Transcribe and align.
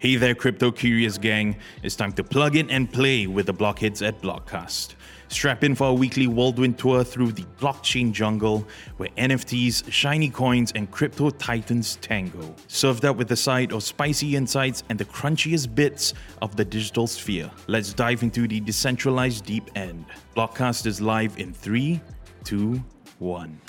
Hey 0.00 0.16
there, 0.16 0.34
crypto 0.34 0.72
curious 0.72 1.18
gang. 1.18 1.58
It's 1.82 1.94
time 1.94 2.14
to 2.14 2.24
plug 2.24 2.56
in 2.56 2.70
and 2.70 2.90
play 2.90 3.26
with 3.26 3.44
the 3.44 3.52
blockheads 3.52 4.00
at 4.00 4.18
Blockcast. 4.22 4.94
Strap 5.28 5.62
in 5.62 5.74
for 5.74 5.88
a 5.88 5.92
weekly 5.92 6.26
whirlwind 6.26 6.78
tour 6.78 7.04
through 7.04 7.32
the 7.32 7.44
blockchain 7.58 8.10
jungle 8.10 8.66
where 8.96 9.10
NFTs, 9.18 9.92
shiny 9.92 10.30
coins, 10.30 10.72
and 10.74 10.90
crypto 10.90 11.28
titans 11.28 11.96
tango. 11.96 12.56
Served 12.66 13.04
up 13.04 13.16
with 13.16 13.30
a 13.32 13.36
side 13.36 13.74
of 13.74 13.82
spicy 13.82 14.36
insights 14.36 14.84
and 14.88 14.98
the 14.98 15.04
crunchiest 15.04 15.74
bits 15.74 16.14
of 16.40 16.56
the 16.56 16.64
digital 16.64 17.06
sphere. 17.06 17.50
Let's 17.66 17.92
dive 17.92 18.22
into 18.22 18.48
the 18.48 18.60
decentralized 18.60 19.44
deep 19.44 19.70
end. 19.74 20.06
Blockcast 20.34 20.86
is 20.86 21.02
live 21.02 21.38
in 21.38 21.52
3, 21.52 22.00
2, 22.44 22.82
1. 23.18 23.60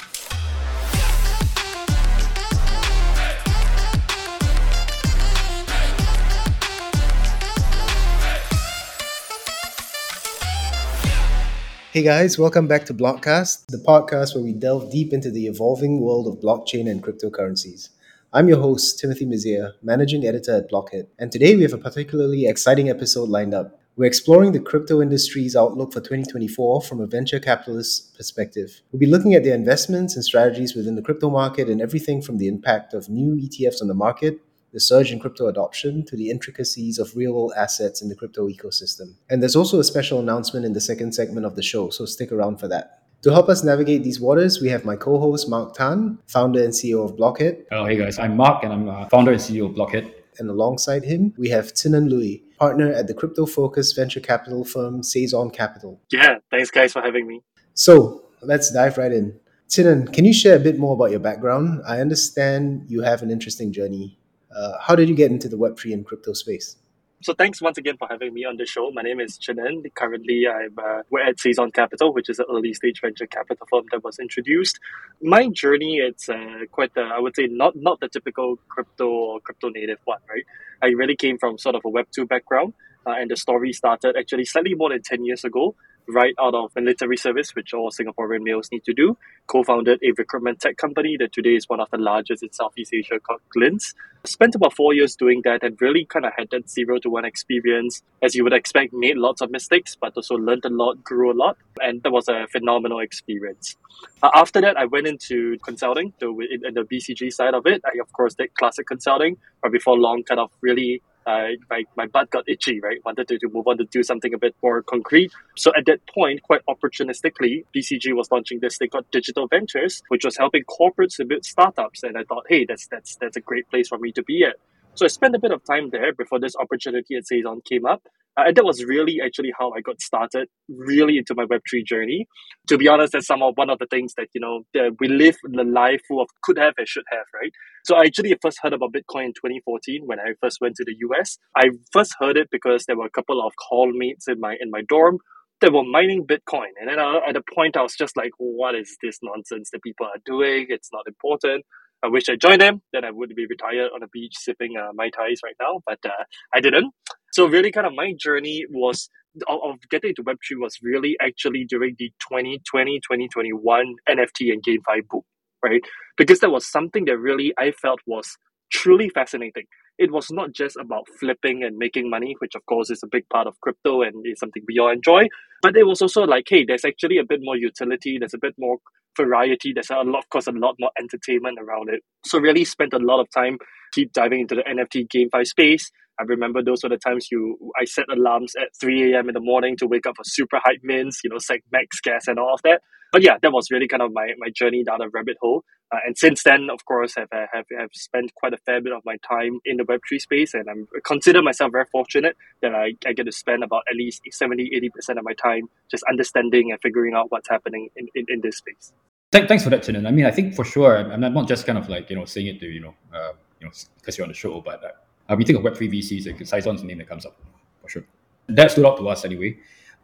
Hey 11.91 12.03
guys, 12.03 12.39
welcome 12.39 12.67
back 12.67 12.85
to 12.85 12.93
Blockcast, 12.93 13.65
the 13.67 13.83
podcast 13.85 14.33
where 14.33 14.41
we 14.45 14.53
delve 14.53 14.89
deep 14.93 15.11
into 15.11 15.29
the 15.29 15.47
evolving 15.47 15.99
world 15.99 16.25
of 16.25 16.41
blockchain 16.41 16.89
and 16.89 17.03
cryptocurrencies. 17.03 17.89
I'm 18.31 18.47
your 18.47 18.61
host, 18.61 18.97
Timothy 18.97 19.25
Mizia, 19.25 19.73
managing 19.83 20.25
editor 20.25 20.55
at 20.55 20.69
Blockhead, 20.69 21.07
and 21.19 21.33
today 21.33 21.53
we 21.53 21.63
have 21.63 21.73
a 21.73 21.77
particularly 21.77 22.45
exciting 22.45 22.89
episode 22.89 23.27
lined 23.27 23.53
up. 23.53 23.77
We're 23.97 24.05
exploring 24.05 24.53
the 24.53 24.61
crypto 24.61 25.01
industry's 25.01 25.53
outlook 25.53 25.91
for 25.91 25.99
2024 25.99 26.81
from 26.83 27.01
a 27.01 27.07
venture 27.07 27.41
capitalist 27.41 28.15
perspective. 28.15 28.81
We'll 28.93 29.01
be 29.01 29.05
looking 29.05 29.35
at 29.35 29.43
their 29.43 29.53
investments 29.55 30.15
and 30.15 30.23
strategies 30.23 30.73
within 30.73 30.95
the 30.95 31.01
crypto 31.01 31.29
market 31.29 31.67
and 31.67 31.81
everything 31.81 32.21
from 32.21 32.37
the 32.37 32.47
impact 32.47 32.93
of 32.93 33.09
new 33.09 33.35
ETFs 33.35 33.81
on 33.81 33.89
the 33.89 33.93
market 33.93 34.39
the 34.73 34.79
surge 34.79 35.11
in 35.11 35.19
crypto 35.19 35.47
adoption 35.47 36.05
to 36.05 36.15
the 36.15 36.29
intricacies 36.29 36.97
of 36.97 37.15
real 37.15 37.33
world 37.33 37.53
assets 37.57 38.01
in 38.01 38.09
the 38.09 38.15
crypto 38.15 38.47
ecosystem. 38.47 39.15
And 39.29 39.41
there's 39.41 39.55
also 39.55 39.79
a 39.79 39.83
special 39.83 40.19
announcement 40.19 40.65
in 40.65 40.73
the 40.73 40.81
second 40.81 41.13
segment 41.13 41.45
of 41.45 41.55
the 41.55 41.63
show, 41.63 41.89
so 41.89 42.05
stick 42.05 42.31
around 42.31 42.59
for 42.59 42.67
that. 42.69 43.03
To 43.23 43.31
help 43.31 43.49
us 43.49 43.63
navigate 43.63 44.03
these 44.03 44.19
waters, 44.19 44.61
we 44.61 44.69
have 44.69 44.83
my 44.83 44.95
co 44.95 45.19
host, 45.19 45.47
Mark 45.47 45.75
Tan, 45.75 46.17
founder 46.25 46.63
and 46.63 46.73
CEO 46.73 47.05
of 47.05 47.17
Blockhead. 47.17 47.65
Oh, 47.71 47.85
hey 47.85 47.95
guys, 47.95 48.17
I'm 48.17 48.35
Mark 48.35 48.63
and 48.63 48.73
I'm 48.73 48.89
uh, 48.89 49.09
founder 49.09 49.31
and 49.31 49.39
CEO 49.39 49.67
of 49.67 49.75
Blockhead. 49.75 50.11
And 50.39 50.49
alongside 50.49 51.03
him, 51.03 51.33
we 51.37 51.49
have 51.49 51.73
Qin 51.73 51.93
En 51.93 52.09
Looi, 52.09 52.41
partner 52.57 52.91
at 52.91 53.05
the 53.07 53.13
crypto 53.13 53.45
focused 53.45 53.95
venture 53.95 54.21
capital 54.21 54.63
firm 54.63 55.03
Saison 55.03 55.51
Capital. 55.51 55.99
Yeah, 56.09 56.37
thanks 56.49 56.71
guys 56.71 56.93
for 56.93 57.01
having 57.01 57.27
me. 57.27 57.41
So 57.73 58.23
let's 58.41 58.71
dive 58.71 58.97
right 58.97 59.11
in. 59.11 59.39
Qin 59.69 59.85
En, 59.85 60.07
can 60.07 60.25
you 60.25 60.33
share 60.33 60.55
a 60.55 60.59
bit 60.59 60.79
more 60.79 60.95
about 60.95 61.11
your 61.11 61.19
background? 61.19 61.81
I 61.85 61.99
understand 61.99 62.85
you 62.87 63.01
have 63.03 63.21
an 63.21 63.29
interesting 63.29 63.71
journey 63.71 64.17
uh, 64.55 64.73
how 64.79 64.95
did 64.95 65.09
you 65.09 65.15
get 65.15 65.31
into 65.31 65.47
the 65.47 65.57
Web3 65.57 65.93
and 65.93 66.05
crypto 66.05 66.33
space? 66.33 66.77
So 67.23 67.35
thanks 67.35 67.61
once 67.61 67.77
again 67.77 67.97
for 67.97 68.07
having 68.09 68.33
me 68.33 68.45
on 68.45 68.57
the 68.57 68.65
show. 68.65 68.89
My 68.89 69.03
name 69.03 69.19
is 69.19 69.37
Qin 69.37 69.63
En. 69.63 69.83
Currently, 69.93 70.47
I'm 70.47 70.75
uh, 70.75 71.03
we're 71.11 71.21
at 71.21 71.39
Saison 71.39 71.69
Capital, 71.71 72.11
which 72.13 72.29
is 72.29 72.39
an 72.39 72.45
early 72.49 72.73
stage 72.73 72.99
venture 72.99 73.27
capital 73.27 73.67
firm 73.69 73.85
that 73.91 74.03
was 74.03 74.17
introduced. 74.17 74.79
My 75.21 75.47
journey, 75.49 75.97
it's 75.97 76.29
uh, 76.29 76.65
quite, 76.71 76.95
the, 76.95 77.01
I 77.01 77.19
would 77.19 77.35
say, 77.35 77.45
not 77.45 77.75
not 77.75 77.99
the 77.99 78.09
typical 78.09 78.57
crypto 78.69 79.07
or 79.07 79.39
crypto 79.39 79.69
native 79.69 79.99
one, 80.05 80.17
right? 80.27 80.43
I 80.81 80.87
really 80.87 81.15
came 81.15 81.37
from 81.37 81.59
sort 81.59 81.75
of 81.75 81.83
a 81.85 81.89
Web 81.89 82.07
two 82.11 82.25
background, 82.25 82.73
uh, 83.05 83.11
and 83.11 83.29
the 83.29 83.37
story 83.37 83.71
started 83.71 84.15
actually 84.17 84.45
slightly 84.45 84.73
more 84.73 84.89
than 84.89 85.03
ten 85.03 85.23
years 85.23 85.43
ago 85.43 85.75
right 86.07 86.33
out 86.39 86.53
of 86.53 86.75
military 86.75 87.17
service, 87.17 87.55
which 87.55 87.73
all 87.73 87.91
Singaporean 87.91 88.41
males 88.43 88.69
need 88.71 88.83
to 88.85 88.93
do. 88.93 89.17
Co-founded 89.47 89.99
a 90.03 90.11
recruitment 90.17 90.59
tech 90.59 90.77
company 90.77 91.17
that 91.19 91.33
today 91.33 91.55
is 91.55 91.67
one 91.67 91.79
of 91.79 91.89
the 91.91 91.97
largest 91.97 92.43
in 92.43 92.51
Southeast 92.51 92.93
Asia 92.93 93.19
called 93.19 93.41
Glints. 93.49 93.93
Spent 94.23 94.53
about 94.55 94.73
four 94.73 94.93
years 94.93 95.15
doing 95.15 95.41
that 95.45 95.63
and 95.63 95.81
really 95.81 96.05
kind 96.05 96.25
of 96.25 96.33
had 96.37 96.49
that 96.51 96.69
zero 96.69 96.99
to 96.99 97.09
one 97.09 97.25
experience. 97.25 98.03
As 98.21 98.35
you 98.35 98.43
would 98.43 98.53
expect, 98.53 98.93
made 98.93 99.17
lots 99.17 99.41
of 99.41 99.49
mistakes, 99.49 99.97
but 99.99 100.13
also 100.15 100.35
learned 100.35 100.65
a 100.65 100.69
lot, 100.69 101.03
grew 101.03 101.31
a 101.31 101.37
lot, 101.37 101.57
and 101.81 102.03
that 102.03 102.11
was 102.11 102.27
a 102.27 102.47
phenomenal 102.51 102.99
experience. 102.99 103.77
Uh, 104.21 104.29
after 104.33 104.61
that, 104.61 104.77
I 104.77 104.85
went 104.85 105.07
into 105.07 105.57
consulting, 105.59 106.13
so 106.19 106.39
in, 106.39 106.65
in 106.65 106.73
the 106.75 106.81
BCG 106.81 107.33
side 107.33 107.53
of 107.55 107.65
it. 107.65 107.81
I, 107.85 107.99
of 107.99 108.11
course, 108.13 108.35
did 108.35 108.53
classic 108.53 108.87
consulting, 108.87 109.37
but 109.61 109.71
before 109.71 109.97
long, 109.97 110.23
kind 110.23 110.39
of 110.39 110.51
really 110.61 111.01
uh, 111.25 111.49
my, 111.69 111.83
my 111.95 112.07
butt 112.07 112.29
got 112.29 112.43
itchy, 112.47 112.79
right? 112.81 112.99
Wanted 113.05 113.27
to, 113.29 113.37
to 113.39 113.49
move 113.49 113.67
on 113.67 113.77
to 113.77 113.85
do 113.85 114.03
something 114.03 114.33
a 114.33 114.37
bit 114.37 114.55
more 114.63 114.81
concrete. 114.81 115.31
So 115.55 115.71
at 115.77 115.85
that 115.85 115.99
point, 116.07 116.41
quite 116.43 116.61
opportunistically, 116.67 117.65
BCG 117.75 118.15
was 118.15 118.29
launching 118.31 118.59
this 118.59 118.77
thing 118.77 118.89
called 118.89 119.05
Digital 119.11 119.47
Ventures, 119.47 120.01
which 120.07 120.25
was 120.25 120.37
helping 120.37 120.63
corporates 120.63 121.17
to 121.17 121.25
build 121.25 121.45
startups. 121.45 122.03
And 122.03 122.17
I 122.17 122.23
thought, 122.23 122.45
hey, 122.49 122.65
that's 122.65 122.87
that's 122.87 123.15
that's 123.17 123.37
a 123.37 123.41
great 123.41 123.69
place 123.69 123.87
for 123.87 123.97
me 123.97 124.11
to 124.13 124.23
be 124.23 124.43
at. 124.43 124.55
So 124.95 125.05
I 125.05 125.07
spent 125.07 125.35
a 125.35 125.39
bit 125.39 125.51
of 125.51 125.63
time 125.63 125.89
there 125.91 126.13
before 126.13 126.39
this 126.39 126.55
opportunity 126.55 127.15
at 127.15 127.25
Saison 127.27 127.61
came 127.61 127.85
up. 127.85 128.01
Uh, 128.37 128.45
and 128.47 128.57
that 128.57 128.65
was 128.65 128.83
really 128.85 129.19
actually 129.23 129.51
how 129.59 129.71
I 129.71 129.81
got 129.81 130.01
started, 130.01 130.47
really 130.69 131.17
into 131.17 131.35
my 131.35 131.45
Web3 131.45 131.85
journey. 131.85 132.27
To 132.69 132.77
be 132.77 132.87
honest, 132.87 133.13
that's 133.13 133.27
some 133.27 133.43
of 133.43 133.55
one 133.57 133.69
of 133.69 133.79
the 133.79 133.87
things 133.87 134.13
that, 134.17 134.27
you 134.33 134.41
know, 134.41 134.63
that 134.73 134.97
we 134.99 135.07
live 135.07 135.37
the 135.43 135.63
life 135.63 136.01
full 136.07 136.21
of 136.21 136.29
could 136.43 136.57
have 136.57 136.73
and 136.77 136.87
should 136.87 137.05
have, 137.11 137.25
right? 137.35 137.51
So 137.85 137.95
I 137.95 138.05
actually 138.05 138.35
first 138.41 138.59
heard 138.61 138.73
about 138.73 138.93
Bitcoin 138.93 139.25
in 139.25 139.33
2014 139.33 140.03
when 140.05 140.19
I 140.19 140.33
first 140.41 140.59
went 140.61 140.75
to 140.77 140.85
the 140.85 140.95
US. 141.09 141.37
I 141.55 141.69
first 141.91 142.15
heard 142.19 142.37
it 142.37 142.49
because 142.51 142.85
there 142.85 142.97
were 142.97 143.05
a 143.07 143.11
couple 143.11 143.45
of 143.45 143.53
hallmates 143.71 144.27
in 144.27 144.39
my 144.39 144.55
in 144.59 144.71
my 144.71 144.81
dorm 144.89 145.19
that 145.61 145.73
were 145.73 145.83
mining 145.85 146.25
Bitcoin. 146.25 146.71
And 146.79 146.89
then 146.89 146.99
uh, 146.99 147.19
at 147.27 147.35
a 147.35 147.43
point, 147.55 147.77
I 147.77 147.83
was 147.83 147.95
just 147.95 148.17
like, 148.17 148.31
what 148.37 148.75
is 148.75 148.97
this 149.03 149.19
nonsense 149.23 149.69
that 149.71 149.83
people 149.83 150.07
are 150.07 150.19
doing? 150.25 150.67
It's 150.69 150.89
not 150.93 151.07
important. 151.07 151.65
I 152.03 152.09
wish 152.09 152.29
I 152.29 152.35
joined 152.35 152.61
them. 152.61 152.81
Then 152.93 153.05
I 153.05 153.11
would 153.11 153.35
be 153.35 153.45
retired 153.47 153.91
on 153.95 154.03
a 154.03 154.07
beach 154.07 154.35
sipping 154.37 154.73
uh, 154.77 154.89
Mai 154.93 155.09
Tais 155.09 155.37
right 155.43 155.55
now, 155.59 155.81
but 155.87 155.99
uh, 156.05 156.23
I 156.53 156.61
didn't. 156.61 156.93
So 157.31 157.47
really 157.47 157.71
kind 157.71 157.87
of 157.87 157.93
my 157.93 158.13
journey 158.17 158.65
was 158.69 159.09
of, 159.47 159.59
of 159.63 159.75
getting 159.89 160.09
into 160.09 160.23
Web3 160.23 160.59
was 160.59 160.77
really 160.81 161.15
actually 161.21 161.65
during 161.65 161.95
the 161.97 162.11
2020, 162.29 162.99
2021 162.99 163.95
NFT 164.09 164.51
and 164.51 164.63
GameFi 164.63 165.07
boom, 165.09 165.21
right? 165.63 165.81
Because 166.17 166.39
that 166.39 166.51
was 166.51 166.69
something 166.69 167.05
that 167.05 167.17
really 167.17 167.53
I 167.57 167.71
felt 167.71 167.99
was 168.05 168.37
truly 168.71 169.09
fascinating. 169.09 169.65
It 169.97 170.11
was 170.11 170.31
not 170.31 170.53
just 170.53 170.77
about 170.77 171.07
flipping 171.19 171.63
and 171.63 171.77
making 171.77 172.09
money, 172.09 172.35
which 172.39 172.55
of 172.55 172.65
course 172.65 172.89
is 172.89 173.01
a 173.03 173.07
big 173.07 173.27
part 173.29 173.47
of 173.47 173.59
crypto 173.61 174.01
and 174.01 174.25
is 174.25 174.39
something 174.39 174.63
we 174.67 174.79
all 174.79 174.91
enjoy, 174.91 175.27
but 175.61 175.75
it 175.77 175.85
was 175.85 176.01
also 176.01 176.23
like, 176.23 176.45
hey, 176.49 176.65
there's 176.65 176.85
actually 176.85 177.17
a 177.17 177.23
bit 177.23 177.39
more 177.41 177.55
utility, 177.55 178.17
there's 178.17 178.33
a 178.33 178.39
bit 178.39 178.55
more 178.57 178.77
variety. 179.17 179.73
There's 179.73 179.89
a 179.89 179.95
lot, 179.95 180.19
of 180.19 180.29
course, 180.29 180.47
a 180.47 180.51
lot 180.51 180.75
more 180.79 180.91
entertainment 180.99 181.59
around 181.59 181.89
it. 181.89 182.01
So 182.25 182.39
really 182.39 182.65
spent 182.65 182.93
a 182.93 182.97
lot 182.97 183.19
of 183.19 183.29
time 183.31 183.57
keep 183.93 184.13
diving 184.13 184.41
into 184.41 184.55
the 184.55 184.63
NFT 184.63 185.07
GameFi 185.07 185.45
space. 185.45 185.91
I 186.21 186.23
remember 186.25 186.61
those 186.61 186.83
were 186.83 186.89
the 186.89 186.97
times 186.97 187.29
you 187.31 187.57
I 187.79 187.85
set 187.85 188.05
alarms 188.11 188.53
at 188.55 188.75
3 188.79 189.13
a.m. 189.13 189.27
in 189.29 189.33
the 189.33 189.39
morning 189.41 189.75
to 189.77 189.87
wake 189.87 190.05
up 190.05 190.17
for 190.17 190.23
super 190.23 190.59
hype 190.63 190.83
mints, 190.83 191.21
you 191.23 191.31
know, 191.31 191.39
sec 191.39 191.63
max 191.71 191.99
gas 191.99 192.27
and 192.27 192.37
all 192.37 192.53
of 192.53 192.61
that. 192.61 192.81
But 193.11 193.23
yeah, 193.23 193.37
that 193.41 193.51
was 193.51 193.71
really 193.71 193.87
kind 193.87 194.03
of 194.03 194.13
my, 194.13 194.29
my 194.37 194.49
journey 194.49 194.83
down 194.83 195.01
a 195.01 195.09
rabbit 195.09 195.37
hole. 195.41 195.65
Uh, 195.91 195.97
and 196.05 196.17
since 196.17 196.43
then, 196.43 196.69
of 196.71 196.85
course, 196.85 197.15
have, 197.15 197.27
I 197.33 197.47
have 197.51 197.65
have 197.77 197.89
spent 197.91 198.33
quite 198.35 198.53
a 198.53 198.57
fair 198.57 198.79
bit 198.81 198.93
of 198.93 199.01
my 199.03 199.17
time 199.27 199.59
in 199.65 199.77
the 199.77 199.83
Web3 199.83 200.21
space. 200.21 200.53
And 200.53 200.69
I'm 200.69 200.87
consider 201.03 201.41
myself 201.41 201.71
very 201.71 201.85
fortunate 201.91 202.37
that 202.61 202.75
I, 202.75 202.93
I 203.05 203.13
get 203.13 203.25
to 203.25 203.31
spend 203.31 203.63
about 203.63 203.83
at 203.89 203.97
least 203.97 204.21
70, 204.29 204.69
80% 204.95 205.17
of 205.17 205.23
my 205.23 205.33
time 205.33 205.69
just 205.89 206.03
understanding 206.09 206.71
and 206.71 206.79
figuring 206.81 207.15
out 207.15 207.31
what's 207.31 207.49
happening 207.49 207.89
in, 207.97 208.07
in, 208.15 208.25
in 208.29 208.41
this 208.41 208.57
space. 208.57 208.93
Thanks 209.31 209.63
for 209.63 209.69
that, 209.71 209.81
Qin 209.81 209.95
En. 209.95 210.05
I 210.05 210.11
mean, 210.11 210.25
I 210.25 210.31
think 210.31 210.55
for 210.55 210.63
sure, 210.63 210.97
I'm 210.97 211.19
not 211.19 211.47
just 211.47 211.65
kind 211.65 211.77
of 211.77 211.89
like, 211.89 212.09
you 212.09 212.15
know, 212.15 212.25
saying 212.25 212.47
it 212.47 212.59
to, 212.59 212.67
you 212.67 212.81
know, 212.81 212.95
uh, 213.13 213.31
you 213.59 213.67
know, 213.67 213.71
because 213.97 214.17
you're 214.17 214.25
on 214.25 214.29
the 214.29 214.35
show, 214.35 214.61
but 214.61 214.83
uh, 214.83 214.89
uh, 215.31 215.35
we 215.35 215.45
think 215.45 215.57
of 215.57 215.63
Web3 215.63 215.91
VCs, 215.93 216.25
like 216.27 216.45
Saison's 216.45 216.81
the 216.81 216.87
name 216.87 216.97
that 216.97 217.07
comes 217.07 217.25
up 217.25 217.37
for 217.81 217.89
sure. 217.89 218.03
That 218.47 218.71
stood 218.71 218.85
out 218.85 218.97
to 218.97 219.07
us 219.07 219.23
anyway. 219.23 219.57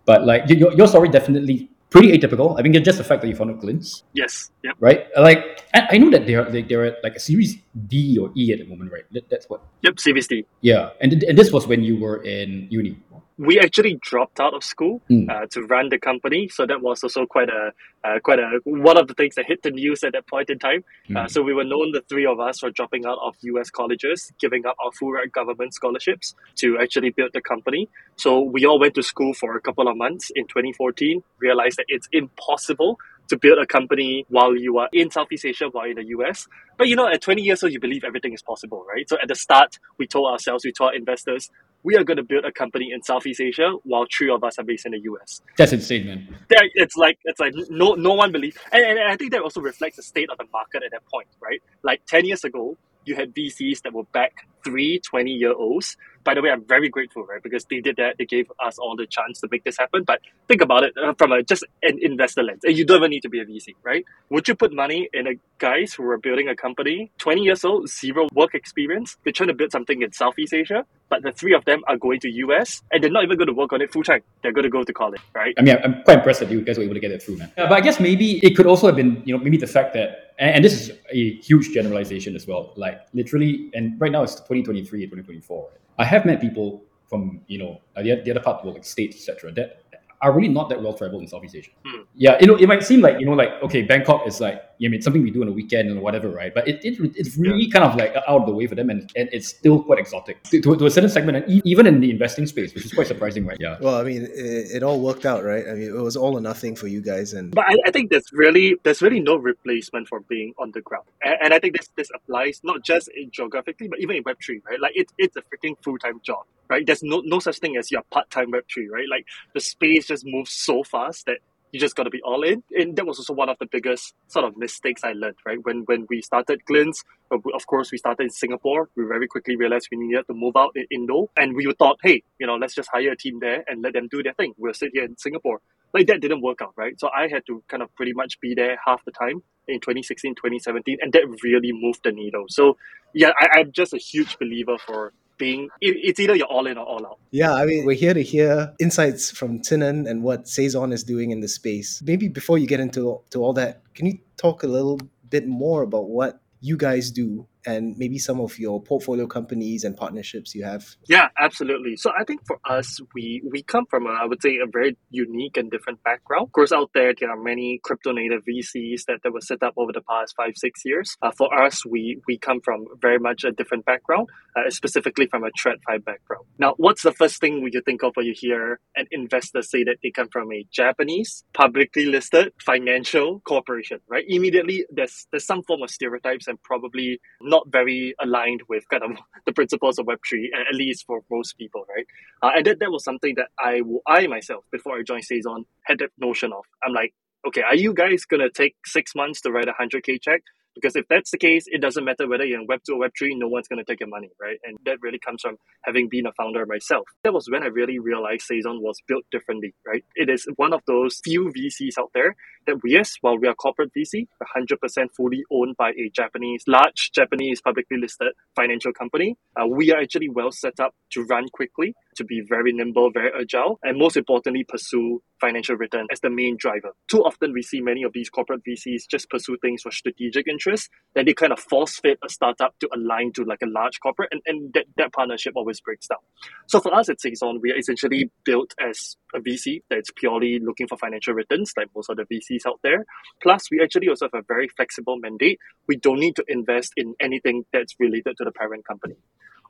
But 0.06 0.26
like 0.26 0.50
your, 0.50 0.72
your 0.74 0.88
story 0.88 1.10
definitely 1.10 1.70
pretty 1.90 2.18
atypical. 2.18 2.58
I 2.58 2.62
mean, 2.62 2.72
just 2.84 2.98
the 2.98 3.04
fact 3.04 3.22
that 3.22 3.28
you 3.28 3.36
founded 3.36 3.60
Glints. 3.60 4.04
Yes. 4.14 4.52
Yep. 4.64 4.76
Right. 4.80 5.08
Like 5.18 5.64
I 5.74 5.98
know 5.98 6.10
that 6.12 6.26
they're 6.26 6.46
they, 6.46 6.62
they're 6.62 6.86
at 6.86 7.04
like 7.04 7.16
a 7.16 7.20
Series 7.20 7.58
D 7.88 8.18
or 8.18 8.32
E 8.36 8.54
at 8.54 8.60
the 8.60 8.66
moment, 8.66 8.92
right? 8.92 9.04
That, 9.12 9.30
that's 9.30 9.50
what. 9.50 9.62
Yep. 9.82 10.00
Series 10.00 10.28
D. 10.28 10.46
Yeah, 10.62 10.92
and 11.02 11.24
and 11.24 11.38
this 11.38 11.52
was 11.52 11.68
when 11.68 11.84
you 11.84 12.00
were 12.00 12.24
in 12.24 12.68
uni 12.70 12.98
we 13.38 13.60
actually 13.60 14.00
dropped 14.02 14.40
out 14.40 14.54
of 14.54 14.64
school 14.64 15.02
mm. 15.10 15.30
uh, 15.30 15.46
to 15.52 15.62
run 15.64 15.90
the 15.90 16.00
company, 16.00 16.48
so 16.48 16.66
that 16.66 16.82
was 16.82 17.04
also 17.04 17.26
quite 17.26 17.50
a 17.50 17.72
uh, 18.04 18.20
quite 18.20 18.40
a 18.40 18.60
one 18.64 18.98
of 18.98 19.08
the 19.08 19.14
things 19.14 19.36
that 19.36 19.46
hit 19.46 19.62
the 19.64 19.72
news 19.72 20.04
at 20.04 20.14
that 20.14 20.28
point 20.28 20.50
in 20.50 20.58
time. 20.58 20.84
Mm. 21.10 21.18
Uh, 21.18 21.28
so 21.28 21.42
we 21.42 21.54
were 21.54 21.64
known, 21.64 21.92
the 21.92 22.02
three 22.10 22.26
of 22.26 22.40
us, 22.40 22.60
for 22.60 22.72
dropping 22.72 23.06
out 23.06 23.20
of 23.22 23.36
U.S. 23.42 23.70
colleges, 23.70 24.32
giving 24.40 24.66
up 24.66 24.76
our 24.84 24.92
full 24.92 25.12
ride 25.12 25.32
government 25.32 25.74
scholarships 25.74 26.34
to 26.56 26.78
actually 26.80 27.12
build 27.12 27.32
the 27.34 27.42
company. 27.42 27.90
So 28.16 28.42
we 28.42 28.66
all 28.66 28.80
went 28.80 28.96
to 28.96 29.04
school 29.04 29.34
for 29.34 29.56
a 29.56 29.62
couple 29.62 29.88
of 29.88 29.96
months 29.98 30.32
in 30.36 30.48
2014. 30.48 31.22
Realized 31.40 31.78
that 31.78 31.86
it's 31.90 32.08
impossible 32.12 32.98
to 33.28 33.38
build 33.38 33.60
a 33.60 33.66
company 33.66 34.26
while 34.30 34.56
you 34.56 34.78
are 34.78 34.90
in 34.94 35.12
Southeast 35.12 35.46
Asia, 35.46 35.68
while 35.72 35.86
in 35.86 35.96
the 35.96 36.06
US. 36.08 36.48
But 36.78 36.88
you 36.88 36.96
know, 36.96 37.08
at 37.08 37.22
20 37.22 37.42
years 37.42 37.64
old, 37.64 37.74
you 37.74 37.80
believe 37.80 38.04
everything 38.04 38.34
is 38.34 38.42
possible, 38.42 38.86
right? 38.90 39.08
So 39.08 39.18
at 39.22 39.28
the 39.28 39.36
start, 39.36 39.80
we 39.98 40.08
told 40.08 40.32
ourselves, 40.32 40.66
we 40.66 40.72
told 40.72 40.90
our 40.92 40.96
investors, 40.96 41.50
we 41.88 41.96
are 41.96 42.04
going 42.04 42.18
to 42.18 42.24
build 42.24 42.44
a 42.44 42.52
company 42.52 42.92
in 42.92 43.02
Southeast 43.02 43.40
Asia 43.40 43.72
while 43.84 44.06
three 44.14 44.30
of 44.30 44.44
us 44.44 44.60
are 44.60 44.64
based 44.66 44.86
in 44.86 44.92
the 44.92 45.00
US. 45.12 45.42
That's 45.58 45.72
insane, 45.72 46.06
man. 46.06 46.36
it's 46.50 46.98
like 46.98 47.18
it's 47.24 47.40
like 47.40 47.54
no 47.70 47.94
no 47.94 48.14
one 48.14 48.34
believes, 48.34 48.58
and, 48.74 48.84
and 48.84 49.00
I 49.00 49.16
think 49.16 49.32
that 49.32 49.42
also 49.42 49.62
reflects 49.62 49.96
the 49.96 50.04
state 50.04 50.30
of 50.30 50.38
the 50.38 50.48
market 50.52 50.84
at 50.84 50.92
that 50.92 51.06
point, 51.14 51.30
right? 51.42 51.62
Like 51.84 52.06
ten 52.06 52.26
years 52.26 52.44
ago, 52.44 52.76
you 53.06 53.16
had 53.16 53.34
VCs 53.34 53.84
that 53.84 53.94
were 53.94 54.04
back 54.04 54.34
three 54.66 55.00
20 55.00 55.32
year 55.32 55.54
olds 55.54 55.96
by 56.28 56.34
the 56.34 56.42
way, 56.42 56.52
I'm 56.52 56.66
very 56.66 56.90
grateful, 56.90 57.24
right? 57.24 57.42
Because 57.42 57.64
they 57.70 57.80
did 57.80 57.96
that. 57.96 58.18
They 58.18 58.26
gave 58.26 58.52
us 58.60 58.78
all 58.78 58.98
the 58.98 59.08
chance 59.08 59.40
to 59.40 59.48
make 59.50 59.64
this 59.64 59.78
happen. 59.78 60.04
But 60.04 60.20
think 60.50 60.62
about 60.62 60.84
it 60.84 60.94
uh, 61.02 61.14
from 61.18 61.32
a 61.32 61.42
just 61.42 61.64
an 61.84 61.98
investor 62.02 62.44
lens. 62.44 62.66
And 62.66 62.78
You 62.78 62.84
don't 62.84 62.98
even 62.98 63.12
need 63.12 63.22
to 63.22 63.30
be 63.30 63.40
a 63.40 63.46
VC, 63.46 63.76
right? 63.82 64.04
Would 64.30 64.46
you 64.50 64.56
put 64.56 64.74
money 64.74 65.08
in 65.14 65.26
a 65.26 65.36
guys 65.58 65.94
who 65.94 66.04
are 66.10 66.18
building 66.18 66.50
a 66.50 66.56
company, 66.56 67.14
20 67.20 67.42
years 67.44 67.64
old, 67.64 67.88
zero 67.88 68.28
work 68.34 68.56
experience? 68.56 69.16
They're 69.24 69.32
trying 69.32 69.48
to 69.48 69.54
build 69.54 69.72
something 69.72 70.02
in 70.02 70.12
Southeast 70.12 70.54
Asia, 70.54 70.86
but 71.08 71.24
the 71.24 71.32
three 71.32 71.54
of 71.54 71.64
them 71.64 71.82
are 71.88 71.96
going 71.96 72.20
to 72.20 72.30
US 72.44 72.82
and 72.92 73.02
they're 73.02 73.10
not 73.10 73.24
even 73.24 73.38
going 73.38 73.48
to 73.48 73.54
work 73.54 73.72
on 73.72 73.82
it 73.82 73.94
full 73.94 74.04
time. 74.04 74.22
They're 74.42 74.52
going 74.52 74.66
to 74.66 74.70
go 74.70 74.84
to 74.84 74.92
college, 74.92 75.22
right? 75.34 75.56
I 75.58 75.62
mean, 75.62 75.78
I'm 75.82 76.04
quite 76.04 76.18
impressed 76.18 76.42
that 76.42 76.52
you 76.52 76.60
guys 76.60 76.78
were 76.78 76.84
able 76.84 76.96
to 76.96 77.00
get 77.00 77.12
it 77.12 77.24
through, 77.24 77.38
man. 77.38 77.54
Uh, 77.58 77.70
but 77.70 77.78
I 77.80 77.80
guess 77.80 78.02
maybe 78.02 78.46
it 78.46 78.58
could 78.58 78.66
also 78.66 78.88
have 78.88 78.98
been, 78.98 79.24
you 79.24 79.34
know, 79.34 79.42
maybe 79.42 79.56
the 79.56 79.66
fact 79.78 79.94
that, 79.94 80.34
and, 80.40 80.56
and, 80.56 80.66
this 80.66 80.74
is 80.74 80.92
a 81.10 81.36
huge 81.36 81.72
generalization 81.72 82.36
as 82.36 82.46
well, 82.46 82.74
like 82.76 83.00
literally, 83.14 83.72
and 83.74 84.00
right 84.02 84.12
now 84.12 84.24
it's 84.24 84.36
2023 84.36 85.04
and 85.04 85.12
2024. 85.12 85.70
I 85.98 86.06
have 86.06 86.26
met 86.26 86.42
people 86.42 86.84
from, 87.10 87.42
you 87.48 87.58
know, 87.58 87.82
the, 87.96 88.22
the 88.24 88.32
other 88.32 88.40
part 88.40 88.60
of 88.60 88.66
the 88.66 88.72
like 88.72 88.86
states, 88.86 89.16
etc., 89.16 89.52
that 89.54 89.84
are 90.22 90.32
really 90.32 90.48
not 90.48 90.70
that 90.70 90.82
well 90.82 90.94
traveled 90.94 91.22
in 91.22 91.28
Southeast 91.28 91.56
Asia. 91.56 91.72
Hmm. 91.86 92.02
Yeah, 92.16 92.38
you 92.42 92.48
know, 92.48 92.56
it 92.56 92.68
might 92.68 92.84
seem 92.84 93.02
like 93.02 93.20
you 93.20 93.26
know, 93.26 93.34
like 93.34 93.50
okay, 93.64 93.84
Bangkok 93.84 94.28
is 94.28 94.42
like 94.42 94.64
I 94.84 94.88
mean 94.88 95.02
something 95.02 95.22
we 95.22 95.32
do 95.32 95.42
on 95.42 95.48
a 95.48 95.52
weekend 95.52 95.96
or 95.96 96.02
whatever, 96.02 96.30
right? 96.30 96.54
But 96.54 96.68
it, 96.68 96.84
it 96.84 96.98
it's 97.16 97.38
really 97.38 97.66
yeah. 97.66 97.80
kind 97.80 97.86
of 97.86 97.96
like 97.96 98.16
out 98.16 98.42
of 98.42 98.46
the 98.46 98.54
way 98.54 98.66
for 98.68 98.76
them, 98.76 98.90
and, 98.90 99.12
and 99.16 99.30
it's 99.32 99.48
still 99.48 99.84
quite 99.84 100.00
exotic 100.00 100.44
to, 100.44 100.62
to, 100.62 100.76
to, 100.76 100.86
a 100.86 100.92
certain 100.92 101.10
segment, 101.10 101.38
and 101.38 101.62
even 101.66 101.86
in 101.86 102.00
the 102.00 102.10
investing 102.10 102.48
space, 102.48 102.74
which 102.74 102.86
is 102.86 102.94
quite 102.94 103.08
surprising, 103.08 103.46
right? 103.46 103.58
Yeah. 103.60 103.78
Well, 103.80 103.96
I 103.96 104.04
mean, 104.04 104.24
it, 104.24 104.78
it 104.78 104.84
all 104.84 105.00
worked 105.00 105.26
out, 105.26 105.44
right? 105.44 105.66
I 105.68 105.74
mean, 105.74 105.90
it 105.90 106.02
was 106.02 106.18
all 106.18 106.36
or 106.36 106.42
nothing 106.42 106.76
for 106.76 106.88
you 106.88 107.02
guys, 107.02 107.34
and 107.34 107.54
but 107.54 107.66
I, 107.66 107.76
I 107.86 107.92
think 107.92 108.10
there's 108.10 108.32
really 108.32 108.76
there's 108.84 109.02
really 109.02 109.20
no 109.20 109.36
replacement 109.36 110.08
for 110.08 110.22
being 110.22 110.54
on 110.58 110.72
the 110.72 110.82
ground, 110.82 111.06
and, 111.24 111.36
and 111.44 111.54
I 111.54 111.60
think 111.60 111.78
this 111.78 111.90
this 111.96 112.10
applies 112.16 112.62
not 112.64 112.84
just 112.84 113.10
in 113.16 113.30
geographically, 113.32 113.88
but 113.88 114.00
even 114.00 114.16
in 114.16 114.24
Web 114.26 114.38
three, 114.44 114.62
right? 114.68 114.80
Like 114.80 114.96
it, 114.96 115.12
it's 115.20 115.36
a 115.36 115.42
freaking 115.42 115.76
full 115.84 116.00
time 116.00 116.20
job 116.24 116.46
right? 116.70 116.86
There's 116.86 117.04
no 117.04 117.22
no 117.26 117.40
such 117.40 117.60
thing 117.60 117.78
as 117.78 117.92
your 117.92 118.04
part 118.12 118.30
time 118.30 118.52
Web 118.52 118.66
three, 118.72 118.88
right? 118.90 119.08
Like 119.10 119.26
the 119.54 119.60
space 119.60 120.08
just 120.08 120.26
moves 120.26 120.52
so 120.52 120.84
fast 120.84 121.26
that 121.26 121.40
you 121.72 121.80
just 121.80 121.96
got 121.96 122.04
to 122.04 122.10
be 122.10 122.22
all 122.22 122.44
in. 122.44 122.64
And 122.78 122.96
that 122.96 123.06
was 123.06 123.20
also 123.20 123.34
one 123.34 123.50
of 123.50 123.58
the 123.60 123.66
biggest 123.66 124.14
sort 124.28 124.46
of 124.46 124.58
mistakes 124.58 125.02
I 125.04 125.14
learned, 125.14 125.38
right? 125.46 125.58
When 125.64 125.84
when 125.86 126.06
we 126.10 126.22
started 126.22 126.64
Glints, 126.66 127.04
uh, 127.32 127.38
of 127.54 127.68
course, 127.68 127.92
we 127.92 127.98
started 127.98 128.24
in 128.24 128.30
Singapore. 128.30 128.90
We 128.96 129.06
very 129.06 129.28
quickly 129.28 129.56
realized 129.56 129.90
we 129.92 129.98
needed 129.98 130.26
to 130.28 130.34
move 130.34 130.56
out 130.56 130.72
in 130.76 130.86
Indo. 130.92 131.30
And 131.38 131.56
we 131.56 131.72
thought, 131.78 131.98
hey, 132.04 132.24
you 132.40 132.48
know, 132.48 132.56
let's 132.56 132.76
just 132.76 132.90
hire 132.92 133.12
a 133.12 133.18
team 133.18 133.40
there 133.40 133.64
and 133.68 133.82
let 133.82 133.94
them 133.94 134.08
do 134.10 134.24
their 134.24 134.34
thing. 134.34 134.54
We'll 134.58 134.74
sit 134.74 134.92
here 134.94 135.04
in 135.04 135.18
Singapore. 135.18 135.62
Like 135.94 136.08
that 136.08 136.22
didn't 136.22 136.42
work 136.42 136.62
out, 136.62 136.74
right? 136.76 137.00
So 137.00 137.10
I 137.10 137.28
had 137.28 137.46
to 137.48 137.64
kind 137.68 137.82
of 137.82 137.94
pretty 137.96 138.14
much 138.14 138.40
be 138.40 138.54
there 138.54 138.78
half 138.86 139.04
the 139.06 139.12
time 139.12 139.42
in 139.68 139.80
2016, 139.80 140.36
2017. 140.36 140.98
And 141.02 141.14
that 141.14 141.24
really 141.44 141.72
moved 141.74 142.02
the 142.04 142.12
needle. 142.12 142.46
So 142.50 142.78
yeah, 143.14 143.32
I, 143.40 143.60
I'm 143.60 143.72
just 143.72 143.94
a 143.94 143.98
huge 143.98 144.38
believer 144.38 144.78
for 144.78 145.14
being 145.38 145.70
it's 145.82 146.20
either 146.20 146.36
you're 146.36 146.48
all 146.48 146.68
in 146.68 146.78
or 146.78 146.86
all 146.86 147.06
out. 147.06 147.20
Yeah, 147.32 147.54
I 147.54 147.66
mean, 147.66 147.86
we're 147.86 147.96
here 147.96 148.14
to 148.14 148.24
hear 148.24 148.74
insights 148.80 149.32
from 149.32 149.60
Qin 149.60 149.84
En 149.84 150.08
and 150.08 150.24
what 150.24 150.48
Saison 150.48 150.92
is 150.92 151.04
doing 151.04 151.32
in 151.32 151.42
the 151.42 151.48
space. 151.48 152.02
Maybe 152.06 152.28
before 152.28 152.58
you 152.58 152.68
get 152.68 152.80
into 152.80 153.22
to 153.30 153.44
all 153.44 153.54
that, 153.54 153.82
can 153.94 154.06
you 154.06 154.20
talk 154.38 154.64
a 154.64 154.68
little 154.68 155.00
bit 155.30 155.48
more 155.48 155.84
about 155.84 156.10
what 156.10 156.40
you 156.62 156.78
guys 156.78 157.12
do 157.12 157.48
and 157.66 157.98
maybe 157.98 158.18
some 158.18 158.40
of 158.40 158.58
your 158.60 158.82
portfolio 158.82 159.28
companies 159.28 159.84
and 159.84 159.96
partnerships 159.96 160.56
you 160.56 160.64
have? 160.64 160.86
Yeah, 161.08 161.30
absolutely. 161.40 161.96
So 161.98 162.12
I 162.18 162.24
think 162.24 162.42
for 162.46 162.60
us, 162.66 163.00
we 163.14 163.42
we 163.50 163.64
come 163.64 163.86
from 163.90 164.06
a, 164.06 164.10
I 164.10 164.26
would 164.26 164.42
say 164.42 164.58
a 164.58 164.70
very 164.72 164.98
unique 165.10 165.58
and 165.58 165.70
different 165.70 166.04
background. 166.04 166.44
Of 166.48 166.52
course, 166.52 166.72
out 166.72 166.92
there 166.94 167.14
there 167.20 167.30
are 167.32 167.42
many 167.42 167.80
crypto 167.84 168.12
native 168.12 168.44
VCs 168.46 169.06
that, 169.08 169.20
that 169.24 169.32
were 169.32 169.42
set 169.42 169.64
up 169.64 169.74
over 169.78 169.92
the 169.92 170.02
past 170.02 170.36
five 170.36 170.54
six 170.56 170.82
years. 170.86 171.18
Uh, 171.22 171.32
for 171.38 171.54
us, 171.64 171.86
we 171.86 172.22
we 172.28 172.38
come 172.38 172.62
from 172.62 172.86
very 173.02 173.20
much 173.20 173.44
a 173.44 173.52
different 173.52 173.86
background, 173.86 174.28
uh, 174.56 174.70
specifically 174.70 175.28
from 175.28 175.44
a 175.44 175.50
TradFi 175.50 176.04
background. 176.04 176.46
Now, 176.58 176.74
what's 176.78 177.04
the 177.04 177.14
first 177.14 177.40
thing 177.40 177.68
you 177.72 177.82
think 177.82 178.04
of 178.04 178.12
when 178.16 178.26
you 178.26 178.34
hear 178.36 178.80
an 178.96 179.06
investor 179.12 179.62
say 179.62 179.84
that 179.84 179.98
they 180.02 180.12
come 180.12 180.30
from 180.32 180.52
a 180.52 180.66
Japanese 180.72 181.44
publicly 181.54 182.06
listed 182.06 182.54
financial 182.64 183.40
corporation? 183.42 184.00
Right, 184.08 184.26
immediately 184.28 184.86
there's 184.90 185.28
there's 185.32 185.46
some 185.46 185.64
form 185.64 185.84
of 185.84 185.90
stereotypes 185.90 186.48
and 186.48 186.62
probably 186.64 187.20
not 187.48 187.68
very 187.70 188.16
aligned 188.22 188.62
with 188.70 188.88
kind 188.90 189.04
of 189.04 189.12
the 189.46 189.54
principles 189.54 190.00
of 190.00 190.06
Web3, 190.06 190.48
at 190.70 190.76
least 190.76 191.06
for 191.06 191.22
most 191.32 191.58
people, 191.58 191.86
right? 191.96 192.06
Uh, 192.42 192.58
and 192.58 192.66
that, 192.66 192.80
that 192.80 192.92
was 192.92 193.04
something 193.04 193.36
that 193.36 193.48
I, 193.60 193.82
I 194.08 194.28
myself, 194.28 194.66
before 194.72 194.98
I 194.98 195.04
joined 195.04 195.26
Saison, 195.26 195.66
had 195.84 196.00
that 196.00 196.12
notion 196.20 196.54
of. 196.54 196.66
I'm 196.84 196.94
like, 196.94 197.14
okay, 197.48 197.62
are 197.62 197.76
you 197.76 197.94
guys 197.94 198.26
going 198.26 198.42
to 198.42 198.50
take 198.50 198.76
six 198.86 199.16
months 199.16 199.42
to 199.42 199.52
write 199.52 199.68
a 199.68 199.74
100K 199.74 200.22
check? 200.22 200.44
Because 200.80 200.96
if 200.96 201.06
that's 201.10 201.32
the 201.32 201.38
case, 201.38 201.66
it 201.68 201.82
doesn't 201.82 202.06
matter 202.06 202.28
whether 202.28 202.46
you're 202.46 202.60
in 202.62 202.68
Web 202.68 202.82
2 202.86 202.94
or 202.94 203.00
Web 203.00 203.12
3, 203.18 203.36
no 203.36 203.48
one's 203.48 203.68
going 203.68 203.84
to 203.84 203.86
take 203.86 204.00
your 204.00 204.10
money, 204.10 204.30
right? 204.40 204.58
And 204.64 204.78
that 204.86 204.98
really 205.02 205.20
comes 205.20 205.42
from 205.42 205.58
having 205.84 206.08
been 206.10 206.28
a 206.28 206.34
founder 206.34 206.66
myself. 206.66 207.06
That 207.24 207.34
was 207.34 207.48
when 207.50 207.64
I 207.64 207.68
really 207.68 208.00
realized 208.00 208.44
Saison 208.44 208.82
was 208.82 208.98
built 209.08 209.26
differently, 209.32 209.74
right? 209.86 210.04
It 210.16 210.30
is 210.30 210.48
one 210.56 210.74
of 210.74 210.82
those 210.86 211.20
few 211.24 211.52
VCs 211.56 211.98
out 212.00 212.12
there 212.14 212.36
that, 212.68 212.78
yes, 212.86 213.16
while 213.22 213.38
we 213.38 213.48
are 213.48 213.56
corporate 213.56 213.92
VC, 213.98 214.28
100% 214.58 215.08
fully 215.16 215.44
owned 215.52 215.76
by 215.78 215.90
a 215.92 216.10
Japanese, 216.14 216.64
large 216.68 217.12
Japanese 217.14 217.62
publicly 217.62 217.98
listed 217.98 218.34
financial 218.56 218.94
company, 218.94 219.36
uh, 219.60 219.66
we 219.66 219.92
are 219.92 220.02
actually 220.02 220.30
well 220.30 220.52
set 220.52 220.80
up 220.80 220.94
to 221.12 221.24
run 221.24 221.48
quickly, 221.54 221.96
to 222.18 222.26
be 222.26 222.42
very 222.48 222.74
nimble, 222.74 223.12
very 223.12 223.32
agile, 223.40 223.80
and 223.84 223.98
most 223.98 224.18
importantly, 224.18 224.64
pursue 224.68 225.22
financial 225.40 225.76
return 225.76 226.08
as 226.12 226.20
the 226.22 226.30
main 226.30 226.58
driver. 226.58 226.90
Too 227.10 227.20
often 227.24 227.54
we 227.54 227.62
see 227.62 227.82
many 227.82 228.04
of 228.04 228.14
these 228.14 228.30
corporate 228.30 228.62
VCs 228.68 229.08
just 229.10 229.30
pursue 229.30 229.58
things 229.62 229.84
for 229.84 229.92
strategic 229.92 230.48
interests, 230.48 230.90
then 231.14 231.26
they 231.26 231.34
kind 231.34 231.54
of 231.54 231.60
force 231.60 232.00
fit 232.00 232.20
a 232.24 232.30
startup 232.30 232.78
to 232.80 232.90
align 232.94 233.32
to 233.34 233.44
like 233.44 233.62
a 233.62 233.68
large 233.68 234.00
corporate, 234.02 234.30
and, 234.32 234.42
and 234.46 234.74
that, 234.74 234.86
that 234.98 235.14
partnership 235.14 235.54
always 235.56 235.80
breaks 235.82 236.08
down. 236.08 236.20
So 236.68 236.80
for 236.80 236.94
us 236.94 237.10
at 237.10 237.22
Saison, 237.22 237.60
we 237.62 237.72
are 237.72 237.78
essentially 237.78 238.30
built 238.46 238.74
as 238.80 239.16
a 239.34 239.40
VC 239.40 239.82
that's 239.90 240.12
purely 240.16 240.60
looking 240.60 240.88
for 240.88 240.98
financial 240.98 241.34
returns, 241.34 241.74
like 241.78 241.88
most 241.96 242.10
of 242.10 242.18
the 242.18 242.24
VCs 242.24 242.68
out 242.68 242.80
there. 242.84 243.06
Plus, 243.42 243.70
we 243.72 243.82
actually 243.82 244.10
also 244.10 244.28
have 244.34 244.42
a 244.42 244.46
very 244.48 244.68
flexible 244.68 245.18
mandate. 245.18 245.60
We 245.88 245.98
don't 245.98 246.20
need 246.20 246.36
to 246.38 246.46
invest 246.48 246.94
in 246.98 247.16
anything 247.20 247.66
that's 247.74 247.96
related 248.00 248.36
to 248.38 248.44
the 248.44 248.52
parent 248.52 248.86
company. 248.86 249.16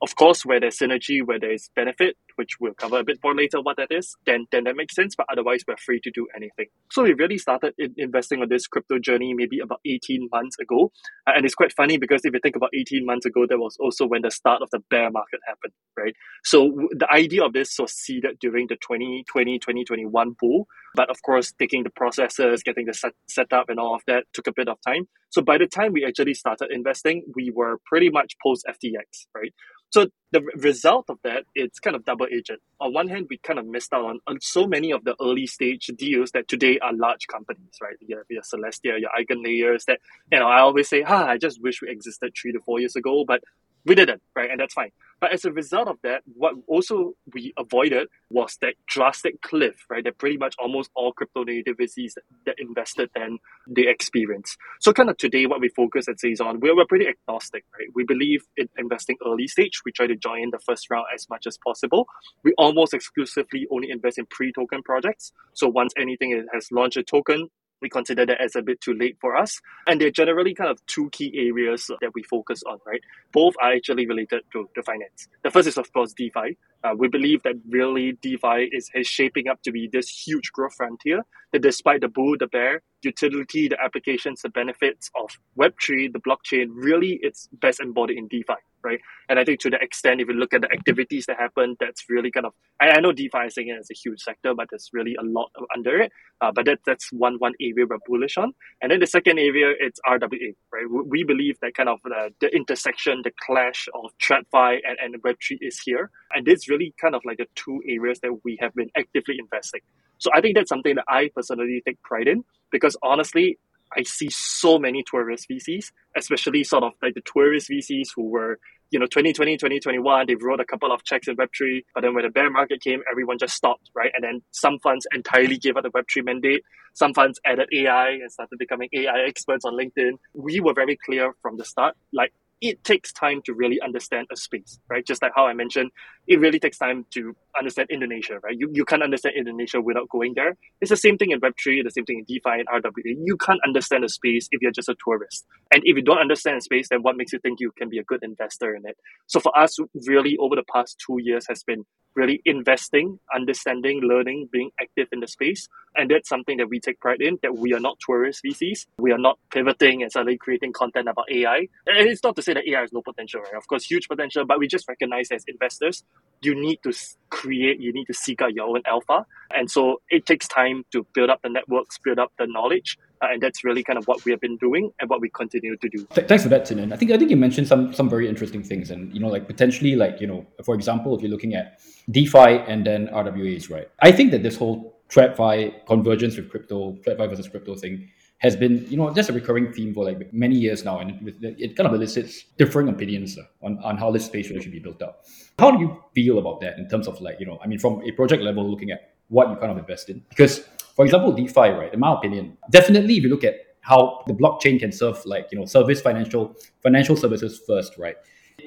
Of 0.02 0.16
course, 0.16 0.46
where 0.46 0.60
there's 0.60 0.78
synergy, 0.78 1.26
where 1.26 1.40
there's 1.40 1.70
benefit, 1.76 2.18
which 2.38 2.60
we'll 2.60 2.74
cover 2.74 3.00
a 3.00 3.04
bit 3.04 3.20
more 3.24 3.36
later 3.36 3.62
what 3.62 3.78
that 3.78 3.92
is, 3.92 4.16
then, 4.26 4.46
then 4.52 4.64
that 4.66 4.76
makes 4.76 4.96
sense. 4.96 5.16
But 5.16 5.28
otherwise, 5.32 5.64
we're 5.68 5.78
free 5.78 6.00
to 6.02 6.12
do 6.12 6.28
anything. 6.36 6.68
So 6.92 7.04
we 7.04 7.14
really 7.14 7.38
started 7.38 7.74
in 7.78 7.94
investing 7.98 8.42
on 8.42 8.50
this 8.50 8.68
crypto 8.68 9.00
journey 9.00 9.34
maybe 9.34 9.60
about 9.60 9.82
18 9.86 10.30
months 10.32 10.58
ago. 10.60 10.92
Uh, 11.26 11.34
and 11.36 11.46
it's 11.46 11.56
quite 11.56 11.74
funny 11.74 11.98
because 11.98 12.22
if 12.24 12.34
you 12.34 12.40
think 12.42 12.56
about 12.56 12.72
18 12.74 13.06
months 13.06 13.26
ago, 13.26 13.46
that 13.48 13.58
was 13.58 13.78
also 13.80 14.06
when 14.06 14.22
the 14.22 14.32
start 14.32 14.62
of 14.62 14.70
the 14.72 14.80
bear 14.90 15.10
market 15.12 15.40
happened, 15.48 15.74
right? 15.98 16.14
So 16.44 16.88
the 16.92 17.12
idea 17.12 17.44
of 17.44 17.54
this 17.54 17.78
was 17.80 17.94
seeded 17.94 18.40
during 18.40 18.68
the 18.68 18.76
2020, 18.76 19.60
2021 19.60 20.36
bull. 20.40 20.68
But 20.96 21.10
of 21.10 21.22
course, 21.22 21.54
taking 21.60 21.84
the 21.84 21.90
processes, 21.90 22.64
getting 22.64 22.86
the 22.86 22.94
set, 22.94 23.14
set 23.28 23.54
up 23.54 23.70
and 23.70 23.80
all 23.80 23.96
of 23.96 24.02
that 24.08 24.26
took 24.34 24.48
a 24.48 24.54
bit 24.54 24.68
of 24.68 24.78
time. 24.86 25.08
So 25.30 25.42
by 25.42 25.58
the 25.58 25.68
time 25.68 25.94
we 25.94 26.06
actually 26.06 26.34
started 26.34 26.70
investing, 26.72 27.24
we 27.36 27.52
were 27.54 27.78
pretty 27.86 28.10
much 28.10 28.36
post 28.42 28.66
FTX, 28.68 29.28
right? 29.36 29.54
So 29.90 30.08
the 30.32 30.42
result 30.58 31.06
of 31.10 31.20
that, 31.24 31.46
it's 31.56 31.80
kind 31.80 31.96
of 31.96 32.06
double 32.06 32.28
agent. 32.32 32.62
On 32.82 32.94
one 32.94 33.08
hand, 33.08 33.28
we 33.30 33.38
kind 33.38 33.60
of 33.60 33.66
missed 33.66 33.94
out 33.94 34.06
on, 34.06 34.20
on 34.28 34.40
so 34.42 34.68
many 34.68 34.92
of 34.92 35.04
the 35.04 35.16
early 35.22 35.48
stage 35.48 35.88
deals 35.98 36.32
that 36.32 36.48
today 36.48 36.80
are 36.80 36.94
large 36.94 37.28
companies, 37.28 37.76
right? 37.82 37.96
You 38.02 38.18
have 38.18 38.26
your 38.30 38.42
Celestia, 38.42 39.00
your 39.00 39.10
Eigenlayers 39.18 39.86
that, 39.86 40.00
you 40.32 40.40
know, 40.40 40.48
I 40.48 40.60
always 40.60 40.90
say, 40.90 41.04
ah, 41.04 41.26
I 41.28 41.38
just 41.38 41.62
wish 41.62 41.82
we 41.82 41.90
existed 41.90 42.34
three 42.40 42.52
to 42.52 42.60
four 42.60 42.80
years 42.80 42.96
ago, 42.96 43.24
but 43.26 43.42
we 43.86 43.96
didn't, 43.96 44.22
right? 44.36 44.52
And 44.52 44.60
that's 44.60 44.74
fine. 44.74 44.92
But 45.20 45.34
as 45.34 45.46
a 45.46 45.52
result 45.52 45.88
of 45.88 45.98
that, 46.04 46.22
what 46.26 46.54
also 46.68 47.14
we 47.34 47.54
avoided 47.58 48.08
was 48.30 48.58
that 48.62 48.76
drastic 48.88 49.42
cliff, 49.42 49.86
right? 49.90 50.04
That 50.04 50.18
pretty 50.18 50.38
much 50.38 50.56
almost 50.60 50.92
all 50.96 51.12
crypto 51.12 51.44
native 51.44 51.78
VCs 51.78 52.14
that, 52.46 52.56
invested 52.60 53.10
then 53.16 53.38
they 53.68 53.88
experience. 53.88 54.58
So 54.80 54.94
kind 54.94 55.10
of 55.10 55.18
today, 55.18 55.46
what 55.46 55.62
we 55.62 55.70
focus 55.70 56.08
at 56.08 56.20
Saison, 56.20 56.60
we're, 56.60 56.76
we're 56.76 56.86
pretty 56.86 57.08
agnostic, 57.08 57.66
right? 57.74 57.88
We 57.94 58.04
believe 58.04 58.44
in 58.58 58.70
investing 58.78 59.18
early 59.26 59.48
stage. 59.48 59.82
We 59.86 59.92
try 59.92 60.08
to 60.08 60.16
join 60.16 60.52
the 60.52 60.60
first 60.60 60.90
round 60.90 61.06
as 61.14 61.28
much 61.30 61.48
as 61.48 61.58
possible. 61.58 62.08
We 62.44 62.54
almost 62.58 62.94
exclusively 62.94 63.68
only 63.72 63.90
invest 63.92 64.18
in 64.18 64.26
pre-token 64.28 64.84
projects. 64.84 65.32
So 65.54 65.68
once 65.68 65.94
anything 65.98 66.46
has 66.54 66.72
launched 66.72 66.98
a 66.98 67.04
token, 67.04 67.50
we 67.82 67.90
consider 67.90 68.26
that 68.26 68.42
as 68.42 68.56
a 68.56 68.62
bit 68.62 68.82
too 68.82 68.94
late 68.94 69.18
for 69.20 69.36
us. 69.36 69.60
And 69.88 70.00
they're 70.02 70.12
generally 70.12 70.54
kind 70.54 70.70
of 70.70 70.84
two 70.88 71.10
key 71.12 71.32
areas 71.36 71.90
that 72.02 72.12
we 72.14 72.24
focus 72.24 72.64
on, 72.68 72.80
right? 72.86 73.02
Both 73.32 73.56
are 73.62 73.74
actually 73.74 74.08
related 74.08 74.42
to, 74.54 74.70
the 74.76 74.84
finance. 74.84 75.28
The 75.44 75.52
first 75.52 75.68
is, 75.68 75.78
of 75.78 75.92
course, 75.94 76.14
DeFi. 76.14 76.58
Uh, 76.84 76.94
we 76.98 77.08
believe 77.08 77.44
that 77.44 77.56
really 77.70 78.14
DeFi 78.22 78.70
is, 78.72 78.90
is 78.94 79.08
shaping 79.08 79.48
up 79.48 79.62
to 79.64 79.72
be 79.72 79.90
this 79.92 80.10
huge 80.10 80.52
growth 80.52 80.76
frontier. 80.76 81.24
That 81.54 81.62
despite 81.62 82.02
the 82.02 82.10
bull, 82.10 82.36
the 82.38 82.48
bear, 82.48 82.82
utility, 83.04 83.68
the 83.68 83.82
applications, 83.82 84.42
the 84.42 84.50
benefits 84.50 85.10
of 85.16 85.30
Web3, 85.58 86.12
the 86.12 86.20
blockchain, 86.20 86.68
really 86.72 87.20
it's 87.22 87.48
best 87.54 87.80
embodied 87.80 88.18
in 88.18 88.28
DeFi, 88.28 88.54
right? 88.84 89.00
And 89.30 89.40
I 89.40 89.46
think 89.46 89.60
to 89.62 89.70
the 89.70 89.78
extent, 89.82 90.22
if 90.22 90.28
you 90.28 90.34
look 90.34 90.54
at 90.54 90.62
the 90.62 90.72
activities 90.72 91.26
that 91.28 91.38
happen, 91.38 91.76
that's 91.80 92.06
really 92.10 92.32
kind 92.32 92.46
of, 92.46 92.54
I, 92.82 92.90
I 92.90 93.00
know 93.00 93.12
DeFi 93.12 93.48
is 93.48 93.56
saying 93.56 93.70
it's 93.70 93.92
a 93.92 93.94
huge 93.94 94.22
sector, 94.22 94.54
but 94.56 94.68
there's 94.70 94.90
really 94.94 95.16
a 95.20 95.24
lot 95.24 95.52
under 95.76 96.00
it. 96.02 96.12
Uh, 96.42 96.52
but 96.54 96.66
that, 96.66 96.80
that's 96.86 97.12
one, 97.12 97.36
one 97.40 97.54
area 97.60 97.86
we're 97.90 97.98
bullish 98.06 98.38
on. 98.38 98.54
And 98.82 98.92
then 98.92 99.00
the 99.00 99.08
second 99.08 99.40
area, 99.40 99.74
it's 99.80 100.00
RWA, 100.08 100.56
right? 100.72 100.86
We 100.90 101.24
believe 101.24 101.58
that 101.62 101.76
kind 101.76 101.90
of 101.90 102.00
the, 102.04 102.34
the 102.42 102.56
intersection, 102.56 103.22
the 103.24 103.32
clash 103.46 103.88
of 103.94 104.12
TradFi 104.22 104.80
and, 104.88 104.98
and 105.02 105.24
Web3 105.24 105.58
is 105.62 105.80
here. 105.84 106.12
And 106.34 106.46
this 106.46 106.67
really 106.70 106.94
kind 107.00 107.16
of 107.16 107.22
like 107.26 107.38
the 107.38 107.48
two 107.56 107.82
areas 107.88 108.20
that 108.22 108.40
we 108.44 108.58
have 108.62 108.74
been 108.76 108.90
actively 108.98 109.36
investing. 109.40 109.82
So 110.18 110.30
I 110.34 110.42
think 110.42 110.56
that's 110.56 110.70
something 110.70 110.96
that 110.96 111.06
I 111.08 111.30
personally 111.36 111.82
take 111.86 112.02
pride 112.02 112.28
in 112.28 112.44
because 112.72 112.96
honestly, 113.04 113.60
I 113.96 114.04
see 114.04 114.30
so 114.30 114.78
many 114.78 115.04
tourist 115.10 115.48
VCs, 115.50 115.92
especially 116.16 116.64
sort 116.64 116.84
of 116.84 116.94
like 117.02 117.14
the 117.14 117.22
tourist 117.22 117.70
VCs 117.70 118.10
who 118.16 118.24
were, 118.24 118.60
you 118.92 119.00
know, 119.00 119.06
2020, 119.06 119.56
2021, 119.56 120.28
they 120.28 120.36
wrote 120.36 120.60
a 120.60 120.66
couple 120.66 120.92
of 120.92 121.04
checks 121.04 121.28
in 121.28 121.36
Web3, 121.36 121.84
but 121.94 122.02
then 122.02 122.14
when 122.14 122.24
the 122.24 122.30
bear 122.30 122.50
market 122.50 122.82
came, 122.82 123.02
everyone 123.10 123.38
just 123.38 123.56
stopped, 123.56 123.90
right? 123.96 124.12
And 124.16 124.24
then 124.24 124.42
some 124.52 124.80
funds 124.80 125.08
entirely 125.14 125.58
gave 125.58 125.78
up 125.78 125.84
the 125.84 125.92
Web3 125.92 126.26
mandate. 126.26 126.64
Some 126.94 127.14
funds 127.14 127.40
added 127.46 127.70
AI 127.74 128.12
and 128.12 128.32
started 128.32 128.58
becoming 128.60 128.90
AI 128.94 129.26
experts 129.28 129.66
on 129.66 129.74
LinkedIn. 129.74 130.14
We 130.34 130.60
were 130.60 130.74
very 130.74 130.98
clear 131.06 131.34
from 131.42 131.58
the 131.58 131.66
start, 131.66 131.96
like 132.12 132.34
it 132.62 132.84
takes 132.84 133.14
time 133.14 133.42
to 133.44 133.54
really 133.54 133.80
understand 133.82 134.28
a 134.32 134.36
space, 134.36 134.80
right? 134.90 135.06
Just 135.06 135.22
like 135.22 135.32
how 135.36 135.46
I 135.46 135.54
mentioned, 135.54 135.92
it 136.28 136.40
really 136.40 136.60
takes 136.60 136.78
time 136.78 137.06
to 137.12 137.36
understand 137.58 137.90
Indonesia, 137.90 138.40
right? 138.44 138.56
You, 138.58 138.70
you 138.74 138.86
can't 138.86 139.02
understand 139.02 139.36
Indonesia 139.38 139.80
without 139.80 140.10
going 140.10 140.34
there. 140.36 140.58
It's 140.82 140.90
the 140.90 140.98
same 140.98 141.18
thing 141.18 141.32
in 141.32 141.40
Web3, 141.40 141.84
the 141.84 141.92
same 141.92 142.06
thing 142.06 142.20
in 142.20 142.26
DeFi 142.26 142.60
and 142.60 142.68
RWA. 142.68 143.16
You 143.24 143.38
can't 143.38 143.60
understand 143.66 144.04
a 144.04 144.10
space 144.10 144.48
if 144.52 144.62
you're 144.62 144.72
just 144.72 144.90
a 144.90 144.96
tourist. 145.04 145.46
And 145.72 145.82
if 145.86 145.96
you 145.96 146.04
don't 146.04 146.20
understand 146.20 146.58
a 146.58 146.62
space, 146.62 146.90
then 146.90 147.02
what 147.02 147.16
makes 147.16 147.32
you 147.32 147.40
think 147.40 147.60
you 147.60 147.72
can 147.72 147.90
be 147.90 147.98
a 147.98 148.04
good 148.04 148.24
investor 148.24 148.76
in 148.76 148.86
it? 148.86 148.98
So 149.28 149.40
for 149.40 149.58
us, 149.58 149.78
really 150.06 150.38
over 150.38 150.56
the 150.56 150.66
past 150.72 151.02
two 151.06 151.18
years 151.22 151.46
has 151.48 151.64
been 151.64 151.86
really 152.18 152.42
investing, 152.46 153.20
understanding, 153.34 154.02
learning, 154.02 154.50
being 154.52 154.72
active 154.82 155.08
in 155.12 155.20
the 155.20 155.28
space. 155.28 155.70
And 155.96 156.10
that's 156.10 156.28
something 156.28 156.58
that 156.58 156.68
we 156.68 156.80
take 156.80 157.00
pride 157.00 157.22
in, 157.22 157.38
that 157.44 157.56
we 157.56 157.74
are 157.74 157.80
not 157.80 157.98
tourist 158.04 158.42
VCs. 158.44 158.88
We 158.98 159.12
are 159.12 159.20
not 159.20 159.38
pivoting 159.52 160.02
and 160.02 160.12
suddenly 160.12 160.38
creating 160.38 160.74
content 160.74 161.08
about 161.08 161.26
AI. 161.32 161.68
And 161.86 162.08
it's 162.10 162.24
not 162.24 162.36
to 162.36 162.42
say 162.42 162.54
that 162.54 162.68
AI 162.68 162.82
has 162.82 162.92
no 162.92 163.02
potential, 163.02 163.42
right? 163.42 163.54
Of 163.56 163.68
course, 163.68 163.86
huge 163.86 164.08
potential, 164.08 164.46
but 164.46 164.60
we 164.60 164.68
just 164.68 164.88
recognize 164.90 165.30
as 165.32 165.46
investors, 165.48 166.04
you 166.42 166.60
need 166.60 166.80
to 166.84 166.94
create, 167.30 167.80
you 167.80 167.92
need 167.94 168.06
to 168.06 168.14
seek 168.14 168.42
out 168.42 168.54
your 168.54 168.68
own 168.68 168.82
alpha. 168.86 169.26
And 169.56 169.70
so 169.70 170.02
it 170.10 170.26
takes 170.26 170.48
time 170.48 170.86
to 170.92 171.06
build 171.14 171.30
up 171.30 171.42
the 171.42 171.50
networks, 171.50 171.98
build 171.98 172.20
up 172.20 172.32
the 172.38 172.48
knowledge. 172.48 172.98
Uh, 173.22 173.28
and 173.32 173.42
that's 173.42 173.64
really 173.64 173.84
kind 173.84 173.98
of 173.98 174.06
what 174.06 174.24
we 174.26 174.32
have 174.32 174.40
been 174.40 174.58
doing 174.58 174.92
and 175.00 175.10
what 175.10 175.20
we 175.20 175.30
continue 175.30 175.76
to 175.78 175.90
do. 175.90 176.06
Th- 176.14 176.28
thanks 176.28 176.44
for 176.44 176.50
that, 176.50 176.66
Qin 176.66 176.80
En. 176.80 176.94
I 176.94 176.98
think 176.98 177.12
I 177.12 177.18
think 177.18 177.32
you 177.32 177.38
mentioned 177.38 177.68
some 177.68 177.92
some 177.92 178.08
very 178.08 178.30
interesting 178.30 178.62
things, 178.62 178.92
and 178.92 179.12
you 179.12 179.20
know, 179.20 179.28
like 179.28 179.48
potentially, 179.48 179.96
like 179.96 180.22
you 180.22 180.28
know, 180.28 180.46
for 180.64 180.76
example, 180.76 181.16
if 181.16 181.24
you're 181.24 181.32
looking 181.32 181.56
at 181.56 181.80
DeFi 182.12 182.60
and 182.68 182.86
then 182.86 183.08
RWAs, 183.08 183.72
right? 183.72 183.90
I 184.02 184.12
think 184.12 184.30
that 184.32 184.44
this 184.44 184.56
whole 184.56 185.00
TradFi 185.10 185.88
convergence 185.88 186.38
with 186.38 186.52
crypto, 186.52 186.92
TradFi 187.08 187.30
versus 187.30 187.48
crypto 187.48 187.76
thing 187.76 188.08
has 188.40 188.56
been, 188.56 188.86
you 188.88 188.98
know, 188.98 189.12
just 189.14 189.30
a 189.30 189.34
recurring 189.34 189.74
theme 189.74 189.94
for 189.94 190.06
like 190.06 190.32
many 190.32 190.56
years 190.56 190.86
now, 190.86 191.00
and 191.00 191.34
it, 191.42 191.76
kind 191.76 191.88
of 191.88 191.94
elicits 191.94 192.44
differing 192.58 192.88
opinions 192.88 193.38
on, 193.64 193.80
on 193.84 193.98
how 193.98 194.12
this 194.12 194.26
space 194.26 194.50
really 194.50 194.62
should 194.62 194.72
be 194.72 194.80
built 194.80 195.02
up. 195.02 195.26
How 195.58 195.72
do 195.72 195.80
you 195.80 196.04
feel 196.14 196.38
about 196.38 196.62
that 196.62 196.78
in 196.78 196.88
terms 196.88 197.08
of 197.08 197.20
like, 197.20 197.40
you 197.40 197.48
know, 197.48 197.58
I 197.64 197.68
mean, 197.68 197.80
from 197.80 198.02
a 198.04 198.12
project 198.12 198.44
level, 198.44 198.70
looking 198.70 198.92
at 198.92 199.16
what 199.30 199.50
you 199.50 199.56
kind 199.56 199.72
of 199.72 199.78
invest 199.78 200.10
in? 200.10 200.24
Because, 200.30 200.60
for 200.96 201.04
example, 201.04 201.32
DeFi, 201.32 201.70
right? 201.72 201.92
In 201.92 202.00
my 202.00 202.14
opinion, 202.14 202.58
definitely, 202.70 203.18
if 203.18 203.24
you 203.24 203.30
look 203.30 203.44
at 203.44 203.56
how 203.82 204.24
the 204.28 204.34
blockchain 204.34 204.80
can 204.80 204.92
serve, 204.92 205.26
like, 205.26 205.48
you 205.52 205.58
know, 205.58 205.66
service 205.66 206.00
financial 206.00 206.56
financial 206.84 207.16
services 207.16 207.62
first, 207.66 207.98
right? 207.98 208.18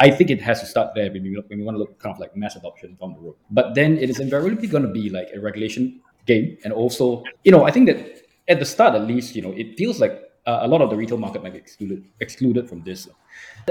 I 0.00 0.10
think 0.10 0.30
it 0.30 0.40
has 0.40 0.60
to 0.60 0.66
start 0.66 0.94
there 0.94 1.12
when 1.12 1.22
we, 1.22 1.42
when 1.46 1.58
we 1.58 1.64
want 1.64 1.76
to 1.76 1.78
look 1.78 1.98
kind 2.00 2.14
of 2.14 2.20
like 2.20 2.36
mass 2.36 2.56
adoption 2.56 2.96
from 2.98 3.14
the 3.14 3.20
road. 3.20 3.36
But 3.50 3.74
then 3.74 3.98
it 3.98 4.08
is 4.10 4.18
invariably 4.18 4.66
going 4.66 4.84
to 4.84 4.88
be 4.88 5.10
like 5.10 5.28
a 5.34 5.40
regulation 5.40 6.00
game, 6.26 6.58
and 6.64 6.72
also, 6.72 7.22
you 7.44 7.52
know, 7.52 7.64
I 7.64 7.70
think 7.70 7.86
that 7.86 8.19
at 8.50 8.58
the 8.58 8.66
start 8.66 8.94
at 8.94 9.06
least, 9.06 9.36
you 9.36 9.42
know, 9.42 9.52
it 9.52 9.78
feels 9.78 10.00
like 10.00 10.14
uh, 10.46 10.60
a 10.62 10.68
lot 10.68 10.82
of 10.82 10.90
the 10.90 10.96
retail 10.96 11.18
market 11.18 11.42
might 11.42 11.52
be 11.52 11.58
excluded 11.58 12.04
excluded 12.20 12.68
from 12.68 12.82
this. 12.82 13.08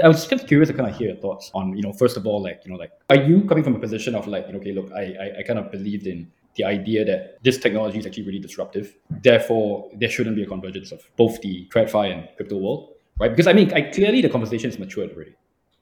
I 0.02 0.08
was 0.08 0.26
just 0.26 0.48
curious 0.48 0.68
to 0.70 0.74
kind 0.74 0.88
of 0.90 0.96
hear 0.96 1.08
your 1.08 1.20
thoughts 1.24 1.50
on, 1.54 1.76
you 1.76 1.82
know, 1.82 1.92
first 1.92 2.16
of 2.16 2.26
all, 2.26 2.42
like, 2.42 2.62
you 2.64 2.72
know, 2.72 2.78
like, 2.78 2.92
are 3.10 3.16
you 3.16 3.44
coming 3.44 3.62
from 3.62 3.74
a 3.76 3.78
position 3.78 4.14
of 4.14 4.26
like, 4.26 4.46
you 4.46 4.52
know, 4.54 4.58
okay, 4.60 4.72
look, 4.72 4.90
I, 4.92 5.04
I, 5.24 5.38
I 5.40 5.42
kind 5.42 5.58
of 5.58 5.70
believed 5.70 6.06
in 6.06 6.30
the 6.56 6.64
idea 6.64 7.04
that 7.04 7.42
this 7.42 7.58
technology 7.58 7.98
is 7.98 8.06
actually 8.06 8.24
really 8.24 8.38
disruptive. 8.38 8.96
Therefore, 9.22 9.90
there 9.94 10.08
shouldn't 10.08 10.36
be 10.36 10.42
a 10.42 10.46
convergence 10.46 10.92
of 10.92 11.00
both 11.16 11.40
the 11.42 11.68
TradFi 11.72 12.12
and 12.12 12.28
crypto 12.36 12.56
world, 12.56 12.94
right? 13.18 13.30
Because 13.30 13.46
I 13.46 13.52
mean, 13.52 13.72
I, 13.72 13.82
clearly 13.82 14.20
the 14.22 14.28
conversation 14.28 14.70
is 14.70 14.78
matured 14.78 15.12
already, 15.12 15.34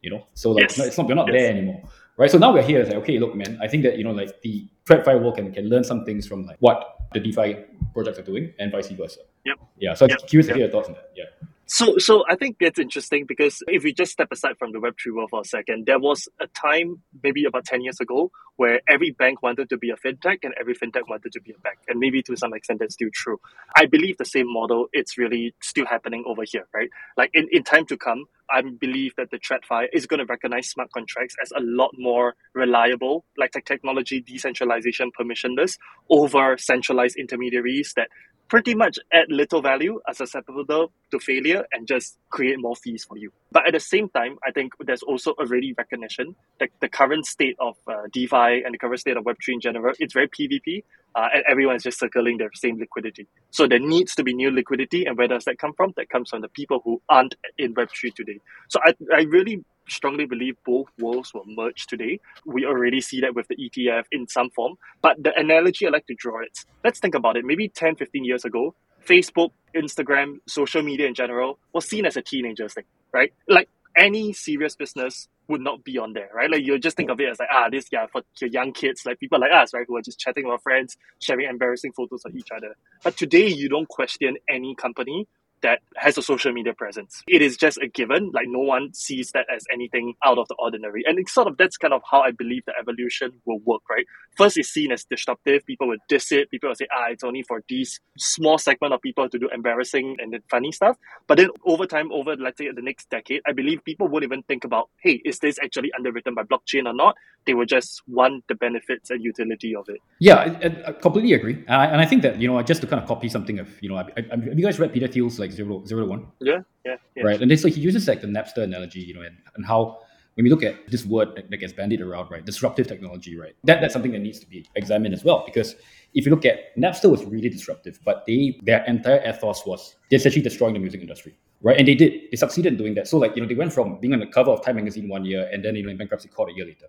you 0.02 0.10
know. 0.10 0.26
So 0.34 0.52
like, 0.52 0.62
yes. 0.62 0.78
it's 0.78 0.98
not 0.98 1.06
we're 1.06 1.14
not 1.14 1.28
yes. 1.28 1.40
there 1.40 1.50
anymore, 1.50 1.82
right? 2.18 2.30
So 2.30 2.36
now 2.36 2.52
we're 2.52 2.62
here. 2.62 2.80
It's 2.80 2.90
like, 2.90 2.98
okay, 2.98 3.18
look, 3.18 3.34
man, 3.34 3.58
I 3.62 3.68
think 3.68 3.82
that 3.84 3.96
you 3.96 4.04
know, 4.04 4.12
like 4.12 4.42
the 4.42 4.68
TradFi 4.84 5.20
world 5.22 5.36
can 5.36 5.52
can 5.52 5.70
learn 5.70 5.84
some 5.84 6.04
things 6.04 6.26
from 6.26 6.44
like 6.44 6.58
what 6.60 6.98
the 7.14 7.20
DeFi 7.20 7.56
projects 7.94 8.18
are 8.18 8.22
doing 8.22 8.52
and 8.58 8.70
vice 8.70 8.88
versa. 8.88 9.20
Yep. 9.46 9.56
Yeah. 9.78 9.94
So 9.94 10.06
yep. 10.06 10.18
I'm 10.20 10.28
curious 10.28 10.48
to 10.48 10.54
hear 10.54 10.64
your 10.64 10.70
thoughts 10.70 10.88
on 10.88 10.94
that. 10.94 11.10
Yeah. 11.16 11.24
So, 11.70 11.98
so 11.98 12.24
I 12.26 12.34
think 12.34 12.56
it's 12.60 12.78
interesting 12.78 13.26
because 13.26 13.62
if 13.68 13.84
we 13.84 13.92
just 13.92 14.10
step 14.10 14.28
aside 14.32 14.56
from 14.58 14.72
the 14.72 14.78
Web3 14.78 15.14
world 15.14 15.28
for 15.28 15.42
a 15.42 15.44
second, 15.44 15.84
there 15.84 15.98
was 15.98 16.26
a 16.40 16.46
time, 16.46 17.02
maybe 17.22 17.44
about 17.44 17.66
10 17.66 17.82
years 17.82 18.00
ago, 18.00 18.30
where 18.56 18.80
every 18.88 19.10
bank 19.10 19.42
wanted 19.42 19.68
to 19.68 19.76
be 19.76 19.90
a 19.90 19.96
fintech 19.96 20.38
and 20.44 20.54
every 20.58 20.74
fintech 20.74 21.02
wanted 21.10 21.30
to 21.32 21.42
be 21.42 21.52
a 21.52 21.58
bank. 21.60 21.76
And 21.86 22.00
maybe 22.00 22.22
to 22.22 22.36
some 22.38 22.54
extent 22.54 22.80
that's 22.80 22.94
still 22.94 23.10
true. 23.12 23.38
I 23.76 23.84
believe 23.84 24.16
the 24.16 24.24
same 24.24 24.50
model, 24.50 24.86
it's 24.94 25.18
really 25.18 25.54
still 25.62 25.84
happening 25.84 26.24
over 26.26 26.42
here, 26.50 26.66
right? 26.72 26.88
Like 27.18 27.30
in, 27.34 27.46
in 27.52 27.64
time 27.64 27.84
to 27.86 27.98
come, 27.98 28.24
I 28.50 28.62
believe 28.62 29.12
that 29.18 29.30
the 29.30 29.38
TradFi 29.38 29.88
is 29.92 30.06
going 30.06 30.20
to 30.20 30.24
recognize 30.24 30.70
smart 30.70 30.90
contracts 30.92 31.36
as 31.42 31.52
a 31.54 31.60
lot 31.60 31.90
more 31.98 32.34
reliable, 32.54 33.26
like 33.36 33.52
technology, 33.66 34.22
decentralization, 34.22 35.10
permissionless 35.20 35.76
over 36.08 36.56
centralized 36.56 37.16
intermediaries 37.16 37.92
that 37.96 38.08
pretty 38.48 38.74
much 38.74 38.98
add 39.12 39.26
little 39.28 39.60
value, 39.60 40.00
are 40.06 40.14
susceptible 40.14 40.64
to 41.10 41.18
failure, 41.18 41.64
and 41.72 41.86
just 41.86 42.18
create 42.30 42.58
more 42.58 42.74
fees 42.76 43.04
for 43.04 43.16
you. 43.16 43.30
But 43.52 43.66
at 43.66 43.72
the 43.72 43.80
same 43.80 44.08
time, 44.08 44.38
I 44.46 44.50
think 44.50 44.72
there's 44.80 45.02
also 45.02 45.32
already 45.32 45.74
recognition 45.76 46.34
that 46.58 46.70
the 46.80 46.88
current 46.88 47.26
state 47.26 47.56
of 47.60 47.76
uh, 47.86 48.02
DeFi 48.12 48.62
and 48.64 48.74
the 48.74 48.78
current 48.78 49.00
state 49.00 49.16
of 49.16 49.24
Web3 49.24 49.54
in 49.54 49.60
general, 49.60 49.94
it's 49.98 50.14
very 50.14 50.28
PvP, 50.28 50.82
uh, 51.14 51.28
and 51.34 51.44
everyone 51.48 51.76
is 51.76 51.82
just 51.82 51.98
circling 51.98 52.38
their 52.38 52.50
same 52.54 52.78
liquidity. 52.78 53.26
So 53.50 53.66
there 53.66 53.78
needs 53.78 54.14
to 54.16 54.24
be 54.24 54.34
new 54.34 54.50
liquidity, 54.50 55.04
and 55.04 55.16
where 55.16 55.28
does 55.28 55.44
that 55.44 55.58
come 55.58 55.74
from? 55.74 55.92
That 55.96 56.08
comes 56.08 56.30
from 56.30 56.40
the 56.40 56.48
people 56.48 56.80
who 56.84 57.02
aren't 57.08 57.34
in 57.58 57.74
Web3 57.74 58.14
today. 58.14 58.40
So 58.68 58.80
I, 58.84 58.94
I 59.14 59.22
really 59.22 59.64
strongly 59.88 60.26
believe 60.26 60.56
both 60.64 60.88
worlds 60.98 61.32
will 61.34 61.44
merge 61.46 61.86
today. 61.86 62.20
We 62.44 62.64
already 62.64 63.00
see 63.00 63.20
that 63.20 63.34
with 63.34 63.48
the 63.48 63.56
ETF 63.56 64.04
in 64.12 64.28
some 64.28 64.50
form. 64.50 64.76
But 65.02 65.22
the 65.22 65.38
analogy 65.38 65.86
I 65.86 65.90
like 65.90 66.06
to 66.06 66.14
draw 66.14 66.40
it, 66.40 66.64
let's 66.84 67.00
think 67.00 67.14
about 67.14 67.36
it. 67.36 67.44
Maybe 67.44 67.68
10, 67.68 67.96
15 67.96 68.24
years 68.24 68.44
ago, 68.44 68.74
Facebook, 69.06 69.50
Instagram, 69.74 70.40
social 70.46 70.82
media 70.82 71.06
in 71.06 71.14
general 71.14 71.58
was 71.72 71.86
seen 71.88 72.06
as 72.06 72.16
a 72.16 72.22
teenager's 72.22 72.74
thing, 72.74 72.84
right? 73.12 73.32
Like 73.48 73.68
any 73.96 74.32
serious 74.32 74.76
business 74.76 75.28
would 75.48 75.60
not 75.60 75.82
be 75.82 75.98
on 75.98 76.12
there, 76.12 76.28
right? 76.34 76.50
Like 76.50 76.64
you 76.64 76.78
just 76.78 76.96
think 76.96 77.10
of 77.10 77.20
it 77.20 77.28
as 77.30 77.38
like, 77.38 77.48
ah, 77.50 77.68
this 77.70 77.86
yeah 77.90 78.06
for 78.12 78.22
your 78.40 78.50
young 78.50 78.72
kids, 78.72 79.04
like 79.06 79.18
people 79.18 79.40
like 79.40 79.50
us, 79.50 79.72
right, 79.72 79.86
who 79.88 79.96
are 79.96 80.02
just 80.02 80.18
chatting 80.18 80.44
with 80.44 80.52
our 80.52 80.58
friends, 80.58 80.96
sharing 81.20 81.48
embarrassing 81.48 81.92
photos 81.92 82.24
of 82.24 82.36
each 82.36 82.50
other. 82.54 82.76
But 83.02 83.16
today 83.16 83.48
you 83.48 83.68
don't 83.68 83.88
question 83.88 84.36
any 84.48 84.74
company 84.74 85.26
that 85.62 85.80
has 85.96 86.18
a 86.18 86.22
social 86.22 86.52
media 86.52 86.74
presence. 86.74 87.22
It 87.26 87.42
is 87.42 87.56
just 87.56 87.78
a 87.78 87.88
given. 87.88 88.30
Like 88.32 88.46
no 88.48 88.60
one 88.60 88.94
sees 88.94 89.32
that 89.32 89.46
as 89.54 89.64
anything 89.72 90.14
out 90.24 90.38
of 90.38 90.48
the 90.48 90.54
ordinary. 90.58 91.04
And 91.06 91.18
it's 91.18 91.32
sort 91.32 91.48
of 91.48 91.56
that's 91.56 91.76
kind 91.76 91.94
of 91.94 92.02
how 92.08 92.20
I 92.20 92.30
believe 92.30 92.64
the 92.66 92.74
evolution 92.78 93.32
will 93.44 93.60
work, 93.60 93.82
right? 93.90 94.06
First 94.36 94.58
it's 94.58 94.68
seen 94.68 94.92
as 94.92 95.04
disruptive. 95.04 95.66
People 95.66 95.88
will 95.88 95.98
diss 96.08 96.32
it. 96.32 96.50
People 96.50 96.70
will 96.70 96.76
say, 96.76 96.86
ah, 96.92 97.06
it's 97.10 97.24
only 97.24 97.42
for 97.42 97.62
these 97.68 98.00
small 98.16 98.58
segment 98.58 98.94
of 98.94 99.02
people 99.02 99.28
to 99.28 99.38
do 99.38 99.48
embarrassing 99.52 100.16
and 100.20 100.32
then 100.32 100.40
funny 100.50 100.72
stuff. 100.72 100.96
But 101.26 101.38
then 101.38 101.48
over 101.64 101.86
time, 101.86 102.12
over 102.12 102.36
let's 102.36 102.58
say 102.58 102.70
the 102.74 102.82
next 102.82 103.10
decade, 103.10 103.42
I 103.46 103.52
believe 103.52 103.84
people 103.84 104.08
won't 104.08 104.24
even 104.24 104.42
think 104.44 104.64
about, 104.64 104.90
hey, 105.02 105.20
is 105.24 105.38
this 105.38 105.58
actually 105.62 105.90
underwritten 105.96 106.34
by 106.34 106.42
blockchain 106.42 106.86
or 106.86 106.94
not? 106.94 107.16
They 107.46 107.54
will 107.54 107.66
just 107.66 108.02
want 108.06 108.44
the 108.48 108.54
benefits 108.54 109.10
and 109.10 109.22
utility 109.22 109.74
of 109.74 109.88
it. 109.88 109.98
Yeah, 110.18 110.36
I, 110.36 110.88
I 110.88 110.92
completely 110.92 111.32
agree. 111.32 111.54
And 111.66 111.76
I, 111.76 111.86
and 111.86 112.00
I, 112.00 112.06
think 112.06 112.22
that, 112.22 112.40
you 112.40 112.48
know, 112.48 112.60
just 112.62 112.80
to 112.82 112.86
kind 112.86 113.00
of 113.02 113.08
copy 113.08 113.28
something 113.28 113.58
of, 113.58 113.68
you 113.82 113.88
know, 113.88 113.96
have 113.96 114.58
you 114.58 114.64
guys 114.64 114.78
read 114.78 114.92
Peter 114.92 115.08
Thiel's 115.08 115.38
like 115.38 115.47
zero 115.50 115.84
zero 115.84 116.02
to 116.02 116.08
one. 116.08 116.26
Yeah, 116.40 116.60
yeah, 116.84 116.96
yeah. 117.16 117.22
Right, 117.22 117.40
and 117.40 117.60
so 117.60 117.68
he 117.68 117.80
uses 117.80 118.08
like 118.08 118.20
the 118.20 118.26
Napster 118.26 118.62
analogy, 118.62 119.00
you 119.00 119.14
know, 119.14 119.22
and, 119.22 119.36
and 119.56 119.64
how 119.64 119.98
when 120.34 120.44
we 120.44 120.50
look 120.50 120.62
at 120.62 120.88
this 120.88 121.04
word 121.04 121.34
that, 121.34 121.50
that, 121.50 121.56
gets 121.56 121.72
bandied 121.72 122.00
around, 122.00 122.30
right, 122.30 122.44
disruptive 122.44 122.86
technology, 122.86 123.36
right, 123.36 123.54
that 123.64 123.80
that's 123.80 123.92
something 123.92 124.12
that 124.12 124.20
needs 124.20 124.38
to 124.38 124.46
be 124.46 124.66
examined 124.76 125.12
as 125.12 125.24
well 125.24 125.42
because 125.44 125.74
if 126.14 126.24
you 126.24 126.30
look 126.30 126.44
at 126.44 126.76
Napster 126.76 127.10
was 127.10 127.24
really 127.24 127.48
disruptive, 127.48 127.98
but 128.04 128.24
they 128.26 128.58
their 128.62 128.84
entire 128.84 129.20
ethos 129.28 129.66
was 129.66 129.96
they're 130.10 130.18
essentially 130.18 130.42
destroying 130.42 130.74
the 130.74 130.80
music 130.80 131.00
industry, 131.00 131.36
right? 131.62 131.78
And 131.78 131.86
they 131.88 131.94
did. 131.94 132.30
They 132.30 132.36
succeeded 132.36 132.72
in 132.72 132.78
doing 132.78 132.94
that. 132.94 133.08
So 133.08 133.18
like 133.18 133.34
you 133.36 133.42
know 133.42 133.48
they 133.48 133.54
went 133.54 133.72
from 133.72 134.00
being 134.00 134.12
on 134.12 134.20
the 134.20 134.26
cover 134.26 134.50
of 134.50 134.64
Time 134.64 134.76
magazine 134.76 135.08
one 135.08 135.24
year 135.24 135.48
and 135.52 135.64
then 135.64 135.74
you 135.76 135.82
know 135.82 135.90
in 135.90 135.96
bankruptcy 135.96 136.28
court 136.28 136.50
a 136.50 136.54
year 136.54 136.66
later. 136.66 136.86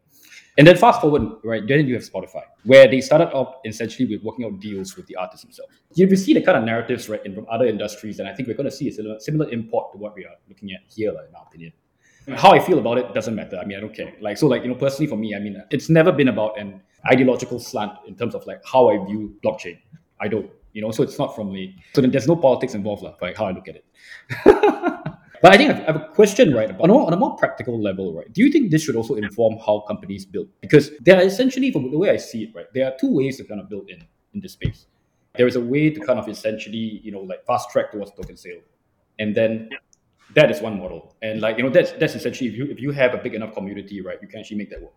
And 0.57 0.67
then 0.67 0.75
fast 0.75 0.99
forward, 0.99 1.38
right? 1.43 1.65
Then 1.65 1.88
you 1.88 1.93
have 1.93 2.03
Spotify, 2.03 2.41
where 2.65 2.88
they 2.88 2.99
started 2.99 3.31
off 3.31 3.55
essentially 3.65 4.09
with 4.09 4.23
working 4.23 4.45
out 4.45 4.59
deals 4.59 4.97
with 4.97 5.07
the 5.07 5.15
artists 5.15 5.45
themselves. 5.45 5.71
You 5.95 6.13
see 6.15 6.33
the 6.33 6.41
kind 6.41 6.57
of 6.57 6.65
narratives, 6.65 7.07
right, 7.07 7.23
in 7.25 7.33
from 7.33 7.45
other 7.49 7.65
industries, 7.65 8.19
and 8.19 8.27
I 8.27 8.33
think 8.33 8.49
we're 8.49 8.55
going 8.55 8.69
to 8.69 8.75
see 8.75 8.89
a 8.89 8.91
similar, 8.91 9.19
similar 9.19 9.49
import 9.51 9.93
to 9.93 9.97
what 9.97 10.15
we 10.15 10.25
are 10.25 10.35
looking 10.49 10.71
at 10.73 10.81
here, 10.93 11.13
like, 11.13 11.29
in 11.29 11.35
our 11.35 11.45
opinion. 11.47 11.71
How 12.35 12.51
I 12.51 12.59
feel 12.59 12.77
about 12.77 12.97
it 12.97 13.13
doesn't 13.13 13.35
matter. 13.35 13.57
I 13.57 13.63
mean, 13.63 13.77
I 13.77 13.81
don't 13.81 13.95
care. 13.95 14.13
Like, 14.19 14.38
so, 14.38 14.47
like, 14.47 14.63
you 14.63 14.67
know, 14.67 14.75
personally 14.75 15.07
for 15.07 15.15
me, 15.15 15.33
I 15.33 15.39
mean, 15.39 15.63
it's 15.71 15.89
never 15.89 16.11
been 16.11 16.27
about 16.27 16.59
an 16.59 16.81
ideological 17.09 17.59
slant 17.59 17.93
in 18.07 18.15
terms 18.15 18.35
of 18.35 18.45
like 18.45 18.61
how 18.65 18.89
I 18.89 19.03
view 19.05 19.35
blockchain. 19.43 19.79
I 20.19 20.27
don't, 20.27 20.51
you 20.73 20.81
know, 20.81 20.91
so 20.91 21.03
it's 21.03 21.17
not 21.17 21.35
from 21.35 21.51
me. 21.51 21.75
So 21.93 22.01
then 22.01 22.11
there's 22.11 22.27
no 22.27 22.35
politics 22.35 22.75
involved, 22.75 23.03
like 23.21 23.38
how 23.38 23.45
I 23.45 23.51
look 23.51 23.67
at 23.67 23.75
it. 23.75 23.85
but 25.41 25.51
I 25.53 25.57
think 25.57 25.71
I 25.71 25.73
have 25.85 25.95
a 25.95 26.09
question, 26.13 26.53
right? 26.53 26.69
On 26.79 26.89
a, 26.89 26.93
more, 26.93 27.07
on 27.07 27.13
a 27.13 27.17
more 27.17 27.35
practical 27.35 27.81
level, 27.81 28.13
right? 28.13 28.31
Do 28.31 28.41
you 28.41 28.51
think 28.51 28.71
this 28.71 28.83
should 28.83 28.95
also 28.95 29.15
inform 29.15 29.57
how 29.65 29.81
companies 29.88 30.25
build? 30.25 30.47
Because 30.61 30.91
there 30.99 31.17
are 31.17 31.23
essentially, 31.23 31.71
from 31.71 31.91
the 31.91 31.97
way 31.97 32.09
I 32.09 32.17
see 32.17 32.43
it, 32.43 32.55
right, 32.55 32.65
there 32.73 32.85
are 32.85 32.93
two 32.99 33.13
ways 33.13 33.38
to 33.38 33.43
kind 33.43 33.59
of 33.59 33.69
build 33.69 33.89
in 33.89 34.03
in 34.33 34.41
this 34.41 34.53
space. 34.53 34.85
There 35.35 35.47
is 35.47 35.55
a 35.55 35.61
way 35.61 35.89
to 35.89 35.99
kind 36.01 36.19
of 36.19 36.27
essentially, 36.27 37.01
you 37.03 37.11
know, 37.11 37.21
like 37.21 37.45
fast 37.45 37.69
track 37.71 37.91
towards 37.91 38.11
token 38.11 38.38
sale, 38.38 38.61
and 39.17 39.35
then. 39.35 39.69
That 40.35 40.51
is 40.51 40.61
one 40.61 40.77
model, 40.77 41.15
and 41.23 41.41
like 41.41 41.57
you 41.57 41.63
know, 41.63 41.71
that's 41.71 41.91
that's 41.93 42.13
essentially 42.13 42.51
if 42.51 42.55
you 42.55 42.65
if 42.65 42.79
you 42.79 42.91
have 42.91 43.15
a 43.15 43.17
big 43.17 43.33
enough 43.33 43.55
community, 43.55 43.99
right, 43.99 44.19
you 44.21 44.27
can 44.27 44.39
actually 44.41 44.57
make 44.57 44.69
that 44.69 44.79
work, 44.79 44.93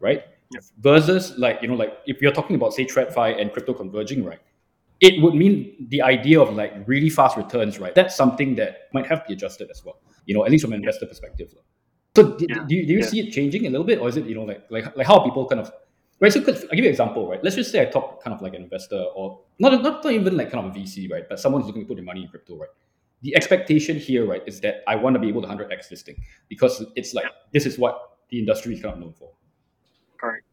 right? 0.00 0.24
Versus 0.80 1.38
like 1.38 1.62
you 1.62 1.68
know, 1.68 1.76
like 1.76 1.98
if 2.06 2.20
you're 2.20 2.32
talking 2.32 2.56
about 2.56 2.74
say 2.74 2.84
TradFi 2.84 3.40
and 3.40 3.52
crypto 3.52 3.72
converging, 3.72 4.24
right? 4.24 4.40
It 5.04 5.20
would 5.22 5.34
mean 5.34 5.86
the 5.90 6.00
idea 6.00 6.40
of 6.40 6.54
like 6.54 6.72
really 6.86 7.10
fast 7.10 7.36
returns, 7.36 7.78
right? 7.78 7.94
That's 7.94 8.16
something 8.16 8.54
that 8.56 8.88
might 8.94 9.06
have 9.06 9.20
to 9.22 9.28
be 9.28 9.34
adjusted 9.34 9.68
as 9.70 9.84
well. 9.84 10.00
You 10.24 10.34
know, 10.34 10.44
at 10.46 10.50
least 10.50 10.64
from 10.64 10.72
an 10.72 10.80
investor 10.80 11.04
perspective. 11.04 11.54
So 12.16 12.36
do, 12.38 12.46
yeah. 12.48 12.64
do 12.66 12.74
you, 12.74 12.86
do 12.86 12.92
you 12.94 13.00
yeah. 13.00 13.06
see 13.06 13.20
it 13.20 13.32
changing 13.32 13.66
a 13.66 13.70
little 13.70 13.86
bit, 13.86 13.98
or 13.98 14.08
is 14.08 14.16
it 14.16 14.24
you 14.24 14.34
know 14.34 14.44
like 14.44 14.64
like 14.70 14.96
like 14.96 15.06
how 15.06 15.20
people 15.20 15.46
kind 15.46 15.60
of 15.60 15.70
right? 16.20 16.32
So 16.32 16.40
I'll 16.40 16.54
give 16.54 16.78
you 16.78 16.84
an 16.84 16.96
example, 16.96 17.28
right? 17.28 17.42
Let's 17.44 17.56
just 17.56 17.70
say 17.70 17.82
I 17.82 17.84
talk 17.84 18.22
kind 18.24 18.34
of 18.34 18.40
like 18.40 18.54
an 18.54 18.62
investor, 18.62 19.04
or 19.14 19.40
not 19.58 19.82
not, 19.82 20.04
not 20.04 20.12
even 20.12 20.38
like 20.38 20.50
kind 20.50 20.64
of 20.64 20.74
a 20.74 20.78
VC, 20.78 21.10
right? 21.10 21.24
But 21.28 21.38
someone's 21.38 21.66
looking 21.66 21.82
to 21.82 21.88
put 21.88 21.96
their 21.96 22.04
money 22.04 22.22
in 22.22 22.28
crypto, 22.28 22.56
right? 22.56 22.70
The 23.20 23.36
expectation 23.36 23.98
here, 23.98 24.26
right, 24.26 24.42
is 24.46 24.60
that 24.60 24.82
I 24.86 24.96
want 24.96 25.14
to 25.14 25.20
be 25.20 25.28
able 25.28 25.42
to 25.42 25.48
hundred 25.48 25.70
x 25.70 25.88
this 25.88 26.02
thing 26.02 26.16
because 26.48 26.82
it's 26.96 27.12
like 27.12 27.26
this 27.52 27.66
is 27.66 27.78
what 27.78 28.00
the 28.30 28.38
industry 28.38 28.74
is 28.74 28.80
kind 28.80 28.94
of 28.94 29.00
known 29.00 29.12
for. 29.12 29.30
Correct, 30.18 30.46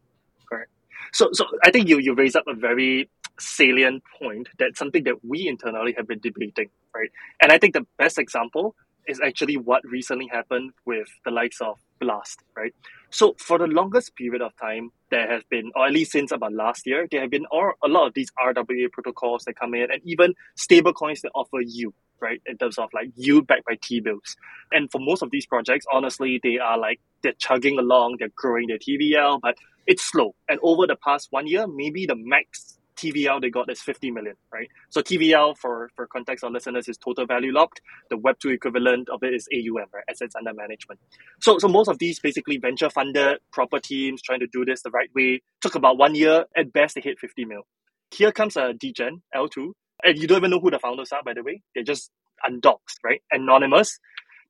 correct. 0.46 0.70
So 1.12 1.30
so 1.32 1.46
I 1.64 1.70
think 1.70 1.88
you 1.88 1.98
you 2.00 2.14
raise 2.14 2.36
up 2.36 2.44
a 2.48 2.54
very 2.54 3.08
salient 3.38 4.02
point 4.18 4.48
that's 4.58 4.78
something 4.78 5.04
that 5.04 5.24
we 5.24 5.48
internally 5.48 5.94
have 5.96 6.06
been 6.06 6.20
debating, 6.20 6.68
right? 6.94 7.10
And 7.40 7.52
I 7.52 7.58
think 7.58 7.74
the 7.74 7.86
best 7.98 8.18
example 8.18 8.74
is 9.06 9.20
actually 9.20 9.56
what 9.56 9.82
recently 9.84 10.28
happened 10.28 10.72
with 10.84 11.08
the 11.24 11.30
likes 11.30 11.60
of 11.60 11.78
Blast, 12.00 12.40
right? 12.56 12.74
So 13.10 13.34
for 13.38 13.58
the 13.58 13.66
longest 13.66 14.14
period 14.16 14.42
of 14.42 14.52
time, 14.56 14.90
there 15.10 15.28
has 15.30 15.42
been, 15.50 15.72
or 15.74 15.86
at 15.86 15.92
least 15.92 16.12
since 16.12 16.32
about 16.32 16.52
last 16.52 16.86
year, 16.86 17.06
there 17.10 17.20
have 17.20 17.30
been 17.30 17.46
all, 17.46 17.72
a 17.84 17.88
lot 17.88 18.06
of 18.06 18.14
these 18.14 18.30
RWA 18.44 18.90
protocols 18.90 19.44
that 19.44 19.58
come 19.58 19.74
in, 19.74 19.90
and 19.90 20.00
even 20.04 20.34
stable 20.54 20.92
coins 20.92 21.20
that 21.22 21.30
offer 21.34 21.60
yield, 21.60 21.94
right? 22.20 22.40
In 22.46 22.58
terms 22.58 22.78
of 22.78 22.90
like 22.94 23.10
yield 23.16 23.46
backed 23.46 23.64
by 23.66 23.76
T 23.80 24.00
bills. 24.00 24.36
And 24.72 24.90
for 24.90 25.00
most 25.00 25.22
of 25.22 25.30
these 25.30 25.46
projects, 25.46 25.84
honestly, 25.92 26.40
they 26.42 26.58
are 26.58 26.78
like 26.78 27.00
they're 27.22 27.32
chugging 27.32 27.78
along, 27.78 28.16
they're 28.18 28.30
growing 28.34 28.68
their 28.68 28.78
TVL, 28.78 29.40
but 29.40 29.56
it's 29.86 30.02
slow. 30.02 30.34
And 30.48 30.58
over 30.62 30.86
the 30.86 30.96
past 30.96 31.28
one 31.30 31.46
year, 31.46 31.66
maybe 31.66 32.06
the 32.06 32.16
max 32.16 32.78
TVL 32.96 33.40
they 33.40 33.50
got 33.50 33.70
is 33.70 33.80
50 33.80 34.10
million, 34.10 34.34
right? 34.52 34.68
So 34.90 35.00
TVL 35.00 35.56
for, 35.56 35.90
for 35.96 36.06
context 36.06 36.44
of 36.44 36.52
listeners 36.52 36.88
is 36.88 36.96
total 36.98 37.26
value 37.26 37.52
locked. 37.52 37.80
The 38.10 38.16
Web2 38.16 38.54
equivalent 38.54 39.08
of 39.08 39.22
it 39.22 39.34
is 39.34 39.48
AUM, 39.52 39.86
right? 39.92 40.04
Assets 40.08 40.34
under 40.36 40.52
management. 40.54 41.00
So 41.40 41.58
so 41.58 41.68
most 41.68 41.88
of 41.88 41.98
these 41.98 42.20
basically 42.20 42.58
venture 42.58 42.90
funded 42.90 43.38
proper 43.52 43.78
teams 43.78 44.22
trying 44.22 44.40
to 44.40 44.46
do 44.46 44.64
this 44.64 44.82
the 44.82 44.90
right 44.90 45.10
way 45.14 45.42
took 45.60 45.74
about 45.74 45.98
one 45.98 46.14
year. 46.14 46.44
At 46.56 46.72
best 46.72 46.94
they 46.94 47.00
hit 47.00 47.18
50 47.18 47.44
mil. 47.44 47.62
Here 48.10 48.32
comes 48.32 48.56
a 48.56 48.72
degen 48.74 49.22
L2. 49.34 49.72
And 50.04 50.18
you 50.18 50.26
don't 50.26 50.38
even 50.38 50.50
know 50.50 50.58
who 50.58 50.70
the 50.70 50.80
founders 50.80 51.12
are, 51.12 51.22
by 51.22 51.32
the 51.32 51.44
way. 51.44 51.62
They're 51.74 51.84
just 51.84 52.10
undoxed, 52.44 52.98
right? 53.04 53.22
Anonymous. 53.30 53.98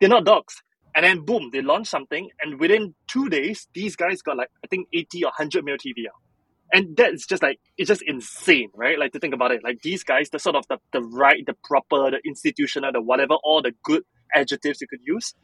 They're 0.01 0.09
not 0.09 0.25
docs. 0.25 0.63
And 0.95 1.05
then 1.05 1.25
boom, 1.25 1.51
they 1.53 1.63
launched 1.63 1.91
something, 1.91 2.29
and 2.41 2.61
within 2.61 2.95
two 3.09 3.31
days, 3.31 3.67
these 3.73 3.97
guys 3.97 4.21
got 4.21 4.37
like 4.37 4.51
I 4.63 4.67
think 4.67 4.89
80 4.93 5.25
or 5.25 5.29
100 5.39 5.65
mil 5.65 5.77
TVL 5.77 6.13
and 6.73 6.97
that's 6.97 7.27
just 7.27 7.43
like 7.43 7.61
it's 7.77 7.89
just 7.89 8.03
insane 8.03 8.71
right? 8.75 8.99
Like 8.99 9.13
to 9.13 9.19
think 9.21 9.35
about 9.35 9.53
it. 9.53 9.63
Like 9.63 9.83
these 9.83 10.03
guys 10.05 10.31
the 10.31 10.39
sort 10.39 10.57
of 10.57 10.67
the, 10.69 10.79
the 10.93 11.03
right 11.03 11.45
the 11.47 11.55
proper 11.65 12.11
the 12.11 12.21
institutional 12.25 12.93
the 12.93 13.01
whatever 13.01 13.35
all 13.35 13.63
the 13.63 13.73
good 13.83 14.05
adjectives 14.35 14.81
you 14.81 14.89
could 14.89 15.01
use 15.05 15.35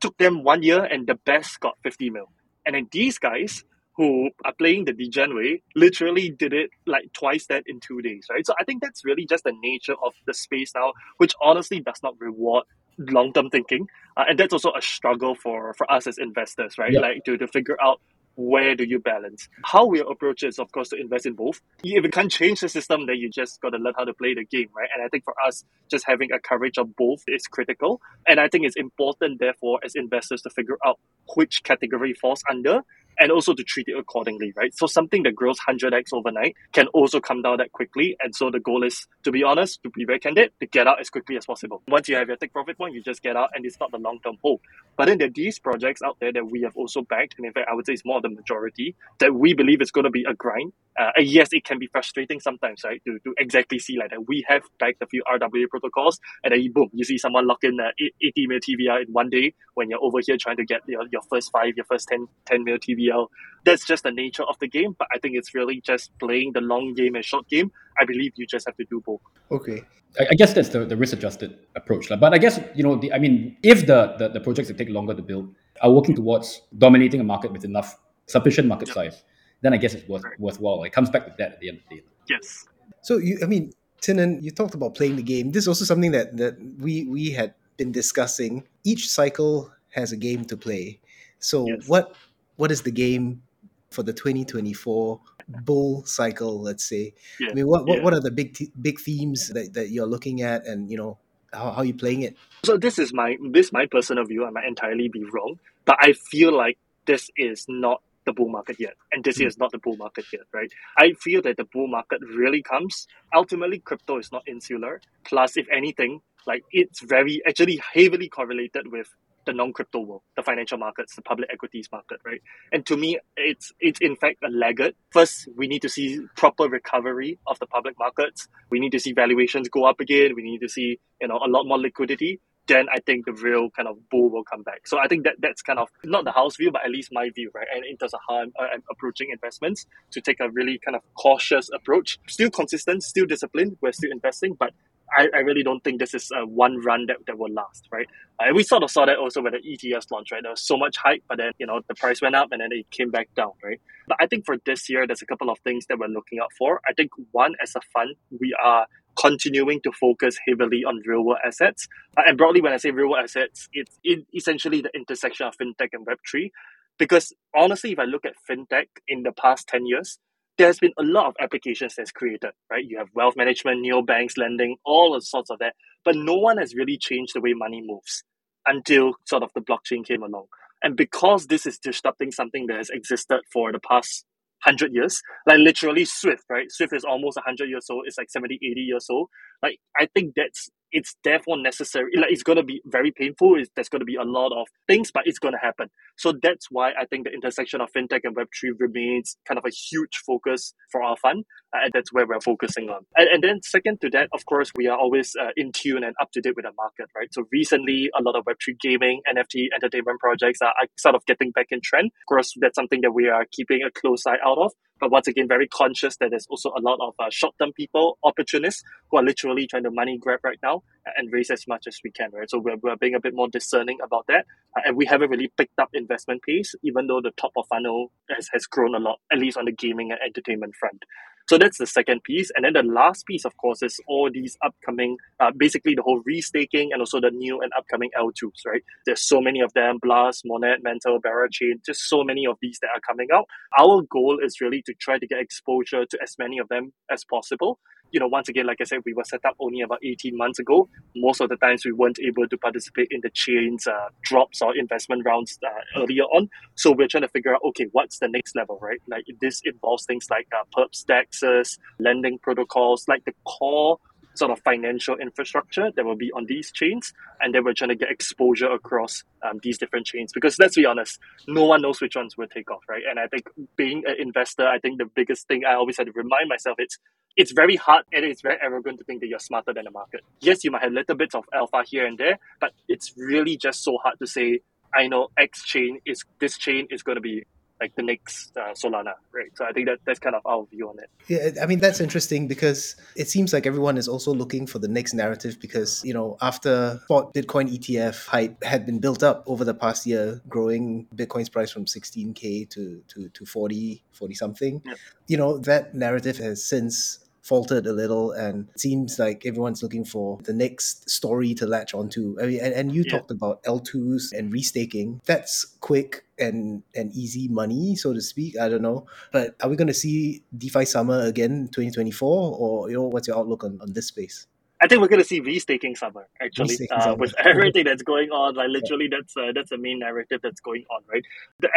took 0.00 0.16
them 0.18 0.42
one 0.42 0.62
year 0.62 0.82
and 0.82 1.06
the 1.06 1.14
best 1.14 1.60
got 1.60 1.78
50 1.84 2.10
mil. 2.10 2.26
And 2.66 2.74
then 2.74 2.88
these 2.90 3.18
guys 3.18 3.64
who 3.96 4.30
are 4.44 4.54
playing 4.54 4.86
the 4.86 4.92
degen 4.92 5.36
way 5.36 5.62
literally 5.76 6.30
did 6.30 6.52
it 6.52 6.70
like 6.86 7.12
twice 7.12 7.46
that 7.46 7.62
in 7.66 7.78
two 7.78 8.00
days 8.00 8.26
right? 8.30 8.46
So 8.46 8.54
i 8.58 8.64
think 8.64 8.82
that's 8.82 9.04
really 9.04 9.26
just 9.26 9.44
the 9.44 9.52
nature 9.62 9.94
of 10.02 10.14
the 10.26 10.32
space 10.32 10.72
now 10.74 10.94
which 11.18 11.34
honestly 11.42 11.80
does 11.80 12.00
not 12.02 12.14
reward 12.18 12.64
long-term 12.98 13.50
thinking. 13.50 13.88
Uh, 14.16 14.24
and 14.28 14.38
that's 14.38 14.52
also 14.52 14.72
a 14.76 14.82
struggle 14.82 15.34
for 15.34 15.74
for 15.74 15.90
us 15.90 16.06
as 16.06 16.18
investors 16.18 16.78
right? 16.78 16.92
Yeah. 16.92 17.00
like 17.00 17.24
to, 17.24 17.36
to 17.36 17.46
figure 17.46 17.76
out 17.82 18.00
where 18.34 18.74
do 18.74 18.84
you 18.84 18.98
balance? 18.98 19.48
How 19.64 19.86
we 19.86 20.00
approach 20.00 20.42
is, 20.42 20.58
of 20.58 20.70
course, 20.72 20.88
to 20.90 20.96
invest 20.96 21.26
in 21.26 21.34
both. 21.34 21.60
If 21.84 22.04
you 22.04 22.10
can't 22.10 22.30
change 22.30 22.60
the 22.60 22.68
system, 22.68 23.06
then 23.06 23.16
you 23.16 23.30
just 23.30 23.60
got 23.60 23.70
to 23.70 23.78
learn 23.78 23.94
how 23.96 24.04
to 24.04 24.14
play 24.14 24.34
the 24.34 24.44
game, 24.44 24.68
right? 24.74 24.88
And 24.94 25.04
I 25.04 25.08
think 25.08 25.24
for 25.24 25.34
us, 25.46 25.64
just 25.90 26.04
having 26.06 26.32
a 26.32 26.40
coverage 26.40 26.78
of 26.78 26.96
both 26.96 27.22
is 27.28 27.46
critical. 27.46 28.00
And 28.26 28.40
I 28.40 28.48
think 28.48 28.64
it's 28.64 28.76
important, 28.76 29.40
therefore, 29.40 29.80
as 29.84 29.94
investors 29.94 30.42
to 30.42 30.50
figure 30.50 30.78
out 30.84 30.98
which 31.34 31.62
category 31.62 32.14
falls 32.14 32.42
under 32.50 32.82
and 33.18 33.30
also 33.30 33.54
to 33.54 33.62
treat 33.62 33.88
it 33.88 33.96
accordingly, 33.98 34.52
right? 34.56 34.74
So 34.76 34.86
something 34.86 35.22
that 35.24 35.34
grows 35.34 35.58
100x 35.60 36.12
overnight 36.12 36.56
can 36.72 36.86
also 36.88 37.20
come 37.20 37.42
down 37.42 37.58
that 37.58 37.72
quickly. 37.72 38.16
And 38.22 38.34
so 38.34 38.50
the 38.50 38.60
goal 38.60 38.84
is, 38.84 39.06
to 39.24 39.30
be 39.30 39.42
honest, 39.44 39.82
to 39.84 39.90
be 39.90 40.04
very 40.04 40.18
candid, 40.18 40.52
to 40.60 40.66
get 40.66 40.86
out 40.86 41.00
as 41.00 41.10
quickly 41.10 41.36
as 41.36 41.46
possible. 41.46 41.82
Once 41.88 42.08
you 42.08 42.16
have 42.16 42.28
your 42.28 42.36
take 42.36 42.52
profit 42.52 42.76
point, 42.76 42.94
you 42.94 43.02
just 43.02 43.22
get 43.22 43.36
out 43.36 43.50
and 43.54 43.64
it's 43.64 43.78
not 43.78 43.90
the 43.90 43.98
long 43.98 44.18
term 44.24 44.36
hold. 44.42 44.60
But 44.96 45.06
then 45.06 45.18
there 45.18 45.28
are 45.28 45.32
these 45.34 45.58
projects 45.58 46.02
out 46.02 46.16
there 46.20 46.32
that 46.32 46.50
we 46.50 46.62
have 46.62 46.76
also 46.76 47.02
backed. 47.02 47.34
And 47.38 47.46
in 47.46 47.52
fact, 47.52 47.68
I 47.70 47.74
would 47.74 47.86
say 47.86 47.94
it's 47.94 48.04
more 48.04 48.20
the 48.20 48.28
majority 48.28 48.96
that 49.20 49.34
we 49.34 49.54
believe 49.54 49.80
is 49.80 49.90
going 49.90 50.04
to 50.04 50.10
be 50.10 50.24
a 50.28 50.34
grind. 50.34 50.72
Uh, 50.98 51.10
and 51.16 51.26
yes, 51.26 51.48
it 51.52 51.64
can 51.64 51.78
be 51.78 51.86
frustrating 51.86 52.40
sometimes, 52.40 52.82
right? 52.84 53.00
To, 53.06 53.18
to 53.20 53.34
exactly 53.38 53.78
see 53.78 53.96
like 53.96 54.10
that. 54.10 54.28
We 54.28 54.44
have 54.48 54.62
backed 54.78 55.02
a 55.02 55.06
few 55.06 55.22
RWA 55.24 55.68
protocols 55.70 56.20
and 56.44 56.52
then 56.52 56.72
boom, 56.72 56.90
you 56.92 57.04
see 57.04 57.18
someone 57.18 57.46
lock 57.46 57.64
in 57.64 57.78
uh, 57.80 57.90
80 58.20 58.46
mil 58.46 58.58
TVL 58.58 59.06
in 59.06 59.12
one 59.12 59.30
day 59.30 59.54
when 59.74 59.90
you're 59.90 60.02
over 60.02 60.18
here 60.24 60.36
trying 60.36 60.56
to 60.56 60.64
get 60.64 60.80
your, 60.86 61.02
your 61.10 61.22
first 61.30 61.50
five, 61.52 61.74
your 61.76 61.84
first 61.84 62.08
10, 62.08 62.26
10 62.46 62.64
mil 62.64 62.76
TVL 63.02 63.28
that's 63.64 63.84
just 63.84 64.02
the 64.02 64.10
nature 64.10 64.42
of 64.44 64.58
the 64.58 64.68
game. 64.68 64.94
But 64.98 65.08
I 65.14 65.18
think 65.18 65.36
it's 65.36 65.54
really 65.54 65.80
just 65.80 66.16
playing 66.18 66.52
the 66.52 66.60
long 66.60 66.94
game 66.94 67.14
and 67.14 67.24
short 67.24 67.48
game. 67.48 67.70
I 68.00 68.04
believe 68.04 68.32
you 68.36 68.46
just 68.46 68.66
have 68.66 68.76
to 68.76 68.84
do 68.84 69.00
both. 69.04 69.20
Okay. 69.50 69.82
I 70.18 70.34
guess 70.34 70.52
that's 70.52 70.68
the, 70.68 70.84
the 70.84 70.96
risk 70.96 71.14
adjusted 71.14 71.58
approach. 71.74 72.08
But 72.08 72.34
I 72.34 72.38
guess, 72.38 72.60
you 72.74 72.82
know, 72.82 72.96
the, 72.96 73.12
I 73.12 73.18
mean, 73.18 73.56
if 73.62 73.86
the, 73.86 74.14
the, 74.18 74.28
the, 74.28 74.40
projects 74.40 74.68
that 74.68 74.76
take 74.76 74.90
longer 74.90 75.14
to 75.14 75.22
build 75.22 75.54
are 75.80 75.90
working 75.90 76.14
towards 76.14 76.62
dominating 76.76 77.20
a 77.20 77.24
market 77.24 77.50
with 77.50 77.64
enough 77.64 77.98
sufficient 78.26 78.68
market 78.68 78.88
yep. 78.88 78.94
size, 78.94 79.24
then 79.62 79.72
I 79.72 79.78
guess 79.78 79.94
it's 79.94 80.06
worth, 80.08 80.24
right. 80.24 80.38
worthwhile. 80.38 80.82
It 80.82 80.92
comes 80.92 81.08
back 81.08 81.24
to 81.24 81.34
that 81.38 81.52
at 81.52 81.60
the 81.60 81.70
end 81.70 81.78
of 81.78 81.84
the 81.88 81.96
day. 81.96 82.02
Yes. 82.28 82.66
So 83.00 83.16
you, 83.16 83.38
I 83.42 83.46
mean, 83.46 83.72
Qin 84.02 84.20
En, 84.20 84.42
you 84.42 84.50
talked 84.50 84.74
about 84.74 84.94
playing 84.94 85.16
the 85.16 85.22
game. 85.22 85.50
This 85.50 85.64
is 85.64 85.68
also 85.68 85.84
something 85.86 86.10
that, 86.10 86.36
that 86.36 86.56
we 86.78 87.04
we 87.04 87.30
had 87.30 87.54
been 87.78 87.92
discussing. 87.92 88.64
Each 88.84 89.08
cycle 89.08 89.72
has 89.90 90.12
a 90.12 90.16
game 90.16 90.44
to 90.46 90.56
play. 90.56 91.00
So 91.38 91.66
yes. 91.66 91.88
what 91.88 92.14
what 92.62 92.70
is 92.70 92.82
the 92.82 92.92
game 92.92 93.42
for 93.90 94.04
the 94.04 94.12
2024 94.12 95.20
bull 95.64 96.04
cycle 96.06 96.62
let's 96.62 96.84
say 96.84 97.12
yeah. 97.40 97.48
i 97.50 97.54
mean 97.54 97.66
what, 97.66 97.84
what, 97.86 97.98
yeah. 97.98 98.04
what 98.04 98.14
are 98.14 98.20
the 98.20 98.30
big 98.30 98.56
big 98.80 99.00
themes 99.00 99.48
that, 99.48 99.74
that 99.74 99.90
you're 99.90 100.06
looking 100.06 100.42
at 100.42 100.64
and 100.64 100.88
you 100.88 100.96
know 100.96 101.18
how, 101.52 101.72
how 101.72 101.78
are 101.78 101.84
you 101.84 101.92
playing 101.92 102.22
it 102.22 102.36
so 102.64 102.76
this 102.76 103.00
is 103.00 103.12
my 103.12 103.36
this 103.50 103.72
my 103.72 103.84
personal 103.86 104.24
view 104.24 104.46
i 104.46 104.50
might 104.50 104.64
entirely 104.64 105.08
be 105.08 105.24
wrong 105.32 105.58
but 105.86 105.96
i 106.00 106.12
feel 106.12 106.56
like 106.56 106.78
this 107.04 107.30
is 107.36 107.66
not 107.68 108.00
the 108.26 108.32
bull 108.32 108.48
market 108.48 108.76
yet 108.78 108.94
and 109.10 109.24
this 109.24 109.38
mm. 109.38 109.46
is 109.48 109.58
not 109.58 109.72
the 109.72 109.78
bull 109.78 109.96
market 109.96 110.24
yet 110.32 110.42
right 110.52 110.72
i 110.98 111.10
feel 111.18 111.42
that 111.42 111.56
the 111.56 111.64
bull 111.64 111.88
market 111.88 112.20
really 112.36 112.62
comes 112.62 113.08
ultimately 113.34 113.80
crypto 113.80 114.18
is 114.18 114.30
not 114.30 114.46
insular 114.46 115.00
plus 115.24 115.56
if 115.56 115.66
anything 115.72 116.20
like 116.46 116.62
it's 116.70 117.02
very 117.02 117.42
actually 117.44 117.80
heavily 117.92 118.28
correlated 118.28 118.86
with 118.92 119.08
the 119.44 119.52
non-crypto 119.52 120.00
world, 120.00 120.22
the 120.36 120.42
financial 120.42 120.78
markets, 120.78 121.16
the 121.16 121.22
public 121.22 121.48
equities 121.52 121.88
market, 121.92 122.18
right? 122.24 122.42
And 122.72 122.84
to 122.86 122.96
me, 122.96 123.18
it's 123.36 123.72
it's 123.80 124.00
in 124.00 124.16
fact 124.16 124.38
a 124.44 124.48
laggard. 124.50 124.94
First, 125.10 125.48
we 125.56 125.66
need 125.66 125.82
to 125.82 125.88
see 125.88 126.20
proper 126.36 126.68
recovery 126.68 127.38
of 127.46 127.58
the 127.58 127.66
public 127.66 127.98
markets. 127.98 128.48
We 128.70 128.80
need 128.80 128.92
to 128.92 129.00
see 129.00 129.12
valuations 129.12 129.68
go 129.68 129.84
up 129.84 130.00
again. 130.00 130.34
We 130.34 130.42
need 130.42 130.60
to 130.60 130.68
see 130.68 130.98
you 131.20 131.28
know 131.28 131.38
a 131.44 131.48
lot 131.48 131.64
more 131.66 131.78
liquidity. 131.78 132.40
Then 132.68 132.86
I 132.94 133.00
think 133.00 133.26
the 133.26 133.32
real 133.32 133.70
kind 133.70 133.88
of 133.88 133.96
bull 134.08 134.30
will 134.30 134.44
come 134.44 134.62
back. 134.62 134.86
So 134.86 134.96
I 134.96 135.08
think 135.08 135.24
that 135.24 135.34
that's 135.40 135.62
kind 135.62 135.80
of 135.80 135.88
not 136.04 136.24
the 136.24 136.30
house 136.30 136.56
view, 136.56 136.70
but 136.70 136.84
at 136.84 136.92
least 136.92 137.08
my 137.10 137.28
view, 137.34 137.50
right? 137.52 137.66
And 137.74 137.84
in 137.84 137.96
terms 137.96 138.14
of 138.14 138.20
how 138.28 138.36
I'm, 138.36 138.52
uh, 138.56 138.68
I'm 138.72 138.84
approaching 138.88 139.30
investments, 139.32 139.84
to 140.12 140.20
take 140.20 140.38
a 140.38 140.48
really 140.48 140.78
kind 140.78 140.94
of 140.94 141.02
cautious 141.14 141.68
approach, 141.74 142.18
still 142.28 142.50
consistent, 142.50 143.02
still 143.02 143.26
disciplined. 143.26 143.78
We're 143.80 143.90
still 143.90 144.12
investing, 144.12 144.54
but 144.56 144.72
I, 145.16 145.28
I 145.34 145.38
really 145.40 145.62
don't 145.62 145.82
think 145.82 145.98
this 145.98 146.14
is 146.14 146.30
a 146.34 146.46
one 146.46 146.80
run 146.82 147.06
that, 147.06 147.18
that 147.26 147.38
will 147.38 147.52
last, 147.52 147.88
right? 147.92 148.06
Uh, 148.40 148.52
we 148.54 148.62
sort 148.62 148.82
of 148.82 148.90
saw 148.90 149.06
that 149.06 149.18
also 149.18 149.42
when 149.42 149.52
the 149.52 149.58
ETFs 149.58 150.10
launched, 150.10 150.32
right? 150.32 150.42
There 150.42 150.50
was 150.50 150.62
so 150.62 150.76
much 150.76 150.96
hype, 150.96 151.22
but 151.28 151.38
then, 151.38 151.52
you 151.58 151.66
know, 151.66 151.80
the 151.88 151.94
price 151.94 152.22
went 152.22 152.34
up 152.34 152.48
and 152.52 152.60
then 152.60 152.68
it 152.70 152.90
came 152.90 153.10
back 153.10 153.28
down, 153.34 153.52
right? 153.62 153.80
But 154.08 154.18
I 154.20 154.26
think 154.26 154.44
for 154.46 154.56
this 154.64 154.88
year, 154.88 155.06
there's 155.06 155.22
a 155.22 155.26
couple 155.26 155.50
of 155.50 155.58
things 155.60 155.86
that 155.88 155.98
we're 155.98 156.08
looking 156.08 156.38
out 156.40 156.50
for. 156.58 156.80
I 156.88 156.92
think 156.92 157.10
one, 157.32 157.54
as 157.62 157.74
a 157.76 157.80
fund, 157.92 158.16
we 158.40 158.54
are 158.62 158.86
continuing 159.20 159.80
to 159.82 159.92
focus 159.92 160.38
heavily 160.46 160.84
on 160.84 161.02
real 161.06 161.24
world 161.24 161.40
assets. 161.44 161.86
Uh, 162.16 162.22
and 162.26 162.38
broadly, 162.38 162.60
when 162.60 162.72
I 162.72 162.78
say 162.78 162.90
real 162.90 163.10
world 163.10 163.24
assets, 163.24 163.68
it's 163.72 163.98
in 164.04 164.26
essentially 164.34 164.80
the 164.80 164.90
intersection 164.94 165.46
of 165.46 165.54
fintech 165.56 165.90
and 165.92 166.06
Web3. 166.06 166.50
Because 166.98 167.32
honestly, 167.54 167.92
if 167.92 167.98
I 167.98 168.04
look 168.04 168.24
at 168.24 168.34
fintech 168.48 168.86
in 169.08 169.22
the 169.22 169.32
past 169.32 169.68
10 169.68 169.86
years, 169.86 170.18
there's 170.58 170.78
been 170.78 170.92
a 170.98 171.02
lot 171.02 171.26
of 171.26 171.34
applications 171.40 171.94
that's 171.96 172.12
created, 172.12 172.50
right? 172.70 172.84
You 172.84 172.98
have 172.98 173.08
wealth 173.14 173.36
management, 173.36 173.84
neobanks, 173.84 174.36
lending, 174.36 174.76
all 174.84 175.18
sorts 175.20 175.50
of 175.50 175.58
that. 175.58 175.74
But 176.04 176.16
no 176.16 176.34
one 176.34 176.58
has 176.58 176.74
really 176.74 176.98
changed 176.98 177.34
the 177.34 177.40
way 177.40 177.54
money 177.54 177.82
moves 177.84 178.24
until 178.66 179.14
sort 179.24 179.42
of 179.42 179.50
the 179.54 179.60
blockchain 179.60 180.06
came 180.06 180.22
along. 180.22 180.46
And 180.82 180.96
because 180.96 181.46
this 181.46 181.66
is 181.66 181.78
disrupting 181.78 182.32
something 182.32 182.66
that 182.66 182.76
has 182.76 182.90
existed 182.90 183.40
for 183.52 183.72
the 183.72 183.80
past 183.80 184.24
100 184.64 184.92
years, 184.92 185.20
like 185.46 185.58
literally 185.58 186.04
Swift, 186.04 186.44
right? 186.48 186.70
Swift 186.70 186.92
is 186.94 187.04
almost 187.04 187.36
100 187.36 187.68
years 187.68 187.86
old. 187.90 188.04
It's 188.06 188.18
like 188.18 188.30
70, 188.30 188.56
80 188.56 188.80
years 188.80 189.06
old. 189.08 189.28
Like, 189.62 189.78
I 189.98 190.06
think 190.06 190.34
that's 190.36 190.70
it's 190.92 191.16
therefore 191.24 191.56
necessary. 191.56 192.10
Like 192.16 192.30
it's 192.30 192.42
to 192.56 192.62
be 192.62 192.82
very 192.86 193.10
painful. 193.10 193.58
It's, 193.58 193.70
there's 193.74 193.88
to 194.00 194.06
be 194.06 194.16
a 194.16 194.24
lot 194.24 194.52
of 194.52 194.66
things, 194.86 195.10
but 195.12 195.24
it's 195.26 195.38
to 195.52 195.58
happen. 195.58 195.88
So 196.16 196.34
that's 196.42 196.66
why 196.70 196.90
I 196.90 197.06
think 197.06 197.24
the 197.24 197.32
intersection 197.32 197.80
of 197.80 197.88
fintech 197.96 198.20
and 198.24 198.36
Web3 198.36 198.72
remains 198.78 199.36
kind 199.46 199.58
of 199.58 199.64
a 199.64 199.70
huge 199.70 200.22
focus 200.26 200.74
for 200.90 201.02
our 201.02 201.16
fund. 201.16 201.44
Uh, 201.74 201.84
and 201.84 201.92
that's 201.92 202.12
where 202.12 202.26
we're 202.26 202.40
focusing 202.40 202.90
on. 202.90 203.06
And, 203.16 203.28
and 203.28 203.42
then 203.42 203.62
second 203.62 204.00
to 204.02 204.10
that, 204.10 204.28
of 204.32 204.44
course, 204.46 204.70
we 204.76 204.88
are 204.88 204.98
always 204.98 205.34
uh, 205.40 205.50
in 205.56 205.72
tune 205.72 206.04
and 206.04 206.14
up 206.20 206.30
to 206.32 206.40
date 206.40 206.54
with 206.56 206.64
the 206.64 206.72
market, 206.76 207.06
right? 207.16 207.32
So 207.32 207.44
recently, 207.50 208.10
a 208.18 208.22
lot 208.22 208.36
of 208.36 208.44
Web3 208.44 208.78
gaming, 208.80 209.22
NFT, 209.28 209.68
entertainment 209.74 210.20
projects 210.20 210.60
are, 210.60 210.68
are 210.80 210.86
sort 210.98 211.14
of 211.14 211.24
getting 211.26 211.50
back 211.50 211.68
in 211.70 211.80
trend. 211.82 212.06
Of 212.06 212.26
course, 212.28 212.54
that's 212.60 212.74
something 212.74 213.00
that 213.02 213.12
we 213.12 213.28
are 213.28 213.46
keeping 213.50 213.80
a 213.86 213.90
close 213.90 214.26
eye 214.26 214.38
out 214.44 214.58
of. 214.58 214.72
But 215.00 215.10
once 215.10 215.26
again, 215.26 215.48
very 215.48 215.66
conscious 215.66 216.16
that 216.18 216.30
there's 216.30 216.46
also 216.48 216.70
a 216.76 216.80
lot 216.80 216.98
of 217.00 217.14
uh, 217.18 217.28
short-term 217.28 217.72
people, 217.72 218.18
opportunists, 218.22 218.84
who 219.10 219.16
are 219.16 219.24
literally 219.24 219.66
trying 219.66 219.82
to 219.82 219.90
money 219.90 220.16
grab 220.16 220.38
right 220.44 220.58
now 220.62 220.84
and 221.16 221.32
raise 221.32 221.50
as 221.50 221.66
much 221.66 221.88
as 221.88 221.98
we 222.04 222.12
can, 222.12 222.30
right? 222.32 222.48
So 222.48 222.60
we're, 222.60 222.76
we're 222.76 222.94
being 222.94 223.16
a 223.16 223.20
bit 223.20 223.34
more 223.34 223.48
discerning 223.48 223.98
about 224.04 224.26
that. 224.28 224.46
Uh, 224.76 224.82
and 224.86 224.96
we 224.96 225.06
haven't 225.06 225.30
really 225.30 225.50
picked 225.56 225.78
up 225.80 225.88
investment 225.92 226.42
pace, 226.42 226.76
even 226.84 227.08
though 227.08 227.20
the 227.20 227.32
top 227.32 227.50
of 227.56 227.66
funnel 227.66 228.12
has, 228.30 228.48
has 228.52 228.66
grown 228.66 228.94
a 228.94 228.98
lot, 228.98 229.18
at 229.32 229.38
least 229.38 229.56
on 229.56 229.64
the 229.64 229.72
gaming 229.72 230.12
and 230.12 230.20
entertainment 230.24 230.76
front. 230.76 231.02
So 231.48 231.58
that's 231.58 231.78
the 231.78 231.86
second 231.86 232.22
piece. 232.24 232.50
And 232.54 232.64
then 232.64 232.72
the 232.72 232.82
last 232.82 233.26
piece, 233.26 233.44
of 233.44 233.56
course, 233.56 233.82
is 233.82 234.00
all 234.06 234.30
these 234.32 234.56
upcoming, 234.64 235.16
uh, 235.40 235.50
basically 235.56 235.94
the 235.94 236.02
whole 236.02 236.22
restaking 236.28 236.88
and 236.92 237.00
also 237.00 237.20
the 237.20 237.30
new 237.30 237.60
and 237.60 237.72
upcoming 237.76 238.10
L2s, 238.18 238.66
right? 238.66 238.82
There's 239.06 239.26
so 239.26 239.40
many 239.40 239.60
of 239.60 239.72
them, 239.74 239.98
Blast, 240.00 240.42
Monad, 240.44 240.82
Mantle, 240.82 241.20
Chain, 241.50 241.80
just 241.84 242.08
so 242.08 242.24
many 242.24 242.46
of 242.46 242.58
these 242.60 242.78
that 242.80 242.88
are 242.94 243.00
coming 243.06 243.28
out. 243.32 243.46
Our 243.78 244.02
goal 244.02 244.38
is 244.42 244.60
really 244.60 244.82
to 244.82 244.94
try 244.94 245.18
to 245.18 245.26
get 245.26 245.38
exposure 245.38 246.04
to 246.06 246.18
as 246.22 246.36
many 246.38 246.58
of 246.58 246.68
them 246.68 246.92
as 247.10 247.24
possible 247.24 247.78
you 248.12 248.20
know, 248.20 248.28
once 248.28 248.48
again, 248.48 248.66
like 248.66 248.80
I 248.80 248.84
said, 248.84 249.00
we 249.04 249.14
were 249.14 249.24
set 249.24 249.44
up 249.44 249.56
only 249.58 249.80
about 249.80 249.98
18 250.04 250.36
months 250.36 250.58
ago. 250.58 250.88
Most 251.16 251.40
of 251.40 251.48
the 251.48 251.56
times 251.56 251.84
we 251.84 251.92
weren't 251.92 252.18
able 252.20 252.46
to 252.46 252.58
participate 252.58 253.08
in 253.10 253.20
the 253.22 253.30
chain's 253.30 253.86
uh, 253.86 254.08
drops 254.22 254.62
or 254.62 254.76
investment 254.76 255.22
rounds 255.24 255.58
uh, 255.66 256.00
earlier 256.00 256.24
on. 256.24 256.48
So 256.74 256.92
we're 256.92 257.08
trying 257.08 257.22
to 257.22 257.28
figure 257.28 257.54
out, 257.54 257.62
okay, 257.68 257.86
what's 257.92 258.18
the 258.18 258.28
next 258.28 258.54
level, 258.54 258.78
right? 258.80 259.00
Like 259.08 259.24
this 259.40 259.62
involves 259.64 260.04
things 260.04 260.26
like 260.30 260.46
uh, 260.52 260.64
perps, 260.76 261.04
DEXs, 261.04 261.78
lending 261.98 262.38
protocols, 262.38 263.06
like 263.08 263.24
the 263.24 263.34
core 263.44 263.98
sort 264.34 264.50
of 264.50 264.60
financial 264.60 265.16
infrastructure 265.16 265.90
that 265.94 266.04
will 266.04 266.16
be 266.16 266.30
on 266.32 266.46
these 266.46 266.70
chains. 266.70 267.12
And 267.40 267.54
then 267.54 267.64
we're 267.64 267.74
trying 267.74 267.90
to 267.90 267.96
get 267.96 268.10
exposure 268.10 268.70
across 268.70 269.24
um, 269.42 269.60
these 269.62 269.78
different 269.78 270.06
chains 270.06 270.32
because 270.32 270.58
let's 270.58 270.76
be 270.76 270.86
honest, 270.86 271.18
no 271.46 271.64
one 271.64 271.82
knows 271.82 272.00
which 272.00 272.16
ones 272.16 272.36
will 272.36 272.48
take 272.48 272.70
off, 272.70 272.82
right? 272.88 273.02
And 273.08 273.18
I 273.18 273.26
think 273.26 273.48
being 273.76 274.04
an 274.06 274.16
investor, 274.18 274.66
I 274.66 274.78
think 274.78 274.98
the 274.98 275.06
biggest 275.06 275.48
thing 275.48 275.64
I 275.64 275.74
always 275.74 275.96
had 275.96 276.06
to 276.06 276.12
remind 276.12 276.48
myself 276.48 276.76
it's 276.78 276.98
it's 277.36 277.52
very 277.52 277.76
hard 277.76 278.04
and 278.12 278.24
it's 278.24 278.42
very 278.42 278.58
arrogant 278.62 278.98
to 278.98 279.04
think 279.04 279.20
that 279.20 279.26
you're 279.26 279.38
smarter 279.38 279.72
than 279.72 279.84
the 279.84 279.90
market. 279.90 280.20
Yes, 280.40 280.64
you 280.64 280.70
might 280.70 280.82
have 280.82 280.92
little 280.92 281.16
bits 281.16 281.34
of 281.34 281.44
alpha 281.52 281.82
here 281.86 282.06
and 282.06 282.18
there, 282.18 282.38
but 282.60 282.72
it's 282.88 283.14
really 283.16 283.56
just 283.56 283.82
so 283.82 283.96
hard 284.02 284.18
to 284.18 284.26
say, 284.26 284.60
I 284.94 285.06
know 285.06 285.28
X 285.38 285.64
chain 285.64 286.00
is 286.04 286.24
this 286.40 286.58
chain 286.58 286.88
is 286.90 287.02
going 287.02 287.16
to 287.16 287.22
be 287.22 287.44
like 287.82 287.94
the 287.96 288.02
next 288.02 288.56
uh, 288.56 288.72
Solana, 288.72 289.14
right? 289.32 289.50
So 289.54 289.64
I 289.64 289.72
think 289.72 289.88
that 289.88 289.98
that's 290.06 290.20
kind 290.20 290.36
of 290.36 290.42
our 290.46 290.64
view 290.70 290.88
on 290.88 290.96
it. 291.00 291.10
Yeah, 291.26 291.62
I 291.62 291.66
mean 291.66 291.80
that's 291.80 292.00
interesting 292.00 292.46
because 292.46 292.96
it 293.16 293.28
seems 293.28 293.52
like 293.52 293.66
everyone 293.66 293.98
is 293.98 294.06
also 294.06 294.32
looking 294.32 294.66
for 294.66 294.78
the 294.78 294.88
next 294.88 295.14
narrative 295.14 295.58
because 295.60 296.02
you 296.04 296.14
know 296.14 296.36
after 296.40 297.00
spot 297.04 297.34
Bitcoin 297.34 297.66
ETF 297.76 298.26
hype 298.26 298.62
had 298.62 298.86
been 298.86 299.00
built 299.00 299.22
up 299.22 299.42
over 299.46 299.64
the 299.64 299.74
past 299.74 300.06
year, 300.06 300.40
growing 300.48 301.06
Bitcoin's 301.14 301.48
price 301.48 301.70
from 301.70 301.84
16k 301.84 302.70
to 302.70 303.02
to 303.08 303.28
to 303.28 303.44
40 303.44 304.02
40 304.12 304.34
something. 304.34 304.82
Yeah. 304.86 304.94
You 305.26 305.36
know 305.36 305.58
that 305.58 305.94
narrative 305.94 306.38
has 306.38 306.64
since 306.64 307.18
faltered 307.42 307.86
a 307.86 307.92
little 307.92 308.30
and 308.32 308.68
seems 308.76 309.18
like 309.18 309.44
everyone's 309.44 309.82
looking 309.82 310.04
for 310.04 310.38
the 310.44 310.52
next 310.52 311.10
story 311.10 311.54
to 311.54 311.66
latch 311.66 311.92
onto. 311.92 312.36
I 312.40 312.46
mean, 312.46 312.60
and, 312.60 312.72
and 312.72 312.94
you 312.94 313.02
yeah. 313.04 313.18
talked 313.18 313.30
about 313.30 313.62
L2s 313.64 314.32
and 314.32 314.52
restaking. 314.52 315.22
That's 315.26 315.64
quick 315.80 316.24
and 316.38 316.82
and 316.94 317.12
easy 317.12 317.48
money, 317.48 317.96
so 317.96 318.12
to 318.12 318.20
speak. 318.20 318.58
I 318.58 318.68
don't 318.68 318.82
know. 318.82 319.06
But 319.32 319.56
are 319.62 319.68
we 319.68 319.76
going 319.76 319.88
to 319.88 319.94
see 319.94 320.42
DeFi 320.56 320.84
summer 320.84 321.20
again 321.20 321.68
2024 321.72 322.56
or 322.58 322.88
you 322.88 322.96
know 322.96 323.02
what's 323.02 323.28
your 323.28 323.36
outlook 323.36 323.64
on, 323.64 323.78
on 323.82 323.92
this 323.92 324.06
space? 324.06 324.46
I 324.82 324.88
think 324.88 325.00
we're 325.00 325.08
going 325.08 325.22
to 325.22 325.28
see 325.28 325.40
restaking 325.40 325.96
summer 325.96 326.26
actually 326.40 326.76
restaking 326.76 326.96
uh, 326.96 327.00
summer. 327.00 327.16
with 327.16 327.34
everything 327.44 327.84
that's 327.84 328.02
going 328.02 328.30
on. 328.30 328.56
Like 328.56 328.68
literally, 328.68 329.08
yeah. 329.10 329.18
that's 329.20 329.36
uh, 329.36 329.52
that's 329.54 329.70
the 329.70 329.78
main 329.78 330.00
narrative 330.00 330.40
that's 330.42 330.60
going 330.60 330.84
on, 330.90 331.02
right? 331.10 331.24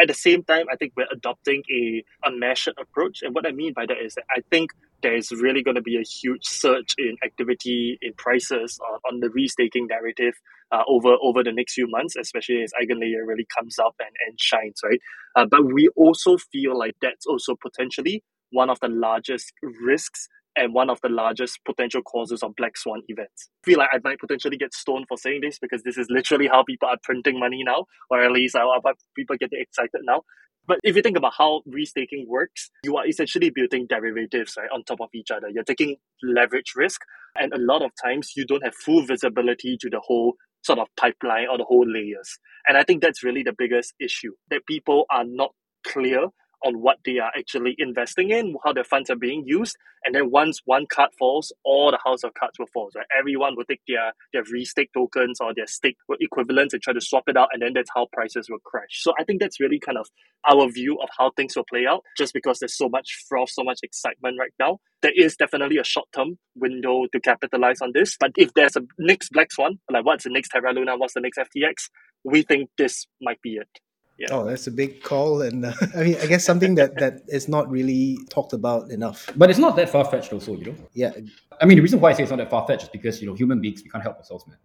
At 0.00 0.08
the 0.08 0.14
same 0.14 0.42
time, 0.42 0.66
I 0.70 0.76
think 0.76 0.92
we're 0.96 1.06
adopting 1.12 1.62
a 1.70 2.04
a 2.26 2.32
measured 2.32 2.74
approach, 2.80 3.22
and 3.22 3.34
what 3.34 3.46
I 3.46 3.52
mean 3.52 3.72
by 3.74 3.86
that 3.86 3.98
is 4.04 4.14
that 4.14 4.24
I 4.36 4.40
think 4.50 4.72
there 5.02 5.14
is 5.14 5.30
really 5.30 5.62
going 5.62 5.76
to 5.76 5.82
be 5.82 5.96
a 5.96 6.02
huge 6.02 6.44
surge 6.44 6.94
in 6.98 7.16
activity 7.24 7.98
in 8.02 8.12
prices 8.14 8.80
on, 8.80 8.98
on 9.14 9.20
the 9.20 9.28
restaking 9.28 9.88
narrative 9.88 10.34
uh, 10.72 10.82
over 10.88 11.14
over 11.22 11.44
the 11.44 11.52
next 11.52 11.74
few 11.74 11.86
months, 11.88 12.16
especially 12.16 12.62
as 12.62 12.72
Eigenlayer 12.72 13.24
really 13.24 13.46
comes 13.56 13.78
up 13.78 13.94
and, 14.00 14.10
and 14.26 14.40
shines, 14.40 14.80
right? 14.84 15.00
Uh, 15.36 15.46
but 15.48 15.72
we 15.72 15.88
also 15.96 16.36
feel 16.36 16.76
like 16.76 16.96
that's 17.00 17.26
also 17.26 17.54
potentially 17.54 18.24
one 18.50 18.70
of 18.70 18.80
the 18.80 18.88
largest 18.88 19.52
risks 19.62 20.28
and 20.56 20.74
one 20.74 20.90
of 20.90 21.00
the 21.02 21.08
largest 21.08 21.60
potential 21.64 22.02
causes 22.02 22.42
of 22.42 22.56
black 22.56 22.76
swan 22.76 23.02
events. 23.08 23.50
I 23.64 23.70
feel 23.70 23.78
like 23.78 23.90
I 23.92 23.98
might 24.02 24.18
potentially 24.18 24.56
get 24.56 24.74
stoned 24.74 25.06
for 25.08 25.16
saying 25.16 25.40
this 25.42 25.58
because 25.58 25.82
this 25.82 25.98
is 25.98 26.06
literally 26.10 26.48
how 26.48 26.64
people 26.64 26.88
are 26.88 26.98
printing 27.02 27.38
money 27.38 27.62
now, 27.64 27.84
or 28.10 28.22
at 28.22 28.32
least 28.32 28.56
how 28.56 28.72
people 29.14 29.36
get 29.36 29.50
excited 29.52 30.00
now. 30.02 30.22
But 30.66 30.78
if 30.82 30.96
you 30.96 31.02
think 31.02 31.16
about 31.16 31.34
how 31.38 31.62
restaking 31.68 32.26
works, 32.26 32.70
you 32.82 32.96
are 32.96 33.06
essentially 33.06 33.50
building 33.50 33.86
derivatives 33.88 34.54
right 34.58 34.68
on 34.72 34.82
top 34.82 35.00
of 35.00 35.10
each 35.14 35.30
other. 35.30 35.48
You're 35.48 35.62
taking 35.62 35.96
leverage 36.22 36.72
risk, 36.74 37.02
and 37.38 37.52
a 37.52 37.58
lot 37.58 37.82
of 37.82 37.92
times 38.02 38.32
you 38.34 38.44
don't 38.44 38.64
have 38.64 38.74
full 38.74 39.06
visibility 39.06 39.76
to 39.80 39.88
the 39.88 40.00
whole 40.00 40.34
sort 40.62 40.80
of 40.80 40.88
pipeline 40.96 41.46
or 41.48 41.58
the 41.58 41.64
whole 41.64 41.86
layers. 41.86 42.38
And 42.66 42.76
I 42.76 42.82
think 42.82 43.00
that's 43.00 43.22
really 43.22 43.44
the 43.44 43.54
biggest 43.56 43.94
issue 44.00 44.32
that 44.50 44.66
people 44.66 45.04
are 45.10 45.24
not 45.24 45.52
clear 45.86 46.28
on 46.64 46.80
what 46.80 46.98
they 47.04 47.18
are 47.18 47.32
actually 47.36 47.74
investing 47.78 48.30
in, 48.30 48.56
how 48.64 48.72
their 48.72 48.84
funds 48.84 49.10
are 49.10 49.16
being 49.16 49.44
used. 49.46 49.76
And 50.04 50.14
then 50.14 50.30
once 50.30 50.60
one 50.64 50.86
card 50.86 51.10
falls, 51.18 51.52
all 51.64 51.90
the 51.90 51.98
house 52.04 52.22
of 52.22 52.32
cards 52.34 52.58
will 52.58 52.68
fall. 52.72 52.90
Right? 52.94 53.06
Everyone 53.18 53.56
will 53.56 53.64
take 53.64 53.80
their, 53.88 54.12
their 54.32 54.44
restake 54.44 54.92
tokens 54.94 55.40
or 55.40 55.52
their 55.54 55.66
stake 55.66 55.96
equivalents 56.20 56.74
and 56.74 56.82
try 56.82 56.92
to 56.92 57.00
swap 57.00 57.24
it 57.26 57.36
out, 57.36 57.48
and 57.52 57.62
then 57.62 57.72
that's 57.74 57.90
how 57.94 58.06
prices 58.12 58.48
will 58.48 58.60
crash. 58.64 59.02
So 59.02 59.12
I 59.18 59.24
think 59.24 59.40
that's 59.40 59.60
really 59.60 59.80
kind 59.80 59.98
of 59.98 60.08
our 60.48 60.68
view 60.70 60.98
of 61.02 61.08
how 61.16 61.32
things 61.36 61.56
will 61.56 61.64
play 61.64 61.86
out, 61.86 62.02
just 62.16 62.32
because 62.34 62.58
there's 62.60 62.76
so 62.76 62.88
much 62.88 63.24
froth, 63.28 63.50
so 63.50 63.64
much 63.64 63.80
excitement 63.82 64.36
right 64.38 64.52
now. 64.58 64.78
There 65.02 65.12
is 65.14 65.36
definitely 65.36 65.78
a 65.78 65.84
short 65.84 66.06
term 66.14 66.38
window 66.54 67.06
to 67.12 67.20
capitalize 67.20 67.80
on 67.80 67.92
this. 67.92 68.16
But 68.18 68.32
if 68.36 68.54
there's 68.54 68.76
a 68.76 68.82
next 68.98 69.30
Black 69.30 69.52
Swan, 69.52 69.78
like 69.90 70.04
what's 70.04 70.24
the 70.24 70.30
next 70.30 70.50
Terra 70.50 70.72
Luna, 70.72 70.96
what's 70.96 71.14
the 71.14 71.20
next 71.20 71.38
FTX, 71.38 71.90
we 72.24 72.42
think 72.42 72.70
this 72.78 73.06
might 73.20 73.40
be 73.42 73.56
it. 73.56 73.68
Yeah. 74.18 74.28
Oh, 74.30 74.44
that's 74.44 74.66
a 74.66 74.70
big 74.70 75.02
call, 75.02 75.42
and 75.42 75.66
uh, 75.66 75.72
I 75.96 76.02
mean, 76.02 76.16
I 76.22 76.26
guess 76.26 76.44
something 76.44 76.74
that 76.76 76.96
that 76.98 77.20
is 77.28 77.48
not 77.48 77.70
really 77.70 78.18
talked 78.30 78.54
about 78.54 78.90
enough. 78.90 79.30
But 79.36 79.50
it's 79.50 79.58
not 79.58 79.76
that 79.76 79.90
far 79.90 80.06
fetched, 80.06 80.32
also, 80.32 80.56
you 80.56 80.66
know. 80.66 80.74
Yeah. 80.94 81.12
I 81.60 81.66
mean, 81.66 81.76
the 81.76 81.82
reason 81.82 82.00
why 82.00 82.10
I 82.10 82.12
say 82.14 82.22
it's 82.22 82.30
not 82.30 82.38
that 82.38 82.50
far 82.50 82.66
fetched 82.66 82.84
is 82.84 82.88
because 82.88 83.20
you 83.20 83.28
know 83.28 83.34
human 83.34 83.60
beings 83.60 83.82
we 83.84 83.90
can't 83.90 84.02
help 84.02 84.16
ourselves, 84.16 84.46
man. 84.46 84.56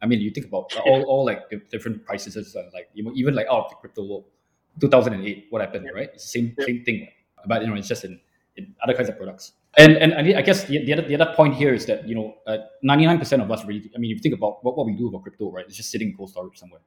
I 0.00 0.06
mean, 0.06 0.20
you 0.20 0.30
think 0.30 0.46
about 0.46 0.72
all, 0.86 1.02
all 1.02 1.24
like 1.24 1.50
the 1.50 1.60
different 1.70 2.04
prices, 2.04 2.36
and 2.36 2.72
like 2.72 2.88
you 2.94 3.02
know, 3.02 3.12
even 3.14 3.34
like 3.34 3.46
out 3.48 3.64
of 3.64 3.70
the 3.70 3.76
crypto 3.76 4.04
world, 4.04 4.24
2008, 4.80 5.46
what 5.50 5.60
happened, 5.60 5.86
yeah. 5.86 5.98
right? 5.98 6.10
It's 6.14 6.24
the 6.24 6.38
same 6.38 6.54
yeah. 6.56 6.66
same 6.66 6.84
thing, 6.84 7.08
but 7.46 7.62
you 7.62 7.68
know, 7.68 7.74
it's 7.74 7.88
just 7.88 8.04
in, 8.04 8.20
in 8.56 8.74
other 8.84 8.94
kinds 8.94 9.08
of 9.08 9.16
products. 9.16 9.52
And 9.76 9.96
and 9.96 10.14
I 10.14 10.42
guess 10.42 10.64
the, 10.64 10.84
the 10.84 10.92
other 10.92 11.02
the 11.02 11.16
other 11.16 11.32
point 11.34 11.54
here 11.54 11.74
is 11.74 11.84
that 11.86 12.06
you 12.06 12.14
know, 12.14 12.36
ninety 12.82 13.06
nine 13.06 13.18
percent 13.18 13.42
of 13.42 13.50
us 13.50 13.64
really. 13.64 13.90
I 13.94 13.98
mean, 13.98 14.12
if 14.12 14.18
you 14.18 14.22
think 14.22 14.36
about 14.36 14.64
what, 14.64 14.76
what 14.76 14.86
we 14.86 14.92
do 14.92 15.08
about 15.08 15.22
crypto, 15.22 15.50
right? 15.50 15.64
It's 15.66 15.76
just 15.76 15.90
sitting 15.90 16.10
in 16.10 16.16
cold 16.16 16.30
storage 16.30 16.58
somewhere 16.58 16.80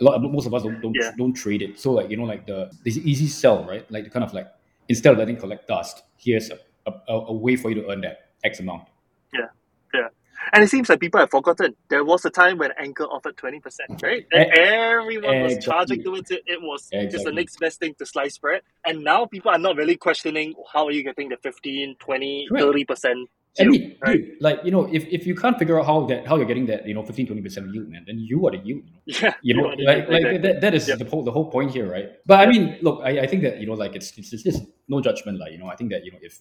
a 0.00 0.04
lot 0.04 0.20
most 0.22 0.46
of 0.46 0.54
us 0.54 0.62
don't 0.62 0.80
don't, 0.80 0.96
yeah. 0.98 1.12
don't 1.16 1.32
trade 1.32 1.62
it. 1.62 1.78
So 1.78 1.92
like 1.92 2.10
you 2.10 2.16
know 2.16 2.24
like 2.24 2.46
the 2.46 2.70
this 2.84 2.96
easy 2.98 3.28
sell 3.28 3.64
right 3.64 3.88
like 3.90 4.04
the 4.04 4.10
kind 4.10 4.24
of 4.24 4.32
like 4.32 4.48
instead 4.88 5.12
of 5.12 5.18
letting 5.18 5.36
collect 5.36 5.68
dust, 5.68 6.02
here's 6.16 6.50
a, 6.50 6.58
a, 6.86 7.12
a 7.12 7.32
way 7.32 7.56
for 7.56 7.70
you 7.70 7.76
to 7.82 7.90
earn 7.90 8.00
that 8.02 8.30
X 8.44 8.60
amount. 8.60 8.88
Yeah, 9.32 9.46
yeah. 9.94 10.08
And 10.52 10.64
it 10.64 10.68
seems 10.68 10.88
like 10.88 11.00
people 11.00 11.20
have 11.20 11.30
forgotten 11.30 11.76
there 11.88 12.04
was 12.04 12.24
a 12.24 12.30
time 12.30 12.58
when 12.58 12.70
Anchor 12.78 13.04
offered 13.04 13.36
20%, 13.36 14.02
right? 14.02 14.26
And 14.32 14.50
everyone 14.52 15.42
was 15.42 15.52
exactly. 15.52 15.72
charging 15.72 16.02
towards 16.02 16.30
it. 16.30 16.42
It 16.46 16.60
was 16.60 16.88
just 17.10 17.24
the 17.24 17.32
next 17.32 17.58
best 17.60 17.78
thing 17.78 17.94
to 17.98 18.06
slice 18.06 18.38
bread. 18.38 18.62
And 18.84 19.04
now 19.04 19.26
people 19.26 19.52
are 19.52 19.58
not 19.58 19.76
really 19.76 19.96
questioning 19.96 20.54
how 20.72 20.86
are 20.86 20.90
you 20.90 21.04
getting 21.04 21.28
the 21.28 21.36
15, 21.36 21.96
20, 21.98 22.46
Correct. 22.48 22.64
30% 22.64 23.24
I 23.58 23.64
yield, 23.64 23.72
mean, 23.72 23.96
right? 24.00 24.16
dude, 24.16 24.40
like 24.40 24.60
you 24.64 24.70
know, 24.70 24.88
if, 24.90 25.06
if 25.08 25.26
you 25.26 25.34
can't 25.34 25.58
figure 25.58 25.78
out 25.78 25.84
how 25.86 26.06
that 26.06 26.26
how 26.26 26.36
you're 26.36 26.46
getting 26.46 26.66
that, 26.66 26.86
you 26.88 26.94
know, 26.94 27.02
15, 27.02 27.26
20 27.26 27.42
percent 27.42 27.74
yield, 27.74 27.88
man, 27.88 28.04
then 28.06 28.18
you 28.18 28.46
are 28.46 28.50
the 28.52 28.58
yield. 28.58 28.82
You 29.04 29.12
know? 29.12 29.18
Yeah, 29.20 29.34
you 29.42 29.54
know, 29.54 29.76
the- 29.76 29.84
like, 29.84 30.08
like 30.08 30.42
that, 30.42 30.60
that 30.62 30.74
is 30.74 30.88
Yep. 30.88 30.98
the 30.98 31.04
whole 31.04 31.22
the 31.24 31.32
whole 31.32 31.50
point 31.50 31.70
here, 31.70 31.90
right? 31.90 32.10
But 32.24 32.40
I 32.40 32.46
mean, 32.50 32.78
look, 32.80 33.02
I, 33.04 33.20
I 33.20 33.26
think 33.26 33.42
that 33.42 33.60
you 33.60 33.66
know, 33.66 33.74
like 33.74 33.94
it's 33.94 34.16
it's 34.16 34.30
just, 34.30 34.44
just 34.44 34.62
no 34.88 35.00
judgment, 35.02 35.38
like 35.38 35.52
you 35.52 35.58
know, 35.58 35.66
I 35.68 35.76
think 35.76 35.90
that 35.90 36.04
you 36.04 36.12
know 36.12 36.18
if 36.22 36.38